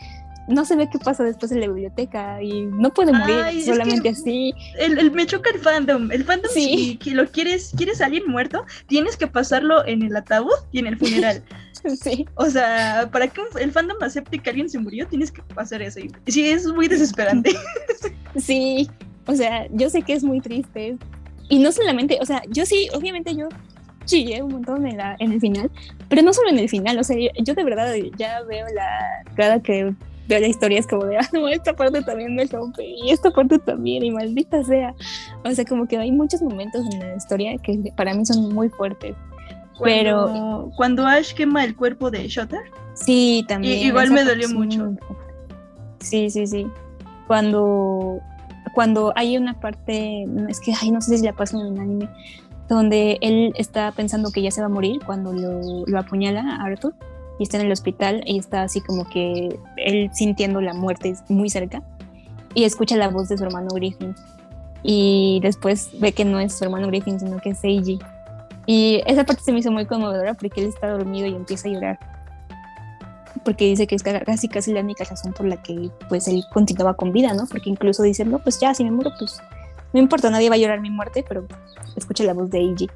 [0.48, 4.54] no se ve qué pasa después en la biblioteca y no puede morir solamente así.
[4.78, 6.12] El, me choca el fandom.
[6.12, 10.80] El fandom, si lo quieres, quieres salir muerto, tienes que pasarlo en el ataúd y
[10.80, 11.44] en el funeral.
[12.02, 12.26] sí.
[12.36, 16.00] O sea, para que el fandom acepte que alguien se murió, tienes que pasar eso.
[16.00, 17.52] Y sí, es muy desesperante.
[18.36, 18.90] sí,
[19.26, 20.98] o sea, yo sé que es muy triste.
[21.50, 23.50] Y no solamente, o sea, yo sí, obviamente yo
[24.06, 25.72] chillé un montón en, la, en el final,
[26.10, 29.62] pero no solo en el final, o sea, yo de verdad ya veo la, cada
[29.62, 29.94] que
[30.28, 33.32] veo la historia es como de, ah, no, esta parte también me rompe y esta
[33.32, 34.94] parte también y maldita sea.
[35.44, 38.70] O sea, como que hay muchos momentos en la historia que para mí son muy
[38.70, 39.16] fuertes.
[39.84, 42.62] pero cuando Ash quema el cuerpo de Shutter.
[42.94, 43.80] Sí, también.
[43.88, 44.94] igual me dolió mucho.
[46.00, 46.68] Sí, sí, sí.
[47.28, 48.20] cuando,
[48.76, 52.10] cuando hay una parte, es que, ay, no sé si la pasan en el anime,
[52.70, 56.66] donde él está pensando que ya se va a morir cuando lo, lo apuñala a
[56.66, 56.94] Arthur
[57.40, 61.50] y está en el hospital y está así como que él sintiendo la muerte muy
[61.50, 61.82] cerca
[62.54, 64.16] y escucha la voz de su hermano Griffin
[64.84, 68.00] y después ve que no es su hermano Griffin sino que es Eiji
[68.66, 71.72] y esa parte se me hizo muy conmovedora porque él está dormido y empieza a
[71.72, 72.00] llorar
[73.44, 76.96] porque dice que es casi casi la única razón por la que pues él continuaba
[76.96, 77.46] con vida, ¿no?
[77.48, 79.42] Porque incluso dice, no, pues ya, si me muero, pues
[79.92, 81.46] no importa, nadie va a llorar mi muerte, pero
[81.96, 82.90] escucha la voz de Eiji.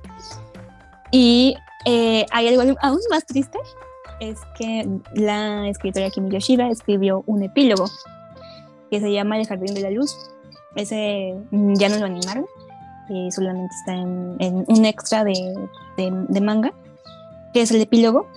[1.11, 1.55] Y
[1.85, 3.59] eh, hay algo aún más triste,
[4.19, 7.85] es que la escritora Kimi Yoshida escribió un epílogo
[8.89, 10.15] que se llama El Jardín de la Luz.
[10.75, 12.45] Ese mm, ya no lo animaron,
[13.09, 16.73] eh, solamente está en, un extra de, manga,
[17.53, 18.27] que es el epílogo.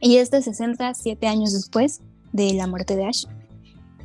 [0.00, 2.00] Y este se centra siete años después
[2.32, 3.24] de la muerte de Ash.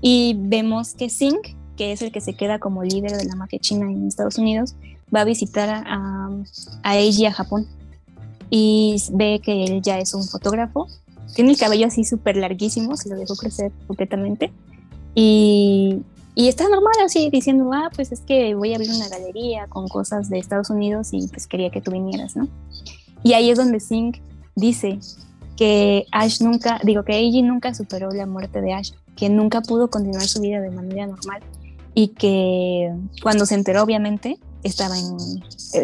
[0.02, 1.38] Y vemos que Sing,
[1.76, 4.76] que es el que se queda como líder de la mafia china en Estados Unidos,
[5.14, 6.30] va a visitar a,
[6.84, 7.68] a Eiji a Japón
[8.52, 10.88] y ve que él ya es un fotógrafo.
[11.34, 14.52] Tiene el cabello así súper larguísimo, se lo dejó crecer completamente.
[15.16, 16.04] Y,
[16.36, 19.88] y, está normal así diciendo, ah, pues es que voy a abrir una galería con
[19.88, 22.48] cosas de Estados Unidos y pues quería que tú vinieras, ¿no?
[23.24, 24.22] Y ahí es donde Singh
[24.56, 25.00] dice
[25.56, 29.90] que Ash nunca, digo que Eiji nunca superó la muerte de Ash, que nunca pudo
[29.90, 31.42] continuar su vida de manera normal
[31.94, 32.92] y que
[33.22, 35.14] cuando se enteró obviamente estaba en,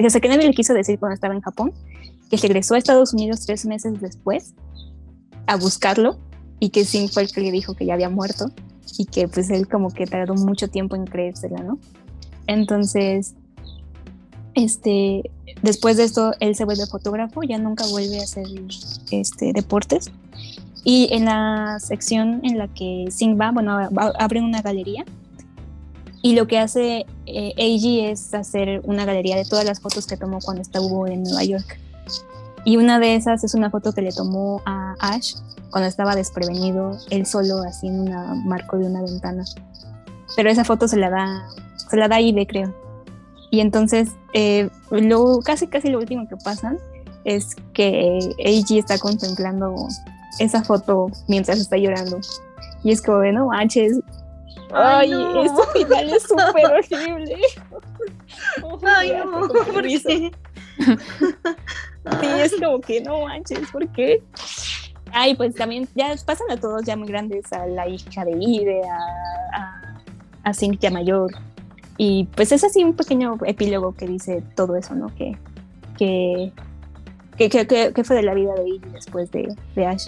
[0.05, 1.73] o sea que nadie le quiso decir cuando estaba en Japón,
[2.29, 4.53] que regresó a Estados Unidos tres meses después
[5.45, 6.17] a buscarlo
[6.59, 8.51] y que Singh fue el que le dijo que ya había muerto
[8.97, 11.79] y que pues él como que tardó mucho tiempo en creérsela, ¿no?
[12.47, 13.35] Entonces,
[14.55, 15.29] este,
[15.61, 18.45] después de esto él se vuelve fotógrafo, ya nunca vuelve a hacer
[19.11, 20.11] este, deportes.
[20.83, 23.77] Y en la sección en la que Singh va, bueno,
[24.17, 25.05] abre una galería
[26.21, 30.17] y lo que hace eh, Eiji es hacer una galería de todas las fotos que
[30.17, 31.79] tomó cuando estuvo en Nueva York.
[32.67, 35.35] Y una de esas es una foto que le tomó a Ash
[35.69, 39.45] cuando estaba desprevenido, él solo así en un marco de una ventana.
[40.35, 41.47] Pero esa foto se la da,
[41.89, 42.75] se la da Ide, creo.
[43.51, 46.75] Y entonces, eh, lo, casi casi lo último que pasa
[47.23, 49.73] es que Eiji está contemplando
[50.37, 52.19] esa foto mientras está llorando.
[52.83, 53.97] Y es como de no manches.
[54.73, 57.37] Ay, eso final es súper horrible.
[58.83, 60.31] Ay, no, ¿por qué?
[62.21, 64.21] Sí, es como que no manches, ¿por qué?
[65.11, 68.81] Ay, pues también ya pasan a todos ya muy grandes, a la hija de Ide,
[68.83, 68.97] a,
[69.57, 70.01] a,
[70.43, 71.31] a Cynthia Mayor.
[71.97, 75.07] Y pues es así un pequeño epílogo que dice todo eso, ¿no?
[75.15, 75.37] Que,
[75.97, 76.51] que,
[77.37, 80.07] que, que, fue de la vida de Ide después de, de, Ash.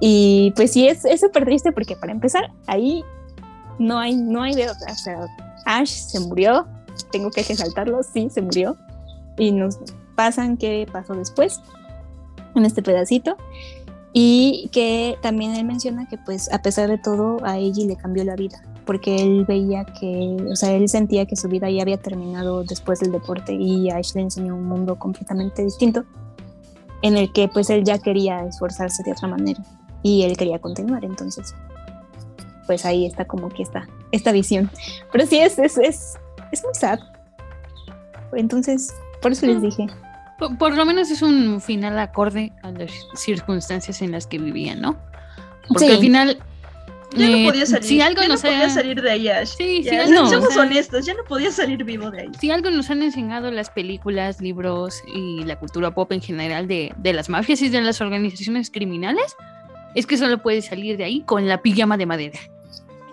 [0.00, 3.02] Y pues sí, es súper triste porque para empezar, ahí
[3.78, 4.92] no hay, no hay de otra.
[4.92, 5.26] O sea,
[5.64, 6.66] Ash se murió,
[7.10, 8.76] tengo que resaltarlo, sí, se murió.
[9.36, 9.78] Y nos,
[10.18, 11.60] pasan qué pasó después
[12.56, 13.36] en este pedacito.
[14.12, 18.24] Y que también él menciona que pues a pesar de todo a Eiji le cambió
[18.24, 21.98] la vida porque él veía que, o sea, él sentía que su vida ya había
[21.98, 26.04] terminado después del deporte y a Ash le enseñó un mundo completamente distinto
[27.02, 29.62] en el que pues él ya quería esforzarse de otra manera
[30.02, 31.04] y él quería continuar.
[31.04, 31.54] Entonces
[32.66, 34.70] pues ahí está como que está esta visión.
[35.12, 36.16] Pero sí es es, es,
[36.50, 36.98] es muy sad.
[38.32, 39.86] Entonces por eso les dije
[40.38, 44.96] por, lo menos es un final acorde a las circunstancias en las que vivían, ¿no?
[45.68, 46.38] Porque al final.
[47.16, 47.84] Ya no eh, podía salir.
[47.84, 51.14] Si algo ya no podía salir de ahí, Sí, ya, si no, somos honestos, ya
[51.14, 52.28] no podía salir vivo de ahí.
[52.38, 56.92] Si algo nos han enseñado las películas, libros y la cultura pop en general de,
[56.98, 59.36] de las mafias y de las organizaciones criminales,
[59.94, 62.38] es que solo puedes salir de ahí con la pijama de madera.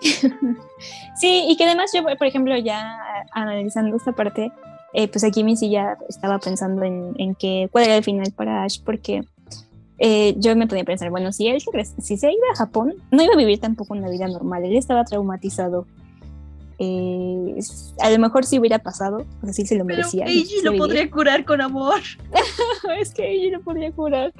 [1.16, 2.98] sí, y que además yo, por ejemplo, ya
[3.32, 4.52] analizando esta parte,
[4.92, 8.64] eh, pues aquí mi silla estaba pensando en, en que, cuál era el final para
[8.64, 9.24] Ash, porque
[9.98, 11.62] eh, yo me podía pensar, bueno, si él
[12.00, 15.04] si se iba a Japón, no iba a vivir tampoco una vida normal, él estaba
[15.04, 15.86] traumatizado.
[16.78, 17.58] Eh,
[18.00, 20.26] a lo mejor si hubiera pasado, pues así se lo merecía.
[20.26, 22.00] Pero Eiji lo podría curar con amor.
[23.00, 24.34] es que Eiji lo podría curar.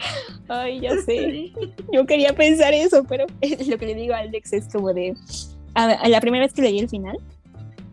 [0.46, 1.52] Ay, ya sé.
[1.90, 3.24] Yo quería pensar eso, pero
[3.68, 5.14] lo que le digo a Alex es como de.
[5.74, 7.16] a la primera vez que leí el final,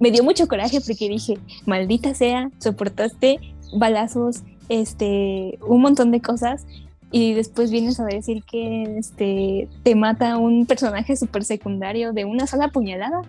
[0.04, 3.40] me dio mucho coraje porque dije, maldita sea, soportaste
[3.74, 6.66] balazos, este, un montón de cosas
[7.10, 12.48] y después vienes a decir que este, te mata un personaje súper secundario de una
[12.48, 13.22] sola puñalada.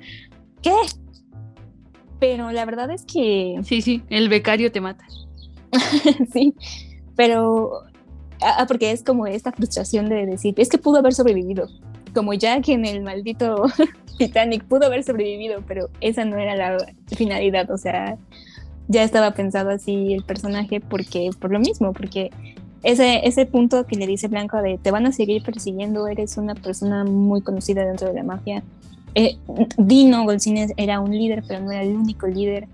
[0.63, 0.75] ¿Qué?
[2.19, 3.61] Pero la verdad es que...
[3.63, 5.07] Sí, sí, el becario te mata.
[6.33, 6.55] sí,
[7.15, 7.85] pero...
[8.43, 11.69] Ah, porque es como esta frustración de decir, es que pudo haber sobrevivido.
[12.15, 13.65] Como Jack en el maldito
[14.19, 16.79] Titanic, pudo haber sobrevivido, pero esa no era la
[17.09, 18.17] finalidad, o sea,
[18.89, 22.31] ya estaba pensado así el personaje porque por lo mismo, porque
[22.83, 26.55] ese, ese punto que le dice Blanco de te van a seguir persiguiendo, eres una
[26.55, 28.63] persona muy conocida dentro de la mafia.
[29.15, 29.37] Eh,
[29.79, 32.69] Dino Golcines era un líder, pero no era el único líder.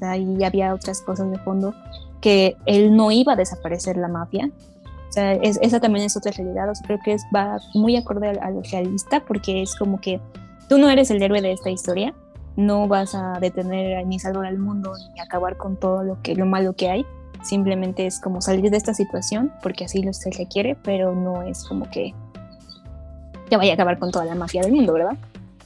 [0.00, 1.74] y había otras cosas de fondo
[2.20, 4.50] que él no iba a desaparecer la mafia.
[5.12, 6.70] O sea, esa también es otra realidad.
[6.70, 10.00] O sea, creo que es, va muy acorde a, a lo realista porque es como
[10.00, 10.18] que
[10.70, 12.14] tú no eres el héroe de esta historia,
[12.56, 16.46] no vas a detener ni salvar al mundo ni acabar con todo lo que lo
[16.46, 17.06] malo que hay.
[17.42, 21.64] Simplemente es como salir de esta situación porque así lo se requiere pero no es
[21.64, 22.14] como que
[23.50, 25.16] ya vaya a acabar con toda la mafia del mundo verdad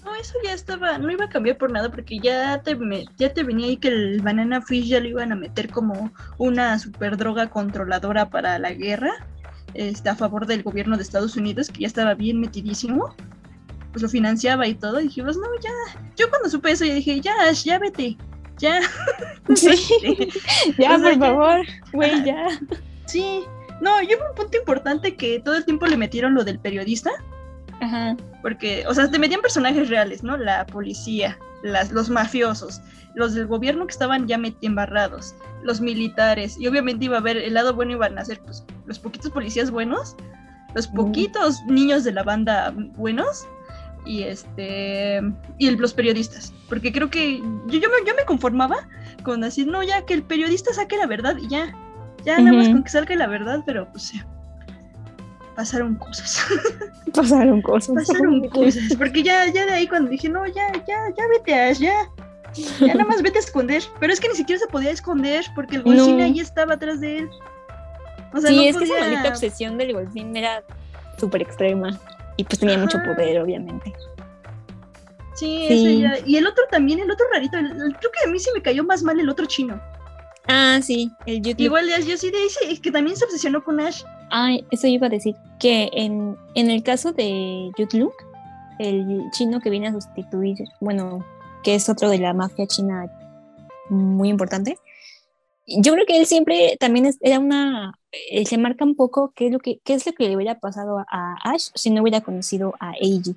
[0.04, 2.76] no eso ya estaba no iba a cambiar por nada porque ya te
[3.18, 6.78] ya te venía ahí que el banana fish ya lo iban a meter como una
[6.78, 9.12] super droga controladora para la guerra
[9.76, 13.14] este, a favor del gobierno de Estados Unidos que ya estaba bien metidísimo
[13.96, 15.70] pues lo financiaba y todo, y dijimos, no, ya,
[16.16, 18.18] yo cuando supe eso, ya dije, ya, ya vete,
[18.58, 18.82] ya.
[19.56, 19.70] Sí,
[20.78, 22.60] ya, por favor, güey, ya.
[23.06, 23.44] Sí,
[23.80, 27.10] no, yo un punto importante que todo el tiempo le metieron lo del periodista.
[27.80, 28.16] Ajá.
[28.42, 30.36] Porque, o sea, te metían personajes reales, ¿no?
[30.36, 32.80] La policía, las, los mafiosos,
[33.14, 37.54] los del gobierno que estaban ya embarrados, los militares, y obviamente iba a haber el
[37.54, 40.16] lado bueno iban a ser pues los poquitos policías buenos,
[40.74, 43.46] los poquitos niños de la banda buenos,
[44.06, 45.20] y este
[45.58, 48.88] y los periodistas porque creo que yo, yo, me, yo me conformaba
[49.22, 51.74] con decir no ya que el periodista saque la verdad y ya
[52.24, 54.14] ya nada más con que salga la verdad pero pues
[55.56, 56.46] pasaron cosas
[57.12, 61.24] pasaron cosas pasaron cosas porque ya ya de ahí cuando dije no ya ya ya
[61.32, 61.94] vete a ya
[62.80, 65.76] ya nada más vete a esconder pero es que ni siquiera se podía esconder porque
[65.76, 67.30] el golcín ahí estaba atrás de él
[68.32, 70.62] o sea, sí, es que esa maldita obsesión del golcín era
[71.18, 71.98] súper extrema
[72.36, 73.92] y pues tenía mucho poder, obviamente.
[75.34, 76.00] Sí, sí.
[76.00, 76.18] ya.
[76.24, 79.02] Y el otro también, el otro rarito, creo que a mí sí me cayó más
[79.02, 79.80] mal el otro chino.
[80.48, 81.64] Ah, sí, el YouTube.
[81.64, 84.02] Igual yo sí de es que también se obsesionó con Ash.
[84.30, 88.12] Ay, eso iba a decir, que en, en el caso de YouTube,
[88.78, 91.24] el chino que viene a sustituir, bueno,
[91.62, 93.10] que es otro de la mafia china
[93.88, 94.78] muy importante,
[95.66, 97.98] yo creo que él siempre también era una,
[98.30, 100.58] eh, se marca un poco qué es lo que, qué es lo que le hubiera
[100.58, 103.34] pasado a Ash si no hubiera conocido a Eiji.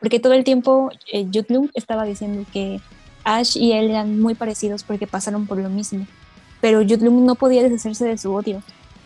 [0.00, 1.26] Porque todo el tiempo eh,
[1.74, 2.80] estaba diciendo que
[3.24, 6.06] Ash y él eran muy parecidos porque pasaron por lo mismo.
[6.60, 8.62] Pero Jutlum no podía deshacerse de su odio.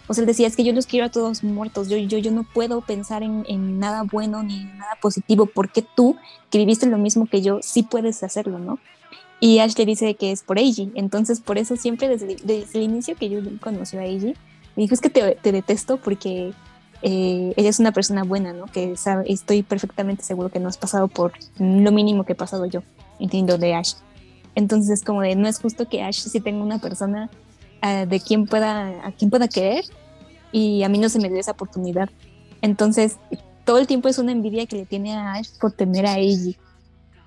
[0.09, 2.31] O sea, él decía, es que yo los quiero a todos muertos, yo, yo, yo
[2.31, 6.17] no puedo pensar en, en nada bueno ni en nada positivo, porque tú,
[6.51, 8.79] que viviste lo mismo que yo, sí puedes hacerlo, ¿no?
[9.41, 10.93] Y Ash le dice que es por Eiji.
[10.95, 14.35] Entonces, por eso siempre desde, desde el inicio que yo conoció a Eiji,
[14.77, 16.53] me dijo, es que te, te detesto porque
[17.03, 18.67] eh, ella es una persona buena, ¿no?
[18.67, 22.67] Que sabe, estoy perfectamente seguro que no has pasado por lo mínimo que he pasado
[22.67, 22.83] yo,
[23.19, 23.95] entiendo, de Ash.
[24.55, 27.29] Entonces, es como de, no es justo que Ash sí tenga una persona
[27.87, 29.85] uh, de quien pueda, a quien pueda querer
[30.53, 32.09] y a mí no se me dio esa oportunidad.
[32.63, 33.17] Entonces,
[33.65, 36.57] todo el tiempo es una envidia que le tiene a Ash por tener a Eiji.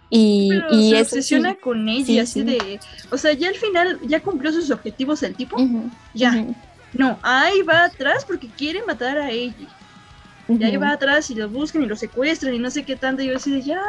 [0.10, 2.80] Y, y se obsesiona con ella, así de.
[3.12, 5.58] O sea, ya al final ya cumplió sus objetivos el tipo.
[6.14, 6.46] ya.
[6.94, 9.54] No, ahí va atrás porque quiere matar a ella.
[10.48, 13.22] Y ahí va atrás y lo buscan y lo secuestran y no sé qué tanto.
[13.22, 13.84] Y yo así de ya,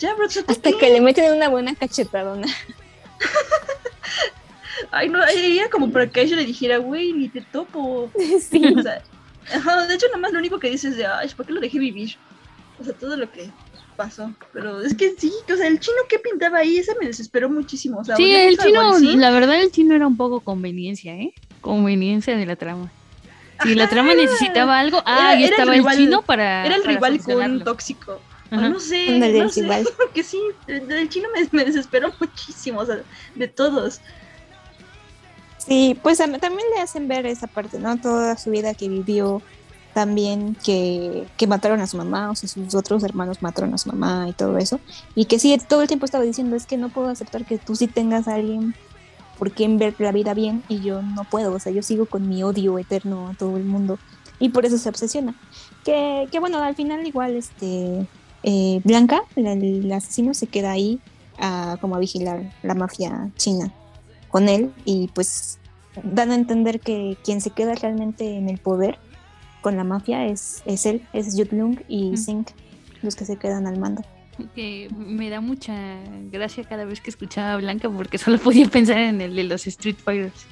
[0.00, 0.26] ya, bro.
[0.26, 2.48] Hasta que le meten una buena cachetadona.
[4.90, 8.10] Ay, no, ella como para que ella le dijera, güey, ni te topo.
[8.40, 8.74] Sí.
[8.76, 9.02] O sea,
[9.86, 11.78] de hecho, nada más lo único que dice es de, ay, ¿por qué lo dejé
[11.78, 12.16] vivir?
[12.78, 13.50] O sea, todo lo que
[13.96, 14.32] pasó.
[14.52, 17.98] Pero es que sí, o sea, el chino que pintaba ahí, ese me desesperó muchísimo.
[17.98, 21.34] O sea, sí, el chino, la verdad, el chino era un poco conveniencia, ¿eh?
[21.60, 22.90] Conveniencia de la trama.
[23.62, 26.64] Si la trama necesitaba algo, ah, ahí estaba el, chino para.
[26.64, 28.20] Era el rival con tóxico.
[28.50, 29.64] no sé, no sé,
[29.98, 33.02] porque sí, el, chino me, me, desesperó muchísimo, o sea,
[33.34, 34.00] de todos.
[35.66, 37.98] Sí, pues también le hacen ver esa parte, ¿no?
[37.98, 39.42] Toda su vida que vivió
[39.92, 43.88] también que, que, mataron a su mamá, o sea, sus otros hermanos mataron a su
[43.88, 44.80] mamá y todo eso.
[45.14, 47.76] Y que sí, todo el tiempo estaba diciendo, es que no puedo aceptar que tú
[47.76, 48.74] sí tengas a alguien
[49.38, 52.28] por quien ver la vida bien y yo no puedo, o sea, yo sigo con
[52.28, 53.98] mi odio eterno a todo el mundo
[54.38, 55.34] y por eso se obsesiona.
[55.84, 58.06] Que, que bueno, al final igual, este,
[58.42, 61.00] eh, Blanca, el, asesino, se queda ahí
[61.38, 63.72] a, como a vigilar la mafia china
[64.30, 65.58] con él y pues
[66.02, 68.98] dan a entender que quien se queda realmente en el poder
[69.60, 72.48] con la mafia es, es él, es Jutlung y Sink,
[73.02, 74.02] los que se quedan al mando.
[74.54, 75.74] Que me da mucha
[76.30, 79.66] gracia cada vez que escuchaba a Blanca porque solo podía pensar en el de los
[79.66, 80.46] Street Fighters.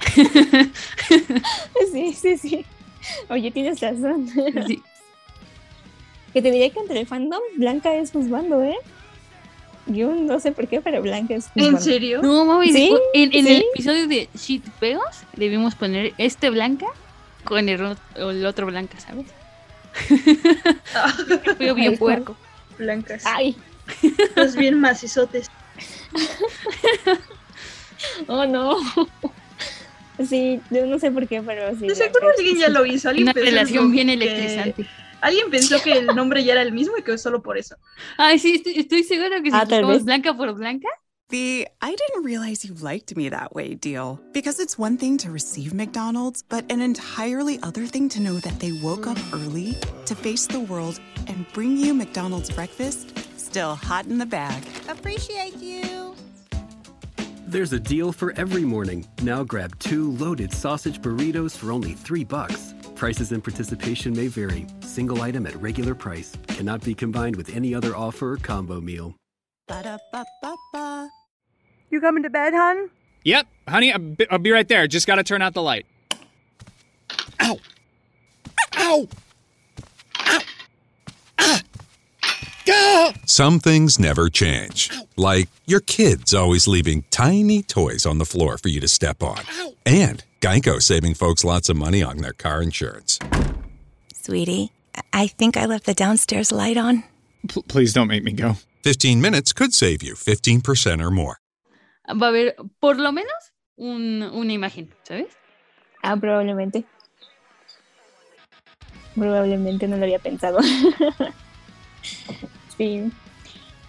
[1.92, 2.64] sí, sí, sí.
[3.28, 4.28] Oye, tienes razón.
[6.32, 8.76] Que te diría que entre el fandom, Blanca es juzgando, ¿eh?
[9.92, 11.48] Yo no sé por qué, pero Blanca es.
[11.54, 12.22] ¿En serio?
[12.22, 12.94] No, mami, ¿Sí?
[13.14, 13.52] en, en ¿Sí?
[13.54, 15.04] el episodio de Shit Peos
[15.36, 16.86] debimos poner este Blanca
[17.44, 19.26] con el, ro- el otro Blanca, ¿sabes?
[21.56, 22.36] Fue bien Ay, puerco.
[22.78, 23.24] Blancas.
[23.26, 23.56] Ay,
[24.36, 25.50] Los bien macizotes.
[28.28, 28.76] oh no.
[30.28, 31.86] Sí, yo no sé por qué, pero sí.
[31.86, 33.10] De seguro alguien ya lo hizo.
[33.10, 34.86] Una relación bien que- electrizante.
[35.20, 37.76] Alguien pensó que el nombre ya era el mismo y que solo por eso.
[38.16, 40.04] Ay, sí, estoy, estoy segura que si Ah, tal buscamos.
[40.04, 40.88] Blanca por Blanca,
[41.28, 44.18] The I didn't realize you liked me that way deal.
[44.32, 48.58] Because it's one thing to receive McDonald's, but an entirely other thing to know that
[48.58, 49.76] they woke up early
[50.06, 50.98] to face the world
[51.28, 54.64] and bring you McDonald's breakfast still hot in the bag.
[54.88, 56.14] Appreciate you.
[57.46, 59.06] There's a deal for every morning.
[59.22, 62.74] Now grab two loaded sausage burritos for only three bucks.
[63.00, 64.66] Prices and participation may vary.
[64.80, 69.14] Single item at regular price cannot be combined with any other offer or combo meal.
[69.68, 71.08] Ba-da-ba-ba-ba.
[71.88, 72.90] You coming to bed, hon?
[73.24, 74.86] Yep, honey, I'll be, I'll be right there.
[74.86, 75.86] Just gotta turn out the light.
[77.40, 77.56] Ow!
[78.76, 79.08] Ow!
[80.18, 80.40] Ow!
[81.38, 81.62] Ah!
[82.66, 83.12] Gah!
[83.24, 84.90] Some things never change.
[85.16, 89.40] Like your kids always leaving tiny toys on the floor for you to step on.
[89.86, 93.18] And Geico saving folks lots of money on their car insurance.
[94.14, 94.70] Sweetie,
[95.12, 97.04] I think I left the downstairs light on.
[97.48, 98.56] P- please don't make me go.
[98.84, 101.36] 15 minutes could save you 15% or more.
[102.08, 105.28] va a haber por lo menos un- una imagen, ¿sabes?
[106.02, 106.84] Ah, probablemente.
[109.14, 110.60] Probablemente no lo había pensado.
[112.78, 113.12] sí.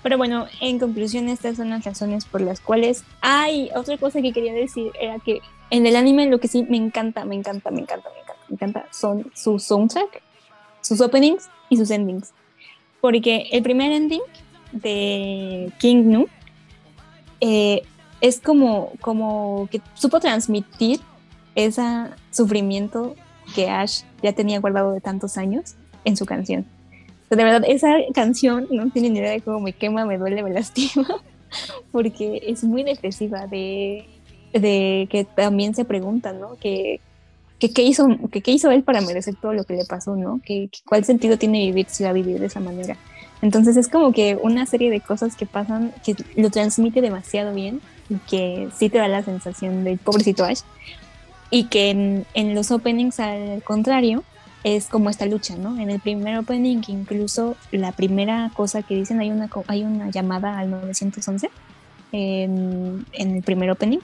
[0.03, 3.03] Pero bueno, en conclusión, estas son las razones por las cuales.
[3.21, 6.77] Ay, otra cosa que quería decir era que en el anime lo que sí me
[6.77, 10.21] encanta, me encanta, me encanta, me encanta, me encanta son sus soundtrack,
[10.81, 12.33] sus openings y sus endings.
[12.99, 14.21] Porque el primer ending
[14.71, 16.27] de King Nu
[17.39, 17.83] eh,
[18.21, 20.99] es como, como que supo transmitir
[21.55, 23.15] ese sufrimiento
[23.55, 25.75] que Ash ya tenía guardado de tantos años
[26.05, 26.65] en su canción.
[27.31, 30.43] Sea, de verdad, esa canción no tienen ni idea de cómo me quema, me duele,
[30.43, 31.07] me lastima,
[31.93, 34.05] porque es muy depresiva, de,
[34.51, 36.57] de que también se pregunta, ¿no?
[36.57, 36.99] Que,
[37.57, 40.41] que qué hizo, que qué hizo él para merecer todo lo que le pasó, ¿no?
[40.43, 42.97] Que, que cuál sentido tiene vivir si va a vivir de esa manera.
[43.41, 47.79] Entonces es como que una serie de cosas que pasan, que lo transmite demasiado bien
[48.09, 50.63] y que sí te da la sensación del pobrecito Ash.
[51.49, 54.25] Y que en, en los openings, al contrario,
[54.63, 55.79] es como esta lucha, ¿no?
[55.79, 60.59] En el primer opening, incluso la primera cosa que dicen, hay una, hay una llamada
[60.59, 61.49] al 911
[62.11, 63.99] en, en el primer opening,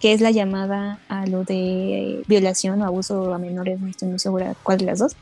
[0.00, 4.18] que es la llamada a lo de violación o abuso a menores, no estoy muy
[4.18, 5.14] segura cuál de las dos,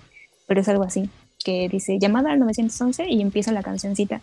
[0.47, 1.11] pero es algo así,
[1.45, 4.21] que dice llamada al 911 y empieza la cancioncita.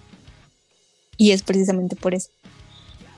[1.18, 2.30] Y es precisamente por eso.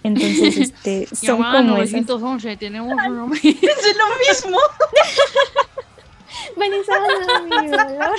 [0.04, 4.06] Entonces, este, son Llamada como esas- 911, tenemos un Es lo
[4.50, 4.58] mismo.
[6.58, 6.94] Vanessa,
[7.44, 8.16] mi dolor.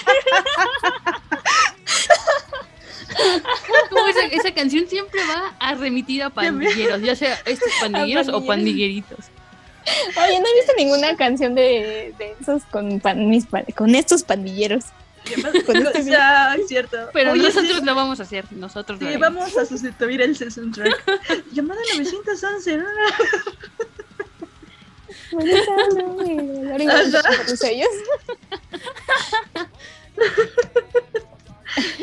[3.90, 8.44] Como esa, esa canción siempre va a remitir a pandilleros, ya sea estos pandilleros o
[8.44, 8.46] pandilleros.
[8.46, 9.18] pandilleritos.
[10.16, 14.84] Oye, no he visto ninguna canción de, de esos con, pan- mis con estos pandilleros.
[15.66, 16.04] Con este.
[16.04, 16.96] Ya, es cierto.
[17.12, 19.34] Pero Oye, nosotros sí, lo vamos a hacer, nosotros lo sí, haremos.
[19.34, 21.44] vamos a sustituir el soundtrack.
[21.52, 22.78] Llamada 911.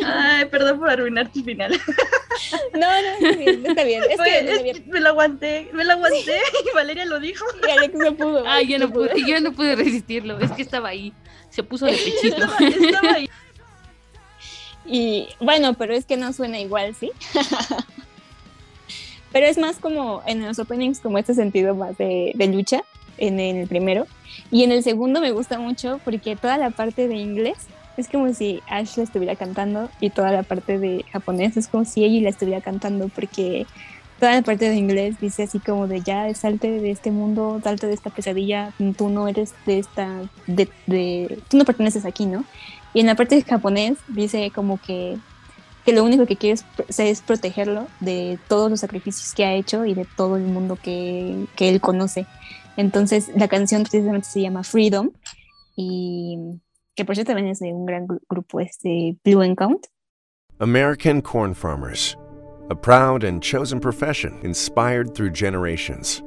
[0.05, 1.79] Ay, perdón por arruinar tu final.
[2.73, 4.83] No, no, está bien, está bien.
[4.87, 7.45] Me lo aguanté, me lo aguanté y Valeria lo dijo.
[7.67, 8.43] y Alex no pudo.
[8.45, 9.09] Ah, yo no pudo.
[9.09, 11.13] pude, yo no pude resistirlo, es que estaba ahí,
[11.49, 12.35] se puso de pechito.
[12.35, 13.29] Estaba, estaba ahí.
[14.85, 17.11] Y bueno, pero es que no suena igual, ¿sí?
[19.31, 22.83] pero es más como en los openings, como este sentido más de, de lucha
[23.17, 24.05] en el primero.
[24.51, 27.57] Y en el segundo me gusta mucho porque toda la parte de inglés
[27.97, 31.85] es como si Ash la estuviera cantando y toda la parte de japonés es como
[31.85, 33.65] si ella la estuviera cantando porque
[34.19, 37.87] toda la parte de inglés dice así como de ya salte de este mundo, salte
[37.87, 40.09] de esta pesadilla, tú no eres de esta,
[40.47, 42.43] de, de- tú no perteneces aquí, ¿no?
[42.93, 45.17] Y en la parte de japonés dice como que,
[45.85, 46.53] que lo único que quiere
[46.87, 50.77] es, es protegerlo de todos los sacrificios que ha hecho y de todo el mundo
[50.81, 52.25] que, que él conoce.
[52.77, 55.11] Entonces la canción precisamente se llama Freedom
[55.75, 56.59] y
[56.95, 59.87] que por cierto también es de un gran grupo, este Blue Encount.
[60.59, 62.15] American corn farmers,
[62.69, 66.23] a proud and chosen profession inspired through generations.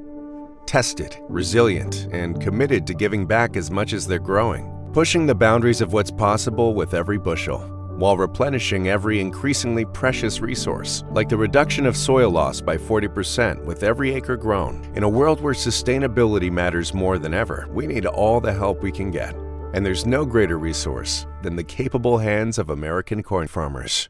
[0.67, 5.81] Tested, resilient, and committed to giving back as much as they're growing, pushing the boundaries
[5.81, 7.78] of what's possible with every bushel.
[7.99, 13.83] While replenishing every increasingly precious resource, like the reduction of soil loss by 40% with
[13.83, 14.89] every acre grown.
[14.95, 18.93] In a world where sustainability matters more than ever, we need all the help we
[18.93, 19.35] can get.
[19.75, 24.09] And there's no greater resource than the capable hands of American corn farmers.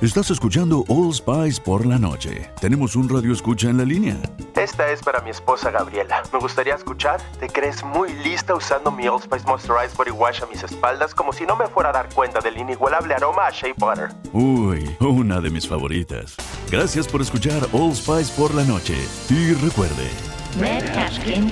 [0.00, 2.48] Estás escuchando All Spice por la noche.
[2.60, 4.16] Tenemos un radio escucha en la línea.
[4.54, 6.22] Esta es para mi esposa Gabriela.
[6.32, 7.20] Me gustaría escuchar.
[7.40, 11.32] ¿Te crees muy lista usando mi Old Spice Moisturized Body Wash a mis espaldas como
[11.32, 14.10] si no me fuera a dar cuenta del inigualable aroma a Shea Butter?
[14.32, 16.36] Uy, una de mis favoritas.
[16.70, 18.94] Gracias por escuchar All Spice por la noche.
[19.28, 20.08] Y recuerde.
[20.60, 21.50] Red Hashkin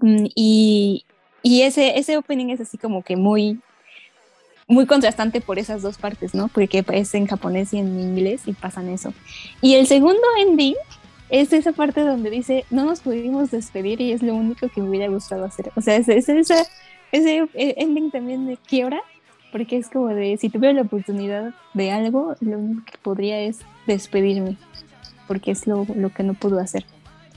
[0.00, 1.04] Mm, Y,
[1.42, 3.60] y ese, ese opening es así como que muy,
[4.68, 6.48] muy contrastante por esas dos partes, ¿no?
[6.48, 9.14] Porque es en japonés y en inglés y pasan eso.
[9.62, 10.76] Y el segundo ending
[11.30, 14.90] es esa parte donde dice, no nos pudimos despedir y es lo único que me
[14.90, 15.72] hubiera gustado hacer.
[15.74, 19.00] O sea, es, es ese ending también de quiebra,
[19.52, 23.60] porque es como de, si tuviera la oportunidad de algo, lo único que podría es
[23.86, 24.58] despedirme,
[25.26, 26.84] porque es lo, lo que no pudo hacer.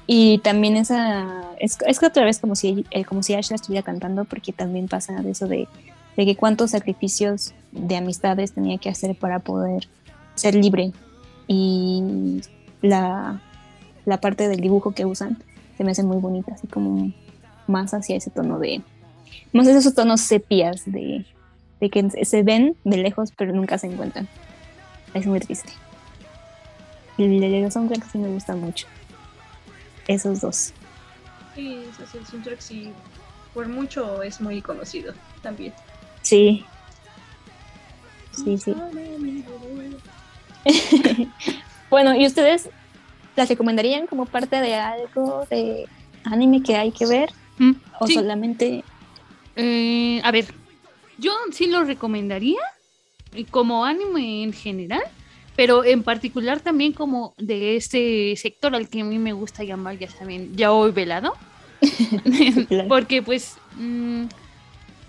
[0.06, 4.26] Y también esa, es, es otra vez como si, eh, como si Asha estuviera cantando,
[4.26, 5.70] porque también pasa eso de,
[6.18, 9.88] de que cuántos sacrificios de amistades tenía que hacer para poder
[10.36, 10.92] ser libre.
[11.48, 12.42] Y
[12.82, 13.42] la,
[14.06, 15.42] la parte del dibujo que usan
[15.78, 17.12] se me hace muy bonita, así como
[17.68, 18.82] más hacia ese tono de,
[19.54, 21.26] más hacia esos tonos sepias de,
[21.80, 24.28] de que se ven de lejos pero nunca se encuentran.
[25.14, 25.72] Es muy triste.
[27.18, 28.88] El de los soundtracks sí me gusta mucho.
[30.08, 30.74] Esos dos.
[31.56, 31.84] Sí,
[32.16, 32.92] el soundtrack sí,
[33.54, 35.74] por mucho es muy conocido también.
[36.32, 36.64] Sí.
[38.32, 38.74] Sí, sí.
[41.90, 42.70] bueno, ¿y ustedes
[43.36, 45.90] las recomendarían como parte de algo de
[46.24, 47.34] anime que hay que ver?
[48.00, 48.14] ¿O sí.
[48.14, 48.86] solamente
[49.58, 50.46] Eh, a ver,
[51.18, 52.62] yo sí lo recomendaría
[53.34, 55.04] eh, como anime en general,
[55.58, 59.98] pero en particular también como de este sector al que a mí me gusta llamar,
[59.98, 61.34] ya saben, ya hoy velado.
[62.88, 64.28] Porque pues mm,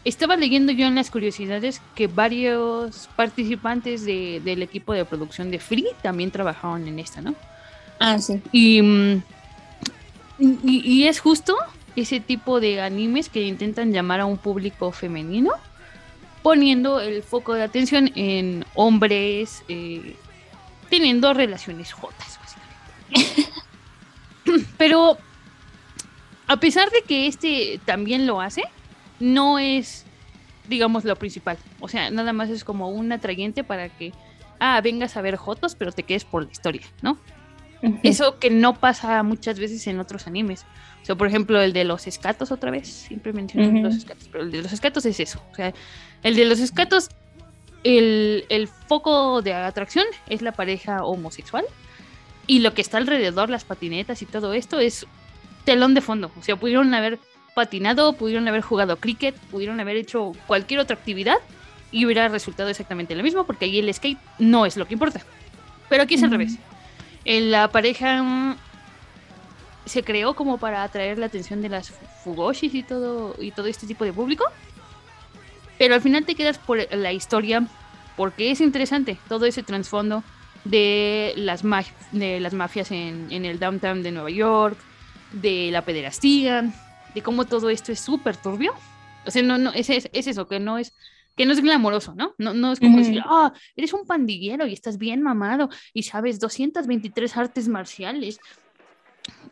[0.04, 5.58] estaba leyendo yo en las curiosidades que varios participantes de- del equipo de producción de
[5.58, 7.34] Free también trabajaron en esta, ¿no?
[8.00, 8.40] Ah, sí.
[8.50, 9.22] Y, mm,
[10.64, 11.56] y, y es justo
[11.94, 15.52] ese tipo de animes que intentan llamar a un público femenino,
[16.42, 20.16] poniendo el foco de atención en hombres eh,
[20.90, 23.52] teniendo relaciones jotas, básicamente.
[24.76, 25.16] Pero
[26.48, 28.62] a pesar de que este también lo hace,
[29.23, 30.05] no es,
[30.69, 31.57] digamos, lo principal.
[31.78, 34.12] O sea, nada más es como un atrayente para que,
[34.59, 37.16] ah, vengas a ver jotos, pero te quedes por la historia, ¿no?
[38.03, 40.65] Eso que no pasa muchas veces en otros animes.
[41.03, 42.89] O sea, por ejemplo, el de los escatos otra vez.
[42.89, 43.85] Siempre mencionan Ujú.
[43.85, 45.43] los escatos, pero el de los escatos es eso.
[45.51, 45.73] O sea,
[46.23, 47.09] el de los escatos,
[47.82, 51.65] el, el foco de atracción es la pareja homosexual.
[52.47, 55.07] Y lo que está alrededor, las patinetas y todo esto, es
[55.65, 56.31] telón de fondo.
[56.39, 57.19] O sea, pudieron haber
[57.54, 61.36] patinado, pudieron haber jugado cricket, pudieron haber hecho cualquier otra actividad
[61.90, 65.20] y hubiera resultado exactamente lo mismo, porque ahí el skate no es lo que importa.
[65.88, 66.58] Pero aquí es al revés.
[67.24, 68.56] En la pareja mm,
[69.84, 71.92] se creó como para atraer la atención de las
[72.24, 74.44] fugoshis y todo y todo este tipo de público.
[75.78, 77.66] Pero al final te quedas por la historia
[78.16, 80.22] porque es interesante todo ese trasfondo
[80.64, 81.62] de las,
[82.12, 84.78] de las mafias en, en el downtown de Nueva York,
[85.32, 86.72] de la pederastía,
[87.14, 88.72] de cómo todo esto es súper turbio.
[89.26, 90.93] O sea, no, no, es, es, es eso, que no es,
[91.36, 92.34] que no es glamoroso, ¿no?
[92.39, 96.40] No, no es como decir, ah, eres un pandillero y estás bien mamado y sabes
[96.40, 98.39] 223 artes marciales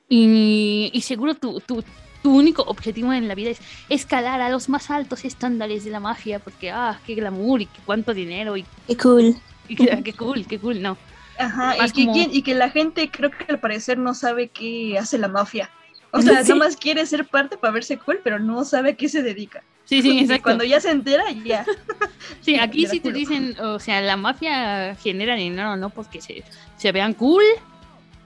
[0.09, 1.85] y, y seguro tu, tu,
[2.23, 6.01] tu único objetivo en la vida es escalar a los más altos estándares de la
[6.01, 9.37] magia porque, ah, qué glamour y qué cuánto dinero y, Qué cool.
[9.69, 10.99] y qué, qué cool, qué cool, no.
[11.39, 14.99] Ajá, y que, como- y que la gente creo que al parecer no sabe qué
[14.99, 15.71] hace la mafia.
[16.13, 16.51] O sea, Sí.
[16.51, 19.63] nomás quiere ser parte para verse cool, pero no sabe a qué se dedica.
[19.85, 20.43] Sí, sí, Y exacto.
[20.45, 21.65] cuando ya se entera, ya.
[22.43, 26.45] Sí, aquí sí te dicen, o sea, la mafia genera dinero, no porque se,
[26.77, 27.43] se vean cool,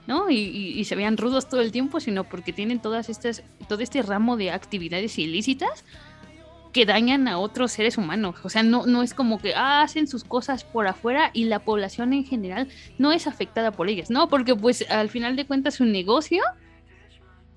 [0.07, 0.29] ¿no?
[0.29, 3.79] Y, y- y se vean rudos todo el tiempo, sino porque tienen todas estas, todo
[3.81, 5.83] este ramo de actividades ilícitas
[6.71, 8.35] que dañan a otros seres humanos.
[8.43, 11.59] O sea, no, no es como que ah, hacen sus cosas por afuera y la
[11.59, 12.67] población en general
[12.97, 14.27] no es afectada por ellas, ¿no?
[14.27, 16.43] Porque pues al final de cuentas su negocio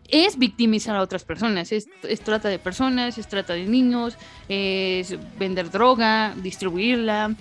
[0.08, 4.16] es victimizar a otras personas, es, es trata de personas, es trata de niños,
[4.48, 7.34] es vender droga, distribuirla,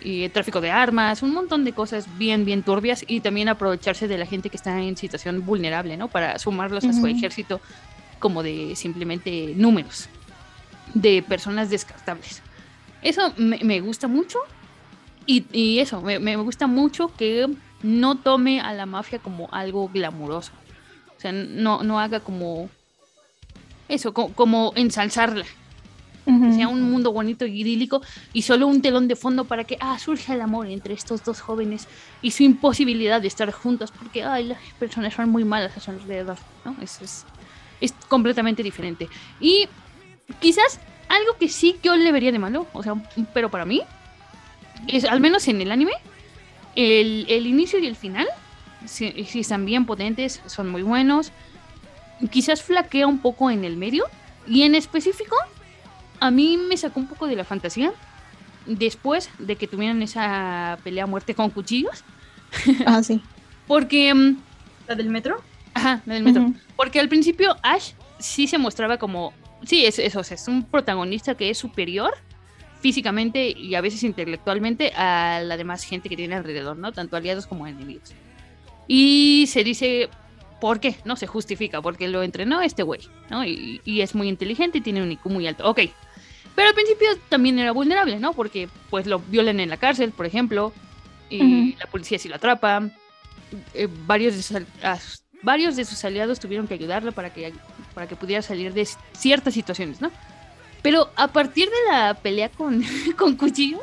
[0.00, 4.18] y tráfico de armas, un montón de cosas bien, bien turbias y también aprovecharse de
[4.18, 6.08] la gente que está en situación vulnerable, ¿no?
[6.08, 7.60] Para sumarlos a su ejército
[8.18, 10.08] como de simplemente números
[10.94, 12.42] de personas descartables.
[13.02, 14.38] Eso me, me gusta mucho
[15.26, 17.48] y, y eso, me, me gusta mucho que
[17.82, 20.52] no tome a la mafia como algo glamuroso.
[21.22, 22.68] O sea, no, no haga como
[23.88, 25.44] eso, co- como ensalzarla
[26.24, 28.00] que sea un mundo bonito y idílico
[28.32, 31.40] y solo un telón de fondo para que ah, surja el amor entre estos dos
[31.40, 31.86] jóvenes
[32.22, 35.90] y su imposibilidad de estar juntos porque ay, las personas son muy malas a su
[35.92, 36.76] alrededor, ¿no?
[36.80, 37.24] Eso es,
[37.80, 39.08] es completamente diferente.
[39.40, 39.68] Y
[40.40, 42.94] quizás algo que sí yo le vería de malo, o sea,
[43.34, 43.82] pero para mí,
[44.88, 45.92] es al menos en el anime,
[46.76, 48.26] el, el inicio y el final,
[48.86, 51.32] sí, sí están bien potentes, son muy buenos.
[52.30, 54.04] Quizás flaquea un poco en el medio
[54.46, 55.36] y en específico
[56.20, 57.92] a mí me sacó un poco de la fantasía
[58.66, 62.04] después de que tuvieran esa pelea a muerte con cuchillos.
[62.86, 63.20] Ah, sí.
[63.66, 64.14] Porque.
[64.14, 64.36] mm,
[64.88, 65.42] ¿La del metro?
[65.74, 66.52] Ajá, la del metro.
[66.76, 69.32] Porque al principio Ash sí se mostraba como.
[69.64, 72.12] Sí, es eso, sea, es un protagonista que es superior
[72.80, 76.92] físicamente y a veces intelectualmente a la demás gente que tiene alrededor, ¿no?
[76.92, 78.12] Tanto aliados como enemigos.
[78.94, 80.10] Y se dice,
[80.60, 80.96] ¿por qué?
[81.06, 83.00] No se justifica, porque lo entrenó este güey,
[83.30, 83.42] ¿no?
[83.42, 85.66] Y, y es muy inteligente y tiene un IQ muy alto.
[85.66, 85.80] Ok.
[86.54, 88.34] Pero al principio también era vulnerable, ¿no?
[88.34, 90.74] Porque pues lo violan en la cárcel, por ejemplo,
[91.30, 92.82] y la policía sí lo atrapa.
[93.72, 97.32] Eh, varios, de sus, al- a sus- varios de sus aliados tuvieron que ayudarlo para
[97.32, 97.54] que,
[97.94, 98.86] para que pudiera salir de
[99.16, 100.10] ciertas situaciones, ¿no?
[100.82, 102.84] Pero a partir de la pelea con,
[103.16, 103.80] con cuchillos,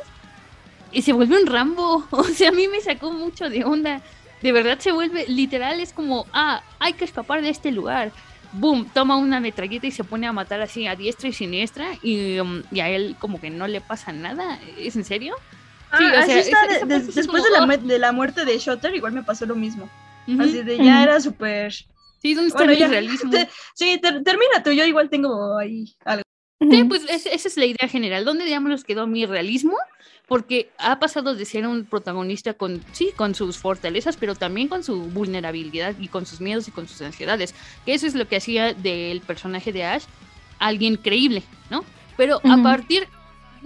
[0.92, 2.06] y se vuelve un Rambo.
[2.12, 4.00] O sea, a mí me sacó mucho de onda.
[4.42, 8.10] De verdad se vuelve, literal, es como, ah, hay que escapar de este lugar.
[8.52, 11.88] Boom, toma una metralleta y se pone a matar así a diestra y siniestra.
[12.02, 14.58] Y, um, y a él como que no le pasa nada.
[14.78, 15.36] ¿Es en serio?
[15.92, 17.60] Ah, Sí, o así sea, está, esa- de- esa de- parte es después como, de
[17.60, 19.88] la, mu- de la muerte de Shotter, igual me pasó lo mismo.
[20.38, 21.72] Así de ya era súper.
[22.22, 22.88] Sí, ¿dónde está Bueno, el ya.
[22.88, 23.30] realismo?
[23.30, 26.22] Te- sí, ter- termina tú, yo igual tengo ahí algo.
[26.60, 28.24] Sí, pues es- esa es la idea general.
[28.24, 29.76] ¿Dónde diablos quedó mi realismo?
[30.30, 34.84] Porque ha pasado de ser un protagonista con, sí, con sus fortalezas, pero también con
[34.84, 37.52] su vulnerabilidad y con sus miedos y con sus ansiedades.
[37.84, 40.04] Que eso es lo que hacía del personaje de Ash
[40.60, 41.84] alguien creíble, ¿no?
[42.16, 43.08] Pero a partir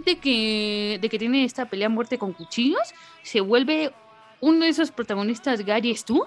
[0.06, 3.92] de que, de que tiene esta pelea a muerte con cuchillos, se vuelve
[4.40, 6.26] uno de esos protagonistas Gary Stu,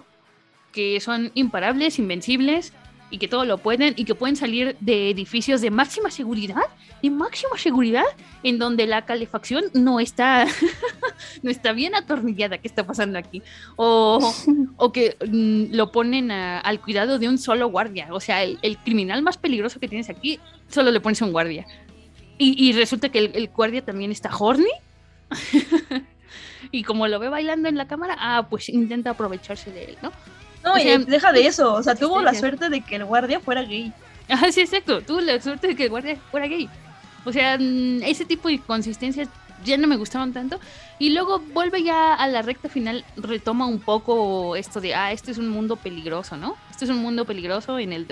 [0.72, 2.73] que son imparables, invencibles
[3.10, 6.64] y que todo lo pueden y que pueden salir de edificios de máxima seguridad,
[7.02, 8.04] de máxima seguridad,
[8.44, 10.46] en donde la calefacción no está,
[11.44, 12.58] no está bien atornillada.
[12.58, 13.42] ¿Qué está pasando aquí?
[13.78, 14.34] O,
[14.78, 18.08] o que mm, lo ponen a- al cuidado de un solo guardia.
[18.12, 21.32] O sea, el, el criminal más peligroso que tienes aquí, solo le pones a un
[21.32, 21.66] guardia.
[22.38, 24.70] Y, y resulta que el, el guardia también está horny.
[26.72, 30.12] y como lo ve bailando en la cámara, ah, pues intenta aprovecharse de él, ¿no?
[30.68, 31.73] No, O y sea, deja de eso.
[31.73, 33.91] O sea, tuvo la suerte de que el guardia fuera gay.
[34.30, 35.02] Ajá, sí, exacto.
[35.02, 36.69] Tuve la suerte de que el guardia fuera gay.
[37.26, 39.30] O sea, mm, ese tipo de consistencias
[39.65, 40.60] ya no me gustaban tanto.
[40.99, 45.31] Y luego vuelve ya a la recta final, retoma un poco esto de, ah, este
[45.31, 46.56] es un mundo peligroso, ¿no?
[46.72, 48.06] Este es un mundo peligroso en, el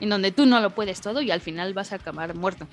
[0.00, 2.66] en donde tú no lo puedes todo y al final vas a acabar muerto.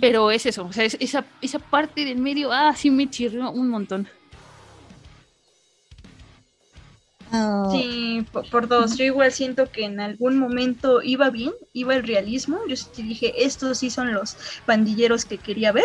[0.00, 3.50] Pero es eso, o sea, es- esa, esa parte del medio, ah, sí me chirrió
[3.50, 4.08] un montón.
[7.32, 8.96] Ah, Sí, por, por dos.
[8.96, 12.58] Yo igual siento que en algún momento iba bien, iba el realismo.
[12.68, 15.84] Yo sí dije, estos sí son los pandilleros que quería ver,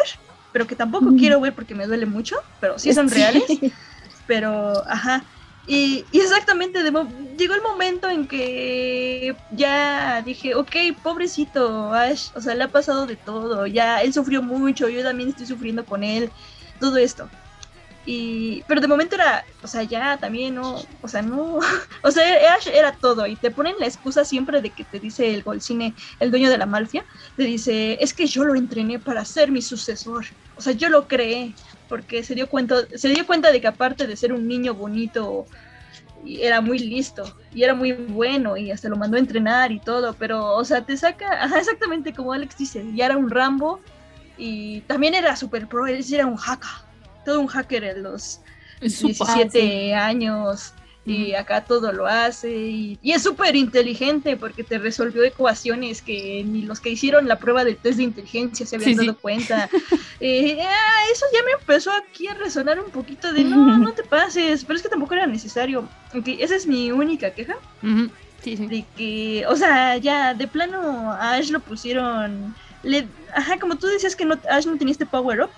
[0.52, 1.16] pero que tampoco Mm.
[1.16, 3.64] quiero ver porque me duele mucho, pero sí son reales.
[4.26, 5.28] Pero, ajá.
[5.68, 6.92] Y, y exactamente, de
[7.38, 13.08] llegó el momento en que ya dije, ok, pobrecito Ash, o sea, le ha pasado
[13.08, 16.34] de todo, ya él sufrió mucho, yo también estoy sufriendo con él,
[16.80, 17.32] todo esto.
[18.06, 21.60] Y, pero de momento era, o sea, ya también no, o sea, no,
[22.03, 25.34] o sea, Ash era todo y te ponen la excusa siempre de que te dice
[25.34, 27.03] el Golcine, el dueño de la mafia,
[27.36, 30.26] te dice, es que yo lo entrené para ser mi sucesor,
[30.56, 31.56] o sea, yo lo creé,
[31.90, 35.48] porque se dio cuenta, se dio cuenta de que aparte de ser un niño bonito,
[36.27, 40.14] era muy listo y era muy bueno y hasta lo mandó a entrenar y todo,
[40.14, 43.80] pero, o sea, te saca, exactamente como Alex dice, ya era un Rambo
[44.38, 46.85] y también era super pro, él era un hacker,
[47.26, 48.40] todo un hacker en los
[48.80, 50.74] Es súper- 17 años
[51.08, 56.44] y acá todo lo hace y, y es súper inteligente porque te resolvió ecuaciones que
[56.44, 59.06] ni los que hicieron la prueba del test de inteligencia se habían Sí, sí.
[59.06, 59.70] dado cuenta.
[60.22, 64.02] Eh, ah, eso ya me empezó aquí a resonar un poquito de no, no te
[64.04, 65.88] pases, pero es que tampoco era necesario.
[66.14, 67.56] Aunque esa es mi única queja.
[68.42, 68.56] Sí.
[68.56, 72.56] De que, o sea, ya de plano a Ash lo pusieron.
[72.82, 75.50] Le, ajá, como tú decías que no, Ash no tenía este power up.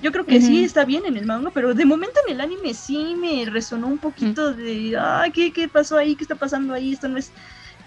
[0.00, 2.72] Yo creo que sí está bien en el manga, pero de momento en el anime
[2.72, 6.14] sí me resonó un poquito de, ah, ¿qué, ¿qué pasó ahí?
[6.14, 6.92] ¿Qué está pasando ahí?
[6.92, 7.32] Esto no es...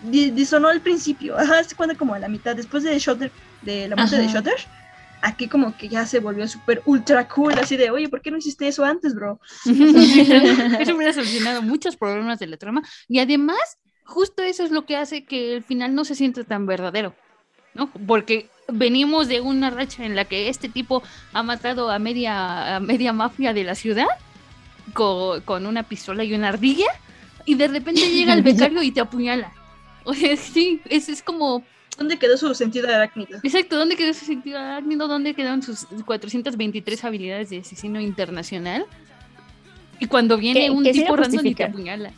[0.03, 3.31] Disonó al principio, ajá, se cuenta como a la mitad, después de Shutter,
[3.61, 4.55] de la muerte de Shutter,
[5.21, 8.37] aquí como que ya se volvió súper ultra cool, así de, oye, ¿por qué no
[8.37, 9.39] hiciste eso antes, bro?
[9.65, 14.97] eso hubiera solucionado muchos problemas de la trama, y además, justo eso es lo que
[14.97, 17.15] hace que el final no se sienta tan verdadero,
[17.75, 17.91] ¿no?
[18.07, 21.03] Porque venimos de una racha en la que este tipo
[21.33, 24.07] ha matado a media, media mafia de la ciudad
[24.93, 26.87] con, una pistola y una ardilla
[27.45, 29.51] y de repente llega el becario y te apuñala.
[30.03, 31.63] O sea, sí, es, es como...
[31.97, 33.39] ¿Dónde quedó su sentido arácnido?
[33.43, 35.07] Exacto, ¿dónde quedó su sentido arácnido?
[35.07, 38.85] ¿Dónde quedaron sus 423 habilidades de asesino internacional?
[39.99, 42.11] Y cuando viene un tipo random y te apuñala.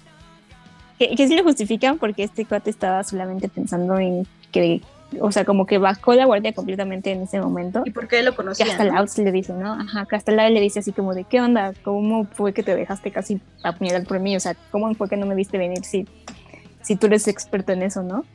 [0.97, 4.81] Que, que sí lo justifican porque este cuate estaba solamente pensando en que
[5.21, 7.83] o sea, como que bajó la guardia completamente en ese momento.
[7.85, 8.65] ¿Y por qué lo conocía?
[8.65, 9.23] Que hasta ¿no?
[9.23, 9.73] le dice, ¿no?
[9.73, 11.73] Ajá, que hasta le dice así como de, ¿qué onda?
[11.83, 14.35] ¿Cómo fue que te dejaste casi apuñalar por mí?
[14.35, 16.07] O sea, ¿cómo fue que no me viste venir si,
[16.81, 18.25] si tú eres experto en eso, no?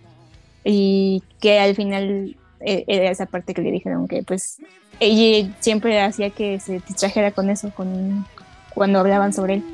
[0.64, 4.59] Y que al final eh, era esa parte que le dijeron que pues
[5.00, 8.26] ella siempre hacía que se distrajera con eso, con
[8.74, 9.64] cuando hablaban sobre él.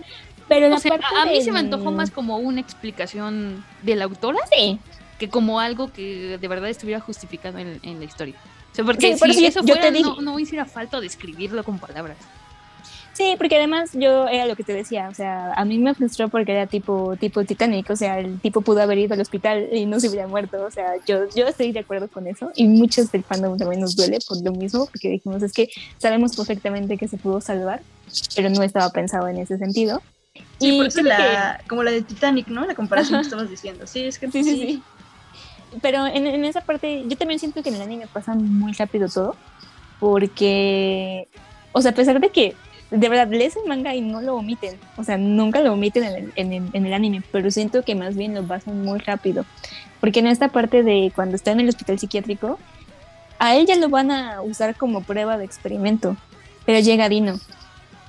[0.47, 4.39] Pero o sea, a, mí se me antojó más como una explicación de la autora.
[4.55, 4.79] Sí
[5.19, 8.37] que como algo que de verdad estuviera justificado en, la historia.
[8.73, 12.17] O sea, porque si eso fuera, no, no hiciera falta describirlo con palabras.
[13.15, 16.29] Sí, porque además yo era lo que te decía, o sea, a mí me frustró
[16.29, 19.87] porque era tipo tipo Titanic, o sea, el tipo pudo haber ido al hospital y
[19.87, 23.13] no se hubiera muerto, o sea, yo, yo estoy de acuerdo con eso y muchos
[23.13, 25.69] del fandom también nos duele por lo mismo, porque dijimos, es que
[25.99, 27.83] sabemos perfectamente que se pudo salvar,
[28.35, 30.03] pero no estaba pensado en ese sentido.
[30.59, 32.67] Sí, y por eso la, como la de Titanic, ¿no?
[32.67, 34.57] La comparación que estabas diciendo, sí, es que sí, sí.
[34.57, 34.83] sí
[35.83, 39.09] pero en, en, esa parte yo también siento que en el anime pasa muy rápido
[39.09, 39.37] todo,
[40.01, 41.29] porque,
[41.73, 42.55] o sea, a pesar de que
[42.91, 46.15] de verdad lees el manga y no lo omiten, o sea, nunca lo omiten en
[46.15, 49.45] el, en el, en el anime, pero siento que más bien lo pasan muy rápido,
[50.01, 52.59] porque en esta parte de cuando está en el hospital psiquiátrico,
[53.39, 56.17] a él ya lo van a usar como prueba de experimento,
[56.67, 57.41] pero llega Dino,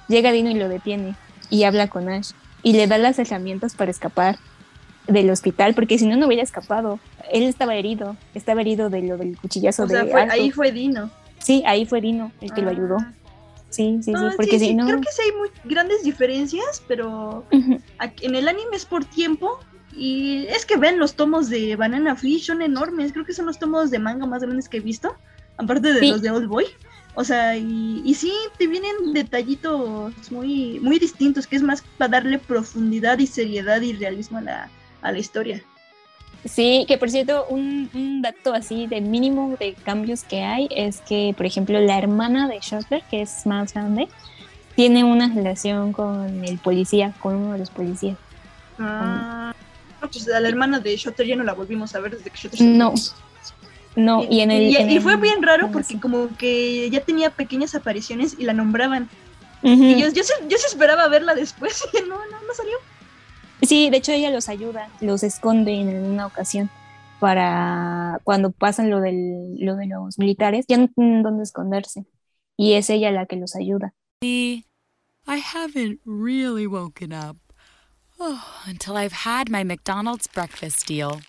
[0.08, 1.16] llega Dino y lo detiene
[1.50, 2.32] y habla con Ash
[2.64, 4.38] y le da las herramientas para escapar
[5.08, 7.00] del hospital, porque si no, no hubiera escapado.
[7.32, 11.10] Él estaba herido, estaba herido de lo del cuchillazo o de ahí fue Dino.
[11.40, 12.98] Sí, ahí fue Dino el que lo ayudó.
[13.00, 13.14] Ah.
[13.70, 14.86] Sí, sí, sí, porque sí, si no...
[14.86, 19.60] Creo que sí hay muy grandes diferencias, pero en el anime es por tiempo
[19.94, 23.60] y es que ven los tomos de Banana Fish, son enormes, creo que son los
[23.60, 25.16] tomos de manga más grandes que he visto,
[25.58, 26.68] aparte de los de Old Boy.
[27.16, 32.12] O sea, y, y, sí, te vienen detallitos muy, muy distintos, que es más para
[32.12, 34.70] darle profundidad y seriedad y realismo a la,
[35.06, 35.62] a la historia.
[36.46, 41.34] Sí, que por cierto, un, dato así de mínimo de cambios que hay es que,
[41.36, 44.08] por ejemplo, la hermana de Shutter, que es más grande,
[44.76, 48.18] tiene una relación con el policía, con uno de los policías.
[48.78, 49.54] Ah,
[50.00, 52.62] pues a la hermana de Shutter ya no la volvimos a ver desde que Shutter
[52.62, 52.94] No,
[53.96, 54.92] no, y, en el...
[54.92, 59.10] Y, fue bien raro porque como que ya tenía pequeñas apariciones y la nombraban.
[59.64, 62.76] Y yo, yo, yo, se esperaba verla después y no, no, no salió.
[63.66, 66.70] Sí, de hecho ella los ayuda, los esconde en una ocasión
[67.20, 72.06] para cuando pasan lo, del, lo de los militares, ya no tienen dónde esconderse.
[72.58, 73.94] Y es ella la que los ayuda.
[74.22, 77.38] I haven't really woken up
[78.20, 81.22] oh, until I've had my McDonald's breakfast deal.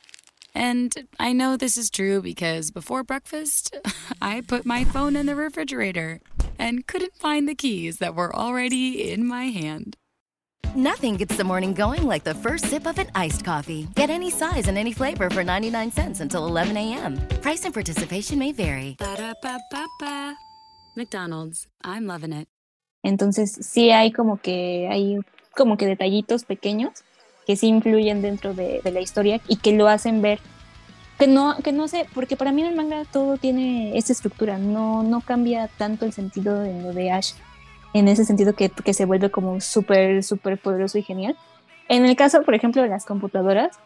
[0.55, 3.75] And I know this is true because before breakfast,
[4.23, 6.21] I put my phone in the refrigerator
[6.59, 9.97] and couldn't find the keys that were already in my hand.
[10.75, 13.87] Nothing gets the morning going like the first sip of an iced coffee.
[13.95, 17.17] Get any size and any flavor for 99 cents until 11 a.m.
[17.43, 18.97] Price and participation may vary.
[18.99, 20.37] Ba-da-ba-ba-ba.
[20.97, 22.49] McDonald's, I'm loving it.
[23.05, 25.19] Entonces, sí hay como que hay
[25.55, 27.05] como que detallitos pequeños
[27.47, 30.41] que sí influyen dentro de, de la historia y que lo hacen ver
[31.19, 34.59] que no, que no sé, porque para mí en el manga todo tiene esta estructura,
[34.59, 37.33] no, no cambia tanto el sentido de lo de Ash
[37.99, 41.37] en ese sentido que, que se vuelve como súper, súper poderoso y genial.
[41.89, 43.79] En el caso, por ejemplo, de las computadoras,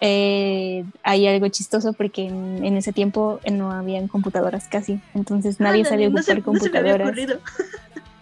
[0.00, 6.08] eh, hay algo chistoso porque en, ese tiempo no habían computadoras casi, entonces nadie sabía
[6.08, 7.16] usar computadoras.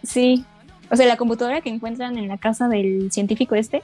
[0.03, 0.45] sí,
[0.91, 3.83] o sea, la computadora que encuentran en la casa del científico este,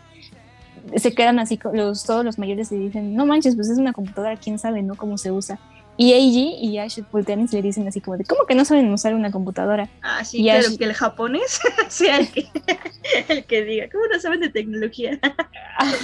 [0.96, 4.36] se quedan así, los, todos los mayores y dicen, no manches, pues es una computadora,
[4.36, 4.94] quién sabe, ¿no?
[4.94, 5.58] Cómo se usa.
[5.98, 9.14] Y Eiji y Ash voltean le dicen así como de, ¿cómo que no saben usar
[9.14, 9.88] una computadora?
[10.02, 12.46] Ah, sí, claro, que el japonés sea el que,
[13.28, 15.18] el que diga, ¿cómo no saben de tecnología?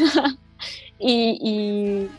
[0.99, 2.11] y, y,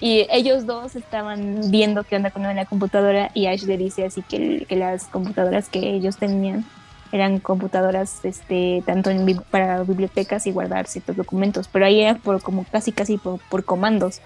[0.00, 4.22] Y ellos dos estaban viendo qué onda con la computadora y Ash le dice así
[4.22, 6.64] que, que las computadoras que ellos tenían
[7.12, 12.42] eran computadoras este tanto en, para bibliotecas y guardar ciertos documentos, pero ahí era por
[12.42, 14.20] como casi casi por, por comandos.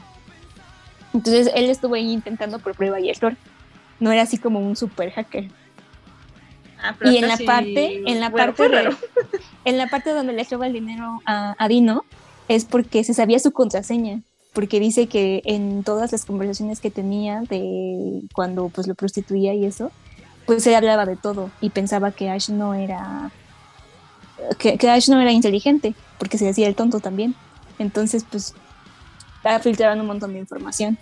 [1.18, 3.36] Entonces él estuvo ahí intentando por prueba y error.
[3.98, 5.50] No era así como un super hacker.
[6.80, 8.96] Ah, y en la parte, en la bueno, parte de-
[9.64, 12.04] en la parte donde le roba el dinero a, a Dino,
[12.46, 14.20] es porque se sabía su contraseña.
[14.52, 19.64] Porque dice que en todas las conversaciones que tenía de cuando pues lo prostituía y
[19.64, 19.90] eso,
[20.46, 23.32] pues él hablaba de todo y pensaba que Ash no era
[24.60, 27.34] que, que Ash no era inteligente, porque se decía el tonto también.
[27.80, 28.54] Entonces, pues
[29.38, 30.98] estaba filtraban un montón de información.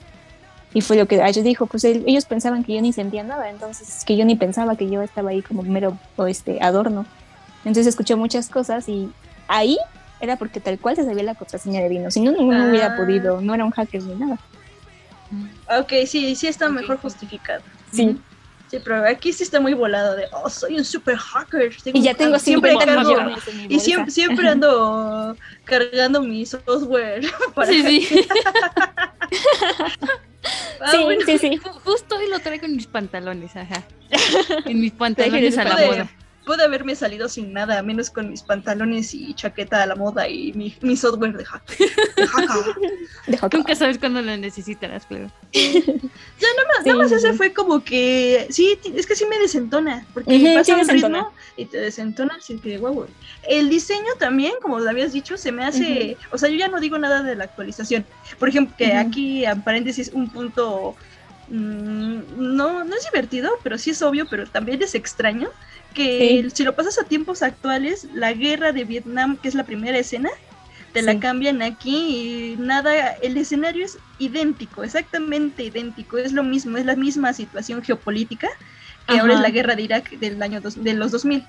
[0.75, 3.49] Y fue lo que Ash dijo, pues él- ellos pensaban que yo ni sentía nada,
[3.51, 7.07] entonces que yo ni pensaba que yo estaba ahí como mero o este adorno.
[7.65, 9.11] Entonces escuché muchas cosas y
[9.49, 9.79] ahí
[10.21, 12.11] era porque tal cual se sabía la contraseña de Dino.
[12.11, 12.97] Si no, no, no hubiera Ah.
[12.97, 14.39] podido, no era un hacker ni nada.
[15.81, 17.63] Ok, sí, sí está mejor justificado.
[17.93, 18.19] Sí.
[18.71, 21.73] Sí, pero aquí sí está muy volado de, oh, soy un super hacker.
[21.93, 23.31] Y ya tengo siempre cargo,
[23.69, 27.25] y siempre, siempre ando cargando mi software
[27.55, 28.27] para Sí, sí.
[30.81, 31.23] Ah, Sí, bueno.
[31.27, 31.51] sí, sí.
[31.59, 33.83] Ju- Justo hoy lo traigo en mis pantalones, ajá.
[34.67, 36.09] En mis pantalones a la moda.
[36.47, 40.53] Pude haberme salido sin nada, menos con mis pantalones y chaqueta a la moda y
[40.55, 41.77] mi, mi software de hacker.
[43.27, 43.59] De hacker.
[43.59, 45.29] Nunca sabes cuándo lo necesitarás, claro.
[46.39, 50.07] Ya nada más, nada más ese fue como que sí, es que sí me desentona,
[50.13, 51.19] porque Ujú, pasa sí un desentona.
[51.19, 53.07] ritmo y te desentona, así que guau.
[53.43, 56.81] El diseño también, como lo habías dicho, se me hace, o sea, yo ya no
[56.81, 58.07] digo nada de la actualización.
[58.39, 60.97] Por ejemplo, que aquí en paréntesis un punto
[61.47, 65.55] mm, no no es divertido, pero sí es obvio, pero también es extraño
[65.97, 66.51] que Sí.
[66.55, 70.31] si lo pasas a tiempos actuales, la guerra de Vietnam, que es la primera escena,
[70.93, 71.07] te Sí.
[71.07, 76.85] la cambian aquí y nada, el escenario es idéntico, exactamente idéntico, es lo mismo, es
[76.87, 78.49] la misma situación geopolítica
[79.09, 79.49] que ahora es Ajá.
[79.49, 81.45] la guerra de Irak del año dos- de los 2000.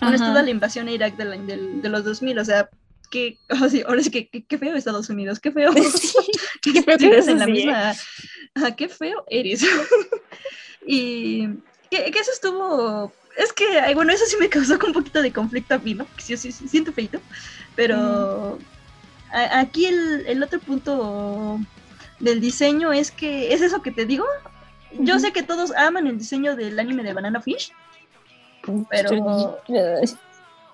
[0.00, 0.30] Ahora es Ajá.
[0.30, 2.68] toda la invasión a Irak del, año- del- de los 2000, o sea,
[3.10, 3.38] que,
[3.70, 5.72] sí, ahora sí que que- qué feo Estados Unidos, qué feo.
[6.62, 7.54] qué feo que Sigues eso en la sí, ¿eh?
[7.54, 7.94] misma,
[8.54, 9.64] Ajá, qué feo eres.
[10.86, 11.48] y
[11.90, 15.74] que, que eso estuvo, es que, bueno, eso sí me causó un poquito de conflicto
[15.74, 16.06] a mí, ¿no?
[16.16, 17.20] Que sí, sí, sí, siento feito,
[17.76, 18.58] pero
[19.32, 21.58] a- aquí el, el otro punto
[22.20, 24.24] del diseño es que es eso que te digo.
[24.92, 27.72] Yo sé que todos aman el diseño del anime de Banana Fish,
[28.90, 29.08] pero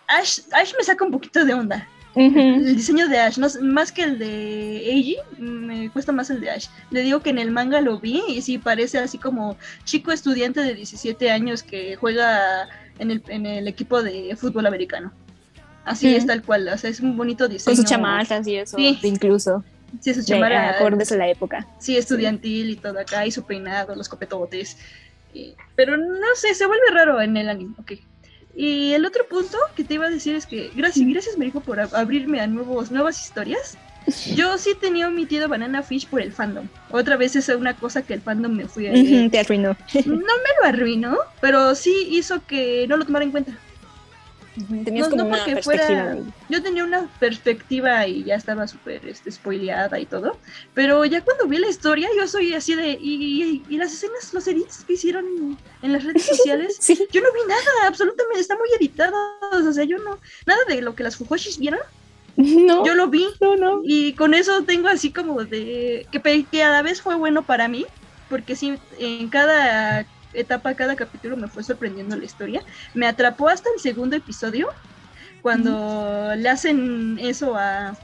[0.06, 1.88] Ash, Ash me saca un poquito de onda.
[2.16, 6.50] El diseño de Ash, no más que el de Eiji, me cuesta más el de
[6.50, 6.66] Ash.
[6.90, 10.60] Le digo que en el manga lo vi y sí parece así como chico estudiante
[10.60, 12.68] de 17 años que juega
[12.98, 15.12] en el, en el equipo de fútbol americano.
[15.84, 17.74] Así es tal cual, o sea, es un bonito diseño.
[17.74, 18.98] Con sus chamarras y eso, Sí.
[19.02, 19.62] incluso.
[20.00, 20.70] Sí, chamarra.
[20.70, 21.66] acordes a la época.
[21.78, 24.76] Sí, estudiantil y todo acá, y su peinado, los copetotes.
[25.36, 27.92] y- pero no sé, se vuelve raro en el anime, ok.
[28.56, 31.78] Y el otro punto que te iba a decir es que gracias, gracias Marico por
[31.78, 33.76] ab- abrirme a nuevos, nuevas historias.
[34.34, 36.68] Yo sí tenía omitido Banana Fish por el fandom.
[36.90, 38.92] Otra vez es una cosa que el fandom me fui a...
[38.92, 39.76] Ujú, te arruinó.
[40.04, 43.58] No me lo arruinó, pero sí hizo que no lo tomara en cuenta.
[44.84, 46.02] Tenías No, como no una porque perspectiva.
[46.04, 46.18] fuera.
[46.48, 50.38] Yo tenía una perspectiva y ya estaba súper este, spoileada y todo.
[50.74, 52.90] Pero ya cuando vi la historia, yo soy así de.
[53.00, 57.28] Y, y- y las escenas, los edits que hicieron en las redes sociales, yo no
[57.32, 58.40] vi nada, absolutamente.
[58.40, 59.16] Están muy editados.
[59.66, 60.18] O sea, yo no.
[60.46, 61.80] Nada de lo que las Fujoshis vieron.
[62.36, 62.84] No.
[62.86, 63.26] Yo lo vi.
[63.84, 66.06] Y con eso tengo así como de.
[66.12, 67.86] Que, que a la vez fue bueno para mí.
[68.30, 72.62] Porque sí, en cada etapa, cada capítulo me fue sorprendiendo la historia.
[72.92, 74.68] Me atrapó hasta el segundo episodio.
[75.42, 77.96] Cuando le hacen eso a,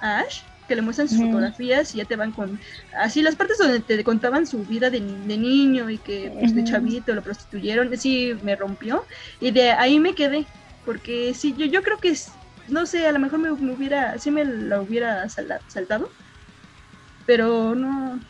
[0.00, 0.42] a Ash.
[0.68, 2.60] Que le muestran sus fotografías y ya te van con.
[2.96, 6.62] Así, las partes donde te contaban su vida de, de niño y que pues, de
[6.62, 7.90] chavito lo prostituyeron.
[7.98, 9.04] Sí, me rompió.
[9.40, 10.46] Y de ahí me quedé.
[10.84, 12.16] Porque sí, yo, yo creo que.
[12.68, 14.16] No sé, a lo mejor me, me hubiera.
[14.20, 16.08] Sí me lo hubiera saltado.
[17.26, 18.20] Pero no.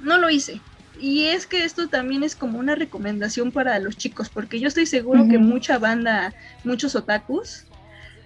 [0.00, 0.60] No lo hice.
[1.00, 4.86] Y es que esto también es como una recomendación para los chicos, porque yo estoy
[4.86, 7.64] seguro que mucha banda, muchos otakus,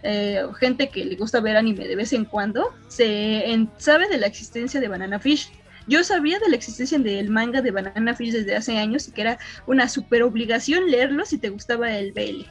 [0.02, 4.18] eh, gente que le gusta ver anime de vez en cuando, se en- sabe de
[4.18, 5.50] la existencia de Banana Fish.
[5.86, 9.20] Yo sabía de la existencia del manga de Banana Fish desde hace años y que
[9.20, 12.46] era una super obligación leerlo si te gustaba el BL.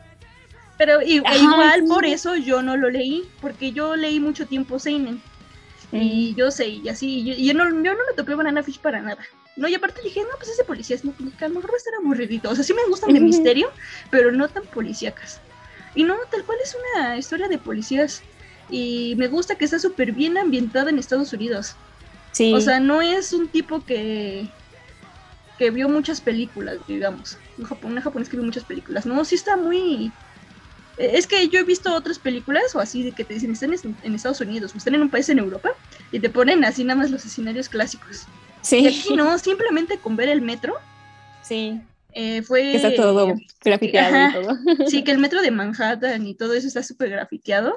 [0.77, 1.87] Pero e Ajá, igual sí.
[1.87, 5.21] por eso yo no lo leí, porque yo leí mucho tiempo Seinen.
[5.91, 8.63] Y yo sé, y así, y yo, y yo no, yo no me topé Banana
[8.63, 9.23] Fish para nada.
[9.55, 11.77] No, y aparte dije, no, pues es de policías, no, a lo mejor va a
[11.77, 12.49] estar aburridito.
[12.49, 13.71] O sea, sí me gustan de misterio,
[14.09, 15.39] pero no tan policíacas.
[15.95, 18.23] Y no, tal cual es una historia de policías.
[18.69, 21.75] Y me gusta que está súper bien ambientada en Estados Unidos.
[22.53, 24.47] O sea, no es un tipo que,
[25.59, 27.37] que vio muchas películas, digamos.
[27.59, 29.05] Un, japonés que vio muchas películas.
[29.05, 30.11] No, sí está muy...
[30.97, 33.73] Es que yo he visto otras películas o así de que te dicen están
[34.03, 35.71] en Estados Unidos o están en un país en Europa
[36.11, 38.27] y te ponen así nada más los escenarios clásicos.
[38.63, 38.79] Sí.
[38.79, 40.75] Y aquí no, simplemente con ver el metro.
[41.43, 41.79] Sí.
[42.13, 42.61] Eh, fue...
[42.61, 44.57] Que está todo grafiteado y todo.
[44.87, 47.75] Sí, que el metro de Manhattan y todo eso está súper grafiteado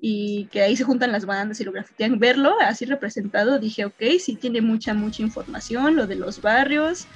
[0.00, 2.18] y que ahí se juntan las bandas y lo grafitean.
[2.18, 7.06] Verlo así representado, dije, ok, sí tiene mucha, mucha información, lo de los barrios,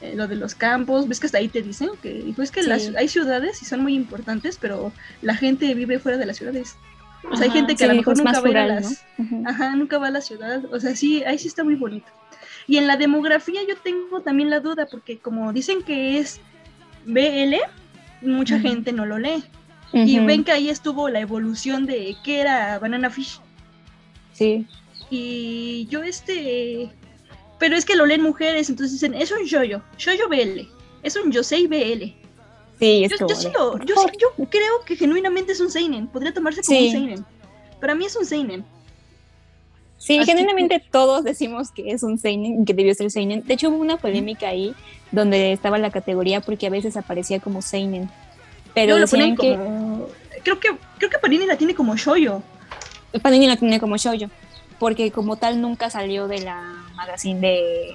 [0.00, 2.62] eh, lo de los campos, ves que hasta ahí te dicen que dijo, es que
[2.62, 4.92] las, hay ciudades y son muy importantes, pero
[5.22, 6.76] la gente vive fuera de las ciudades.
[7.30, 9.04] O sea, hay gente que a lo mejor nunca va a las...
[9.44, 10.64] Ajá, nunca va a la ciudad.
[10.72, 12.06] O sea, sí, ahí sí está muy bonito.
[12.66, 16.40] Y en la demografía yo tengo también la duda, porque como dicen que es
[17.04, 17.56] BL,
[18.22, 19.44] mucha gente no lo lee.
[19.92, 23.40] Y ven que ahí estuvo la evolución de qué era Banana Fish.
[24.32, 24.66] Sí.
[25.10, 26.90] Y yo este...
[27.58, 30.66] Pero es que lo leen mujeres, entonces dicen, es un yoyo, yoyo BL,
[31.02, 32.14] es un yosei BL.
[32.78, 36.62] Sí, yo, yo, sí lo, yo, yo, creo que genuinamente es un seinen, podría tomarse
[36.62, 37.26] como un seinen.
[37.78, 38.64] Para mí es un seinen.
[40.00, 43.44] Sí, genuinamente todos decimos que es un seinen, que debió ser seinen.
[43.44, 44.74] De hecho hubo una polémica ahí
[45.12, 48.08] donde estaba la categoría porque a veces aparecía como seinen.
[48.72, 49.58] Pero lo ponen que...
[50.42, 52.42] Creo que creo que Panini la tiene como shoyo.
[53.20, 54.30] Panini la tiene como shoyo,
[54.78, 57.90] porque como tal nunca salió de la magazine de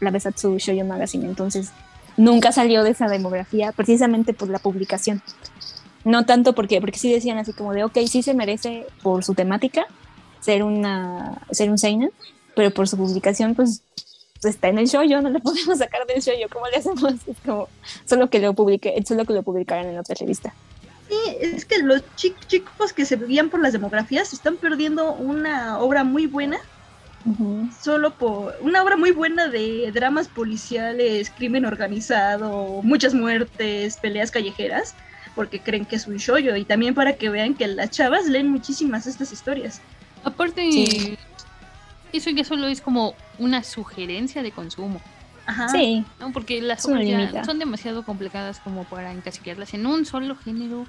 [0.00, 1.72] la Besatsu Shoyo Magazine, entonces
[2.16, 5.20] nunca salió de esa demografía precisamente por la publicación.
[6.04, 9.34] No tanto porque porque sí decían así como de, ok, sí se merece por su
[9.34, 9.86] temática
[10.40, 12.10] ser una ser un seinen,
[12.54, 13.82] pero por su publicación pues
[14.42, 17.14] está en el show, yo no lo podemos sacar del show, ¿cómo le hacemos?
[17.26, 17.68] Es como
[18.06, 20.54] solo que lo publique, solo que lo publicaran en otra revista.
[21.08, 26.04] Sí, es que los chicos que se veían por las demografías están perdiendo una obra
[26.04, 26.60] muy buena
[27.82, 34.94] solo por una obra muy buena de dramas policiales, crimen organizado, muchas muertes, peleas callejeras,
[35.34, 38.48] porque creen que es un shoyo y también para que vean que las chavas leen
[38.48, 39.80] muchísimas estas historias.
[40.24, 41.16] Aparte,
[42.12, 45.00] eso ya solo es como una sugerencia de consumo.
[45.46, 45.68] Ajá.
[45.68, 46.04] Sí.
[46.20, 46.32] ¿no?
[46.32, 50.86] Porque las obras son demasiado complicadas como para encasillarlas en un solo género.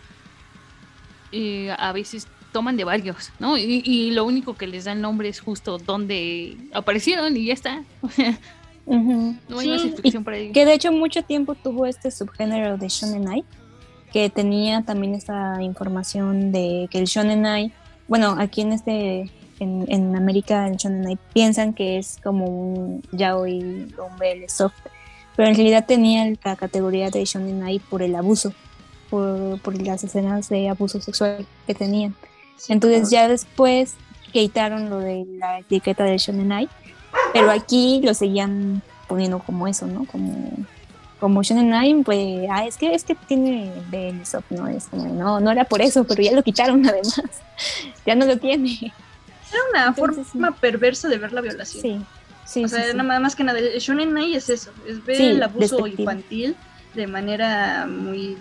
[1.31, 3.57] Eh, a veces toman de varios, ¿no?
[3.57, 7.83] Y, lo único que les da el nombre es justo donde aparecieron y ya está.
[8.83, 10.53] No hay más explicación para ello.
[10.53, 13.45] Que de hecho mucho tiempo tuvo este subgénero de Shonen Ai,
[14.11, 17.71] que tenía también esta información de que el Shonen Ai,
[18.11, 23.87] bueno, aquí en este en, América el Shonen Ai piensan que es como un yaoi
[23.97, 24.75] o un BL soft,
[25.37, 28.51] pero en realidad tenía la categoría de Shonen Ai por el abuso,
[29.09, 32.13] por, por las escenas de abuso sexual que tenían.
[32.67, 33.95] Entonces ya después
[34.33, 36.67] quitaron lo de la etiqueta del Shonen Ai,
[37.31, 40.03] pero aquí lo seguían poniendo como eso, ¿no?
[40.03, 40.51] Como
[41.21, 43.71] como Shonen Ai, pues, ah, es que es que tiene
[44.25, 44.67] soft, ¿no?
[44.67, 47.21] Es como, no, no era por eso, pero ya lo quitaron además.
[48.05, 48.91] ya no lo tiene.
[49.51, 51.81] Era una forma perversa de ver la violación.
[51.83, 52.01] Sí,
[52.45, 52.65] sí.
[52.65, 53.59] O sea, nada más que nada.
[53.59, 56.55] El Shonen Ai es eso, es ver el abuso infantil
[56.95, 58.35] de manera muy.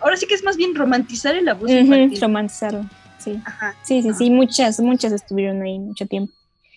[0.00, 2.18] Ahora sí que es más bien romantizar el abuso infantil.
[2.22, 2.86] Romantizarlo,
[3.18, 3.38] sí.
[3.44, 3.74] Ajá.
[3.82, 6.32] Sí, sí, sí, muchas, muchas estuvieron ahí mucho tiempo.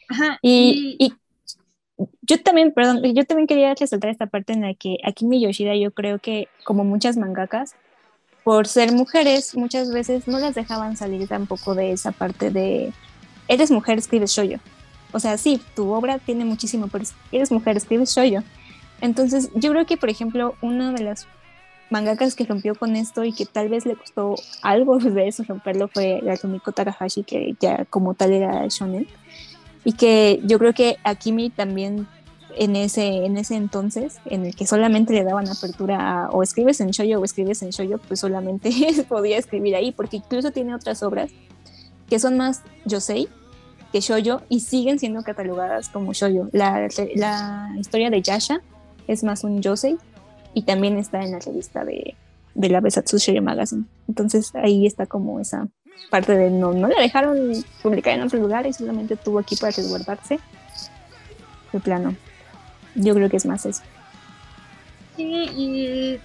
[0.09, 0.37] Ajá.
[0.41, 1.13] Y, y,
[2.21, 5.75] yo también, perdón, yo también quería resaltar esta parte en la que aquí mi Yoshida
[5.75, 7.75] yo creo que como muchas mangakas
[8.43, 12.91] por ser mujeres, muchas veces no las dejaban salir tampoco de esa parte de,
[13.47, 14.59] eres mujer, escribes shoyo.
[15.11, 18.43] O sea, sí, tu obra tiene muchísimo, pero eres mujer, escribes shoyo.
[19.01, 21.27] Entonces, yo creo que, por ejemplo, una de las
[21.89, 25.87] mangakas que rompió con esto y que tal vez le costó algo de eso romperlo
[25.89, 29.07] fue la Tomiko Takahashi, que ya como tal era shonen.
[29.83, 32.07] Y que yo creo que Akimi también
[32.55, 36.81] en ese, en ese entonces, en el que solamente le daban apertura a o escribes
[36.81, 38.71] en shoyo o escribes en shoyo, pues solamente
[39.09, 41.31] podía escribir ahí, porque incluso tiene otras obras
[42.09, 43.29] que son más yosei
[43.91, 46.49] que shoyo y siguen siendo catalogadas como shoyo.
[46.51, 48.61] La, la historia de Yasha
[49.07, 49.97] es más un yosei
[50.53, 52.15] y también está en la revista de,
[52.53, 53.85] de la Besatsu Shoujo Magazine.
[54.07, 55.67] Entonces ahí está como esa
[56.09, 59.71] parte de no, no la dejaron publicar en otro lugar y solamente tuvo aquí para
[59.71, 60.39] resguardarse.
[61.71, 62.15] De plano.
[62.95, 63.81] Yo creo que es más eso.
[65.15, 66.19] Sí, y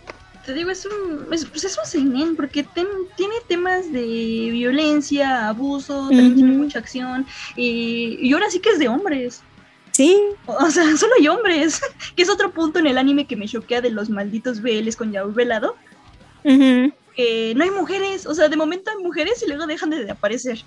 [0.45, 2.65] te digo, es un, es, pues es un seinen porque
[3.17, 7.27] tiene temas de violencia, abuso, también tiene mucha acción,
[7.57, 9.43] y, y, ahora sí que es de hombres.
[9.91, 10.17] Sí.
[10.47, 11.81] O sea, solo hay hombres,
[12.17, 15.13] que es otro punto en el anime que me choquea de los malditos BLs con
[15.13, 15.77] yaoi velado.
[17.17, 20.63] Que no hay mujeres, o sea, de momento hay mujeres y luego dejan de aparecer.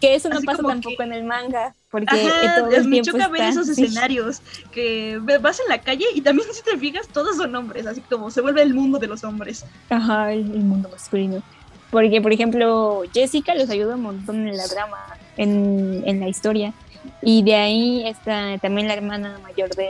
[0.00, 1.74] Que eso no pasa tampoco en el manga.
[1.90, 4.40] Porque Ajá, todo el me choca ver esos escenarios
[4.72, 8.30] que vas en la calle y también si te fijas todos son hombres, así como
[8.30, 9.64] se vuelve el mundo de los hombres.
[9.90, 11.42] Ajá, el, el mundo masculino.
[11.90, 14.98] Porque, por ejemplo, Jessica los ayuda un montón en la drama,
[15.36, 16.74] en, en la historia.
[17.22, 19.88] Y de ahí está también la hermana mayor de,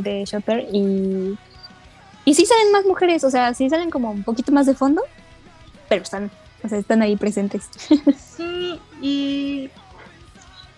[0.00, 0.66] de Chopper.
[0.72, 1.38] Y,
[2.24, 5.02] y sí salen más mujeres, o sea, sí salen como un poquito más de fondo,
[5.88, 6.30] pero están,
[6.62, 7.68] o sea, están ahí presentes.
[8.36, 9.70] Sí, y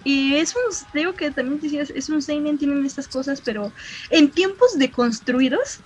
[0.05, 0.63] y es un,
[0.95, 3.73] digo que también decías, es un seinen, tienen estas cosas, pero
[4.11, 5.81] en tiempos de construidos,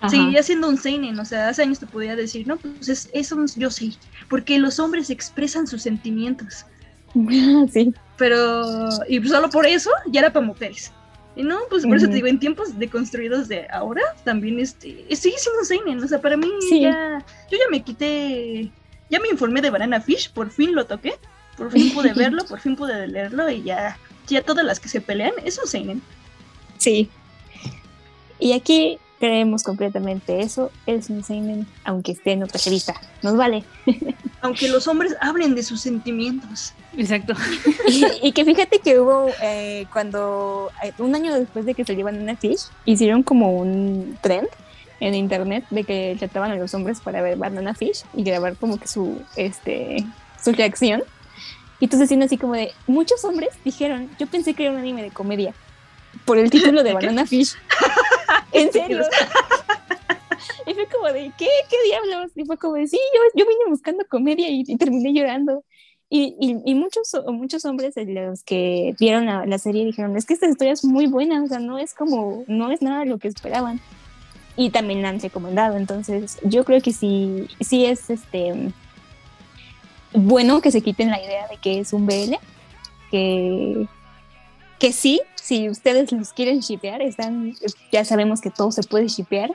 [0.00, 0.10] Ajá.
[0.10, 3.32] seguiría siendo un seinen, o sea, hace años te podía decir, no, pues es, es
[3.32, 3.92] un yo sé,
[4.28, 6.66] porque los hombres expresan sus sentimientos,
[7.72, 7.94] sí.
[8.16, 10.92] pero, y solo por eso ya era para mujeres.
[11.36, 15.04] Y no, pues por eso te digo, en tiempos de construidos de ahora, también este,
[15.16, 16.80] sigue siendo seinen, o sea, para mí Sí.
[16.82, 18.70] ya, yo ya me quité,
[19.10, 21.14] ya me informé de Banana Fish, por fin lo toqué,
[21.56, 23.98] por fin pude verlo, por fin pude leerlo y ya,
[24.28, 26.02] ya todas las que se pelean, es un seinen.
[26.78, 27.10] Sí.
[28.38, 33.64] Y aquí creemos completamente eso, es un seinen, aunque esté en otra revista, nos vale.
[34.42, 36.74] Aunque los hombres hablen de sus sentimientos.
[36.98, 37.32] Exacto.
[37.88, 42.04] y, y que fíjate que hubo eh, cuando eh, un año después de que salió
[42.04, 44.48] Banana Fish hicieron como un trend
[45.00, 48.78] en internet de que trataban a los hombres para ver Banana Fish y grabar como
[48.78, 50.04] que su este
[50.42, 51.02] su reacción
[51.80, 55.10] y entonces así como de muchos hombres dijeron yo pensé que era un anime de
[55.10, 55.54] comedia
[56.24, 57.54] por el título de Banana Fish
[58.52, 59.02] en serio
[60.66, 61.48] y fue como de, ¿qué?
[61.68, 62.32] ¿Qué diablos?
[62.34, 65.64] Y fue como de, sí, yo, yo vine buscando comedia y, y terminé llorando.
[66.10, 70.26] Y, y, y muchos, muchos hombres de los que vieron la, la serie dijeron, es
[70.26, 73.18] que esta historia es muy buena, o sea, no es como, no es nada lo
[73.18, 73.80] que esperaban.
[74.56, 78.70] Y también la han recomendado, entonces yo creo que sí, sí es este
[80.12, 82.36] bueno que se quiten la idea de que es un BL,
[83.10, 83.88] que,
[84.84, 87.54] que sí, si ustedes los quieren shipear, están,
[87.90, 89.50] ya sabemos que todo se puede shipear.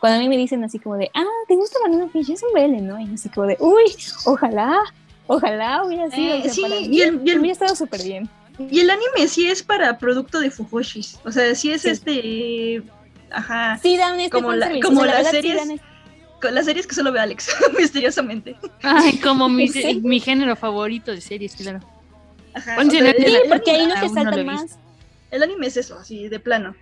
[0.00, 2.30] Cuando a mí me dicen así como de, ah, ¿te gusta Banana Fish?
[2.30, 2.98] Es un BL, ¿no?
[2.98, 3.82] Y yo así como de, uy,
[4.24, 4.78] ojalá,
[5.26, 8.02] ojalá hubiera sido, Eh, o sea, sí, y mí el- y el- hubiera estado súper
[8.02, 8.28] bien.
[8.70, 11.18] Y el anime sí es para producto de Fujoshis.
[11.24, 11.90] O sea, sí es Sí.
[11.90, 12.82] este.
[13.30, 13.78] Ajá.
[13.82, 15.56] Sí, dan este como la, como o sea, la las sí series.
[15.56, 15.86] dan este-
[16.40, 17.48] con las series que solo ve Alex,
[17.78, 18.56] misteriosamente.
[18.82, 20.00] Ay, como mi, Sí.
[20.02, 21.80] mi género favorito de series, claro.
[22.54, 24.78] Ajá, o sea, Sí, porque ahí no te no saltan más.
[25.30, 26.74] El anime es eso, así, de plano.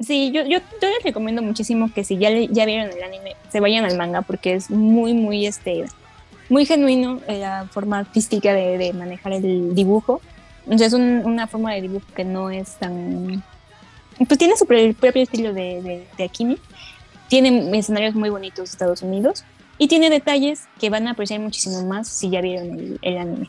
[0.00, 3.60] Sí, yo, yo, yo les recomiendo muchísimo que si ya, ya vieron el anime, se
[3.60, 5.86] vayan al manga porque es muy, muy, este,
[6.50, 10.20] muy genuino eh, la forma artística de, de manejar el dibujo.
[10.68, 13.42] O sea, es un- una forma de dibujo que no es tan...
[14.26, 16.58] Pues tiene su propio estilo de, de, de Akimi.
[17.28, 19.44] Tiene escenarios muy bonitos Estados Unidos
[19.78, 23.48] y tiene detalles que van a apreciar muchísimo más si ya vieron el, el anime.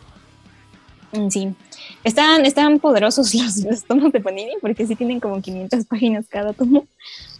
[1.13, 1.53] Mm, Sí,
[2.03, 6.53] están, están poderosos los, los tomos de Panini porque sí tienen como 500 páginas cada
[6.53, 6.85] tomo,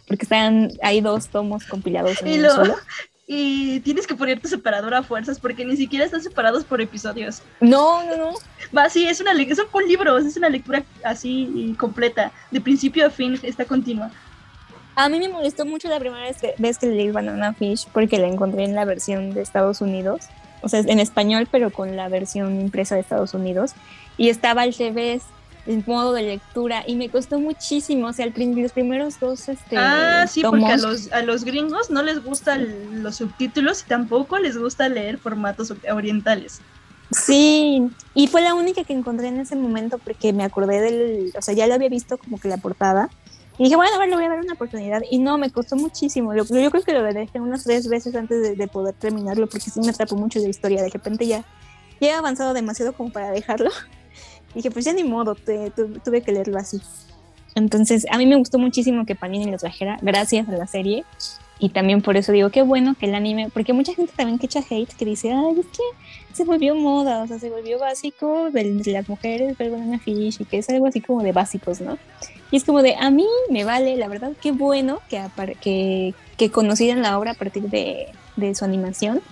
[0.06, 2.74] porque están, hay dos tomos compilados en Y, lo- solo.
[3.30, 7.42] y tienes que poner tu separador a fuerzas porque ni siquiera están separados por episodios.
[7.60, 8.30] No, no, no.
[8.74, 13.10] Va, sí, es una son con libros, es una lectura así completa, de principio a
[13.10, 14.10] fin, está continua.
[14.98, 18.18] A mí me molestó mucho la primera vez que, vez que leí Banana Fish porque
[18.18, 20.22] la encontré en la versión de Estados Unidos,
[20.60, 23.74] o sea, en español, pero con la versión impresa de Estados Unidos,
[24.16, 25.22] y estaba al revés
[25.68, 26.82] el modo de lectura.
[26.84, 30.76] Y me costó muchísimo, o sea, el los primeros dos este, ah, sí, porque a
[30.76, 35.18] tomos- los, a los gringos no les gustan los subtítulos y tampoco les gusta leer
[35.18, 36.60] formatos orientales.
[37.12, 41.40] Sí, y fue la única que encontré en ese momento porque me acordé del, o
[41.40, 43.10] sea, ya lo había visto como que la portada
[43.58, 45.74] y dije, bueno, a ver, le voy a dar una oportunidad y no, me costó
[45.76, 46.34] muchísimo.
[46.34, 49.68] Yo, yo creo que lo dejé unas tres veces antes de, de poder terminarlo porque
[49.70, 50.82] sí me atrapó mucho la historia.
[50.82, 51.44] De repente ya,
[52.00, 53.70] ya he avanzado demasiado como para dejarlo.
[54.52, 56.80] Y dije, pues ya ni modo, te- tu- tuve que leerlo así.
[57.54, 61.04] Entonces, a mí me gustó muchísimo que Panini lo trajera, gracias a la serie.
[61.60, 64.46] Y también por eso digo, qué bueno que el anime, porque mucha gente también que
[64.46, 65.82] echa hate, que dice, ay, es que
[66.32, 70.36] se volvió moda, o sea, se volvió básico de, de las mujeres ver Banana Fish
[70.40, 71.98] y que es algo así como de básicos, ¿no?
[72.50, 75.22] Y es como de, a mí me vale, la verdad, qué bueno que,
[75.60, 79.22] que, que conocieran la obra a partir de, de su animación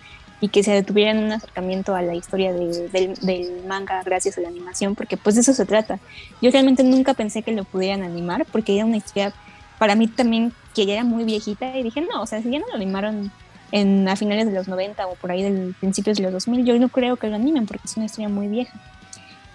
[0.40, 4.42] y que se tuvieran un acercamiento a la historia de- del, del manga gracias a
[4.42, 5.98] la animación, porque pues de eso se trata.
[6.42, 9.32] Yo realmente nunca pensé que lo pudieran animar, porque era una historia
[9.78, 12.58] para mí también que ya era muy viejita y dije, no, o sea, si ya
[12.58, 13.32] no lo animaron
[13.72, 16.78] en, a finales de los 90 o por ahí del principios de los 2000, yo
[16.78, 18.78] no creo que lo animen porque es una historia muy vieja.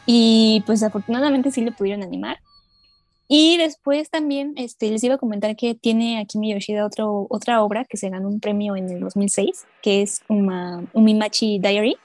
[0.06, 2.40] Y pues afortunadamente sí lo pudieron animar.
[3.34, 7.86] Y después también este, les iba a comentar que tiene Akimi Yoshida otro, otra obra
[7.86, 11.96] que se ganó un premio en el 2006, que es una, Umimachi Diary,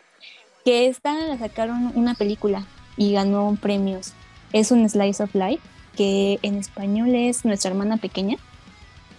[0.64, 2.64] que esta la sacaron una película.
[2.96, 4.12] y ganó premios.
[4.52, 5.60] Es un Slice of Life,
[5.96, 8.36] que en español es Nuestra hermana pequeña.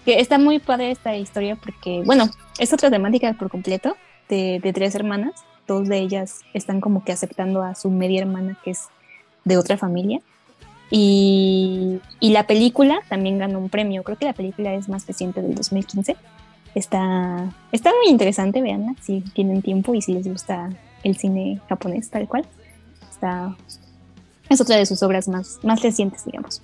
[0.06, 3.98] Que está muy padre esta historia porque, bueno, es otra temática por completo
[4.30, 5.44] de, de tres hermanas.
[5.68, 8.88] Dos de ellas están como que aceptando a su media hermana que es
[9.44, 10.22] de otra familia.
[10.90, 14.04] Y, y, la película también ganó un premio.
[14.04, 16.16] Creo que la película es más reciente del 2015.
[16.76, 20.70] Está, está muy interesante, veanla si tienen tiempo y si les gusta
[21.04, 22.46] el cine japonés tal cual.
[23.10, 23.56] Está,
[24.50, 26.62] es otra de sus obras más, más recientes, digamos.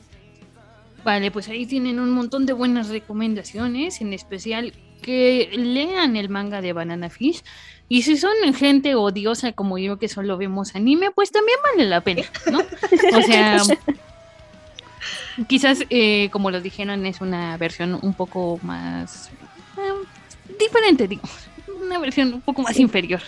[1.04, 6.62] Vale, pues ahí tienen un montón de buenas recomendaciones, en especial que lean el manga
[6.62, 7.44] de Banana Fish.
[7.90, 12.02] Y si son gente odiosa como yo que solo vemos anime, pues también vale la
[12.02, 12.60] pena, ¿no?
[13.18, 13.58] O sea,
[15.48, 19.30] quizás, eh, como lo dijeron, es una versión un poco más
[19.78, 21.48] eh, diferente, digamos.
[21.82, 23.22] Una versión un poco más inferior.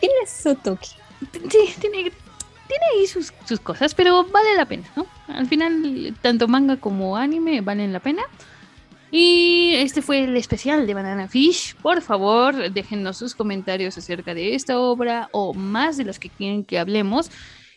[0.00, 0.88] Tiene su toque.
[1.32, 5.06] Sí, tiene, tiene ahí sus, sus cosas, pero vale la pena, ¿no?
[5.28, 8.22] Al final, tanto manga como anime valen la pena.
[9.14, 11.76] Y este fue el especial de Banana Fish.
[11.76, 16.64] Por favor, déjenos sus comentarios acerca de esta obra o más de los que quieren
[16.64, 17.30] que hablemos.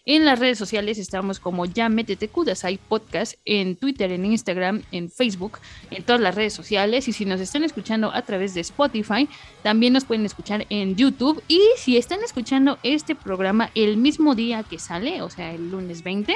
[0.08, 5.10] En las redes sociales estamos como ya métete Kudasai Podcast, en Twitter, en Instagram, en
[5.10, 5.58] Facebook,
[5.90, 7.08] en todas las redes sociales.
[7.08, 9.28] Y si nos están escuchando a través de Spotify,
[9.64, 11.42] también nos pueden escuchar en YouTube.
[11.48, 16.04] Y si están escuchando este programa el mismo día que sale, o sea, el lunes
[16.04, 16.36] 20,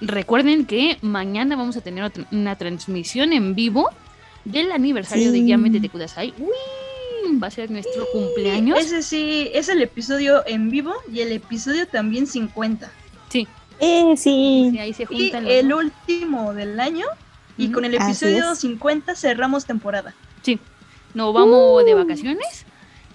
[0.00, 3.90] recuerden que mañana vamos a tener otra, una transmisión en vivo
[4.46, 5.42] del aniversario Sí.
[5.42, 6.32] de Ya métete Kudasai.
[6.38, 6.46] ¡Uy!
[7.42, 8.78] Va a ser nuestro cumpleaños.
[8.78, 12.90] Ese sí, es el episodio en vivo y el episodio también 50.
[13.28, 13.46] Sí.
[13.80, 14.70] Eh, sí.
[14.72, 15.84] Sí, ahí se Y juntan los el dos.
[15.84, 17.06] último del año.
[17.58, 18.58] Y con el episodio es.
[18.58, 20.14] 50 cerramos temporada.
[20.42, 20.58] Sí,
[21.14, 21.86] no vamos Uh.
[21.86, 22.66] de vacaciones,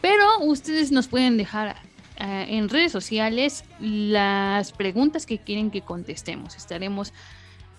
[0.02, 1.76] pero ustedes nos pueden dejar
[2.18, 6.56] eh, en redes sociales las preguntas que quieren que contestemos.
[6.56, 7.14] Estaremos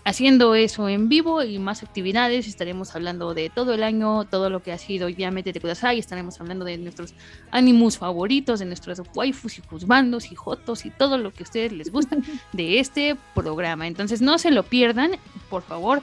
[0.05, 2.47] haciendo eso en vivo y más actividades.
[2.49, 5.99] Estaremos hablando de todo el año, todo lo que ha sido ya Métete Kudasai.
[5.99, 7.15] Estaremos hablando de nuestros
[7.51, 11.73] animus favoritos, de nuestros waifus y juzbandos y jotos y todo lo que a ustedes
[11.73, 12.17] les gusta
[12.53, 13.87] de este programa.
[13.87, 15.13] Entonces no se lo pierdan,
[15.49, 16.03] por favor.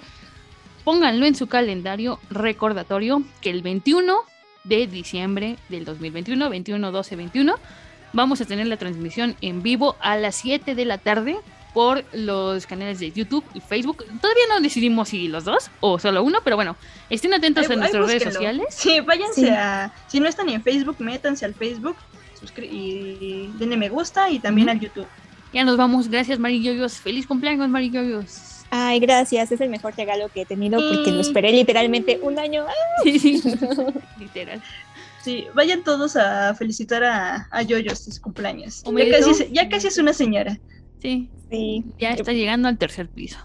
[0.83, 4.15] Pónganlo en su calendario recordatorio que el 21
[4.63, 7.55] de diciembre del 2021, 21, 12, 21,
[8.13, 11.37] vamos a tener la transmisión en vivo a las 7 de la tarde
[11.79, 13.99] por los canales de YouTube y Facebook.
[14.19, 16.75] Todavía no decidimos si los dos o solo uno, pero bueno,
[17.09, 18.65] estén atentos a nuestras redes sociales.
[18.71, 19.47] Sí, váyanse Sí.
[19.47, 19.89] a.
[20.09, 21.95] Si no están en Facebook, métanse al Facebook
[22.41, 25.07] suscri- y denle me gusta y también al YouTube.
[25.53, 26.09] Ya nos vamos.
[26.09, 26.95] Gracias, Mariyoyos.
[26.95, 28.65] Feliz cumpleaños, Mariyoyos.
[28.71, 29.49] Ay, gracias.
[29.49, 32.65] Es el mejor regalo que he tenido porque lo esperé literalmente un año.
[32.67, 32.73] ¡Ah!
[33.03, 33.41] Sí, sí.
[34.19, 34.61] Literal.
[35.23, 38.83] Sí, vayan todos a felicitar a, a Yoyos su cumpleaños.
[39.53, 40.57] Ya casi es una señora.
[41.01, 41.83] Sí, Sí.
[41.97, 43.37] ya está llegando al tercer piso.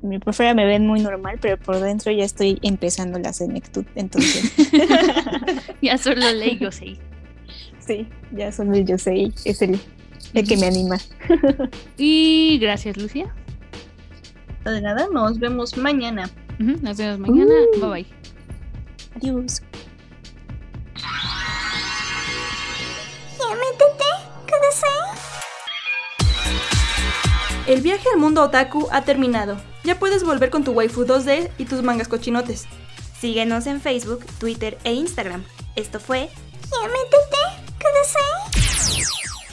[0.00, 3.84] Mi profesora me ven muy normal, pero por dentro ya estoy empezando la senectud.
[3.96, 4.52] Entonces,
[5.82, 6.96] Ya solo leí yo sé.
[7.80, 9.78] sí, ya solo el yo sé, es el,
[10.34, 10.98] el que me anima.
[11.98, 13.34] Y gracias, Lucía.
[14.64, 16.30] De nada, nos vemos mañana.
[16.58, 17.52] Nos vemos mañana.
[17.76, 17.80] Uh.
[17.80, 18.06] Bye bye.
[19.16, 19.62] Adiós.
[27.68, 29.58] El viaje al mundo otaku ha terminado.
[29.84, 32.66] Ya puedes volver con tu waifu 2D y tus mangas cochinotes.
[33.20, 35.44] Síguenos en Facebook, Twitter e Instagram.
[35.76, 36.30] Esto fue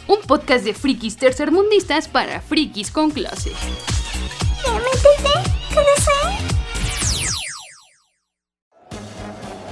[0.08, 3.52] Un podcast de frikis tercermundistas para frikis con clase.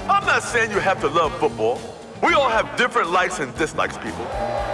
[0.10, 1.93] I'm not saying you have to love football.
[2.24, 4.26] We all have different likes and dislikes, people.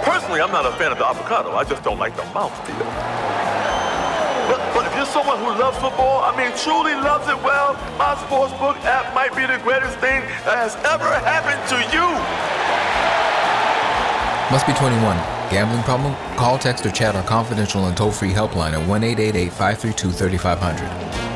[0.04, 1.52] Personally, I'm not a fan of the avocado.
[1.54, 2.78] I just don't like the mouthfeel.
[4.46, 8.14] But, but if you're someone who loves football, I mean, truly loves it well, my
[8.22, 12.06] sportsbook app might be the greatest thing that has ever happened to you.
[14.52, 15.18] Must be 21.
[15.50, 16.14] Gambling problem?
[16.38, 21.29] Call, text, or chat our confidential and toll free helpline at 1 888 532 3500.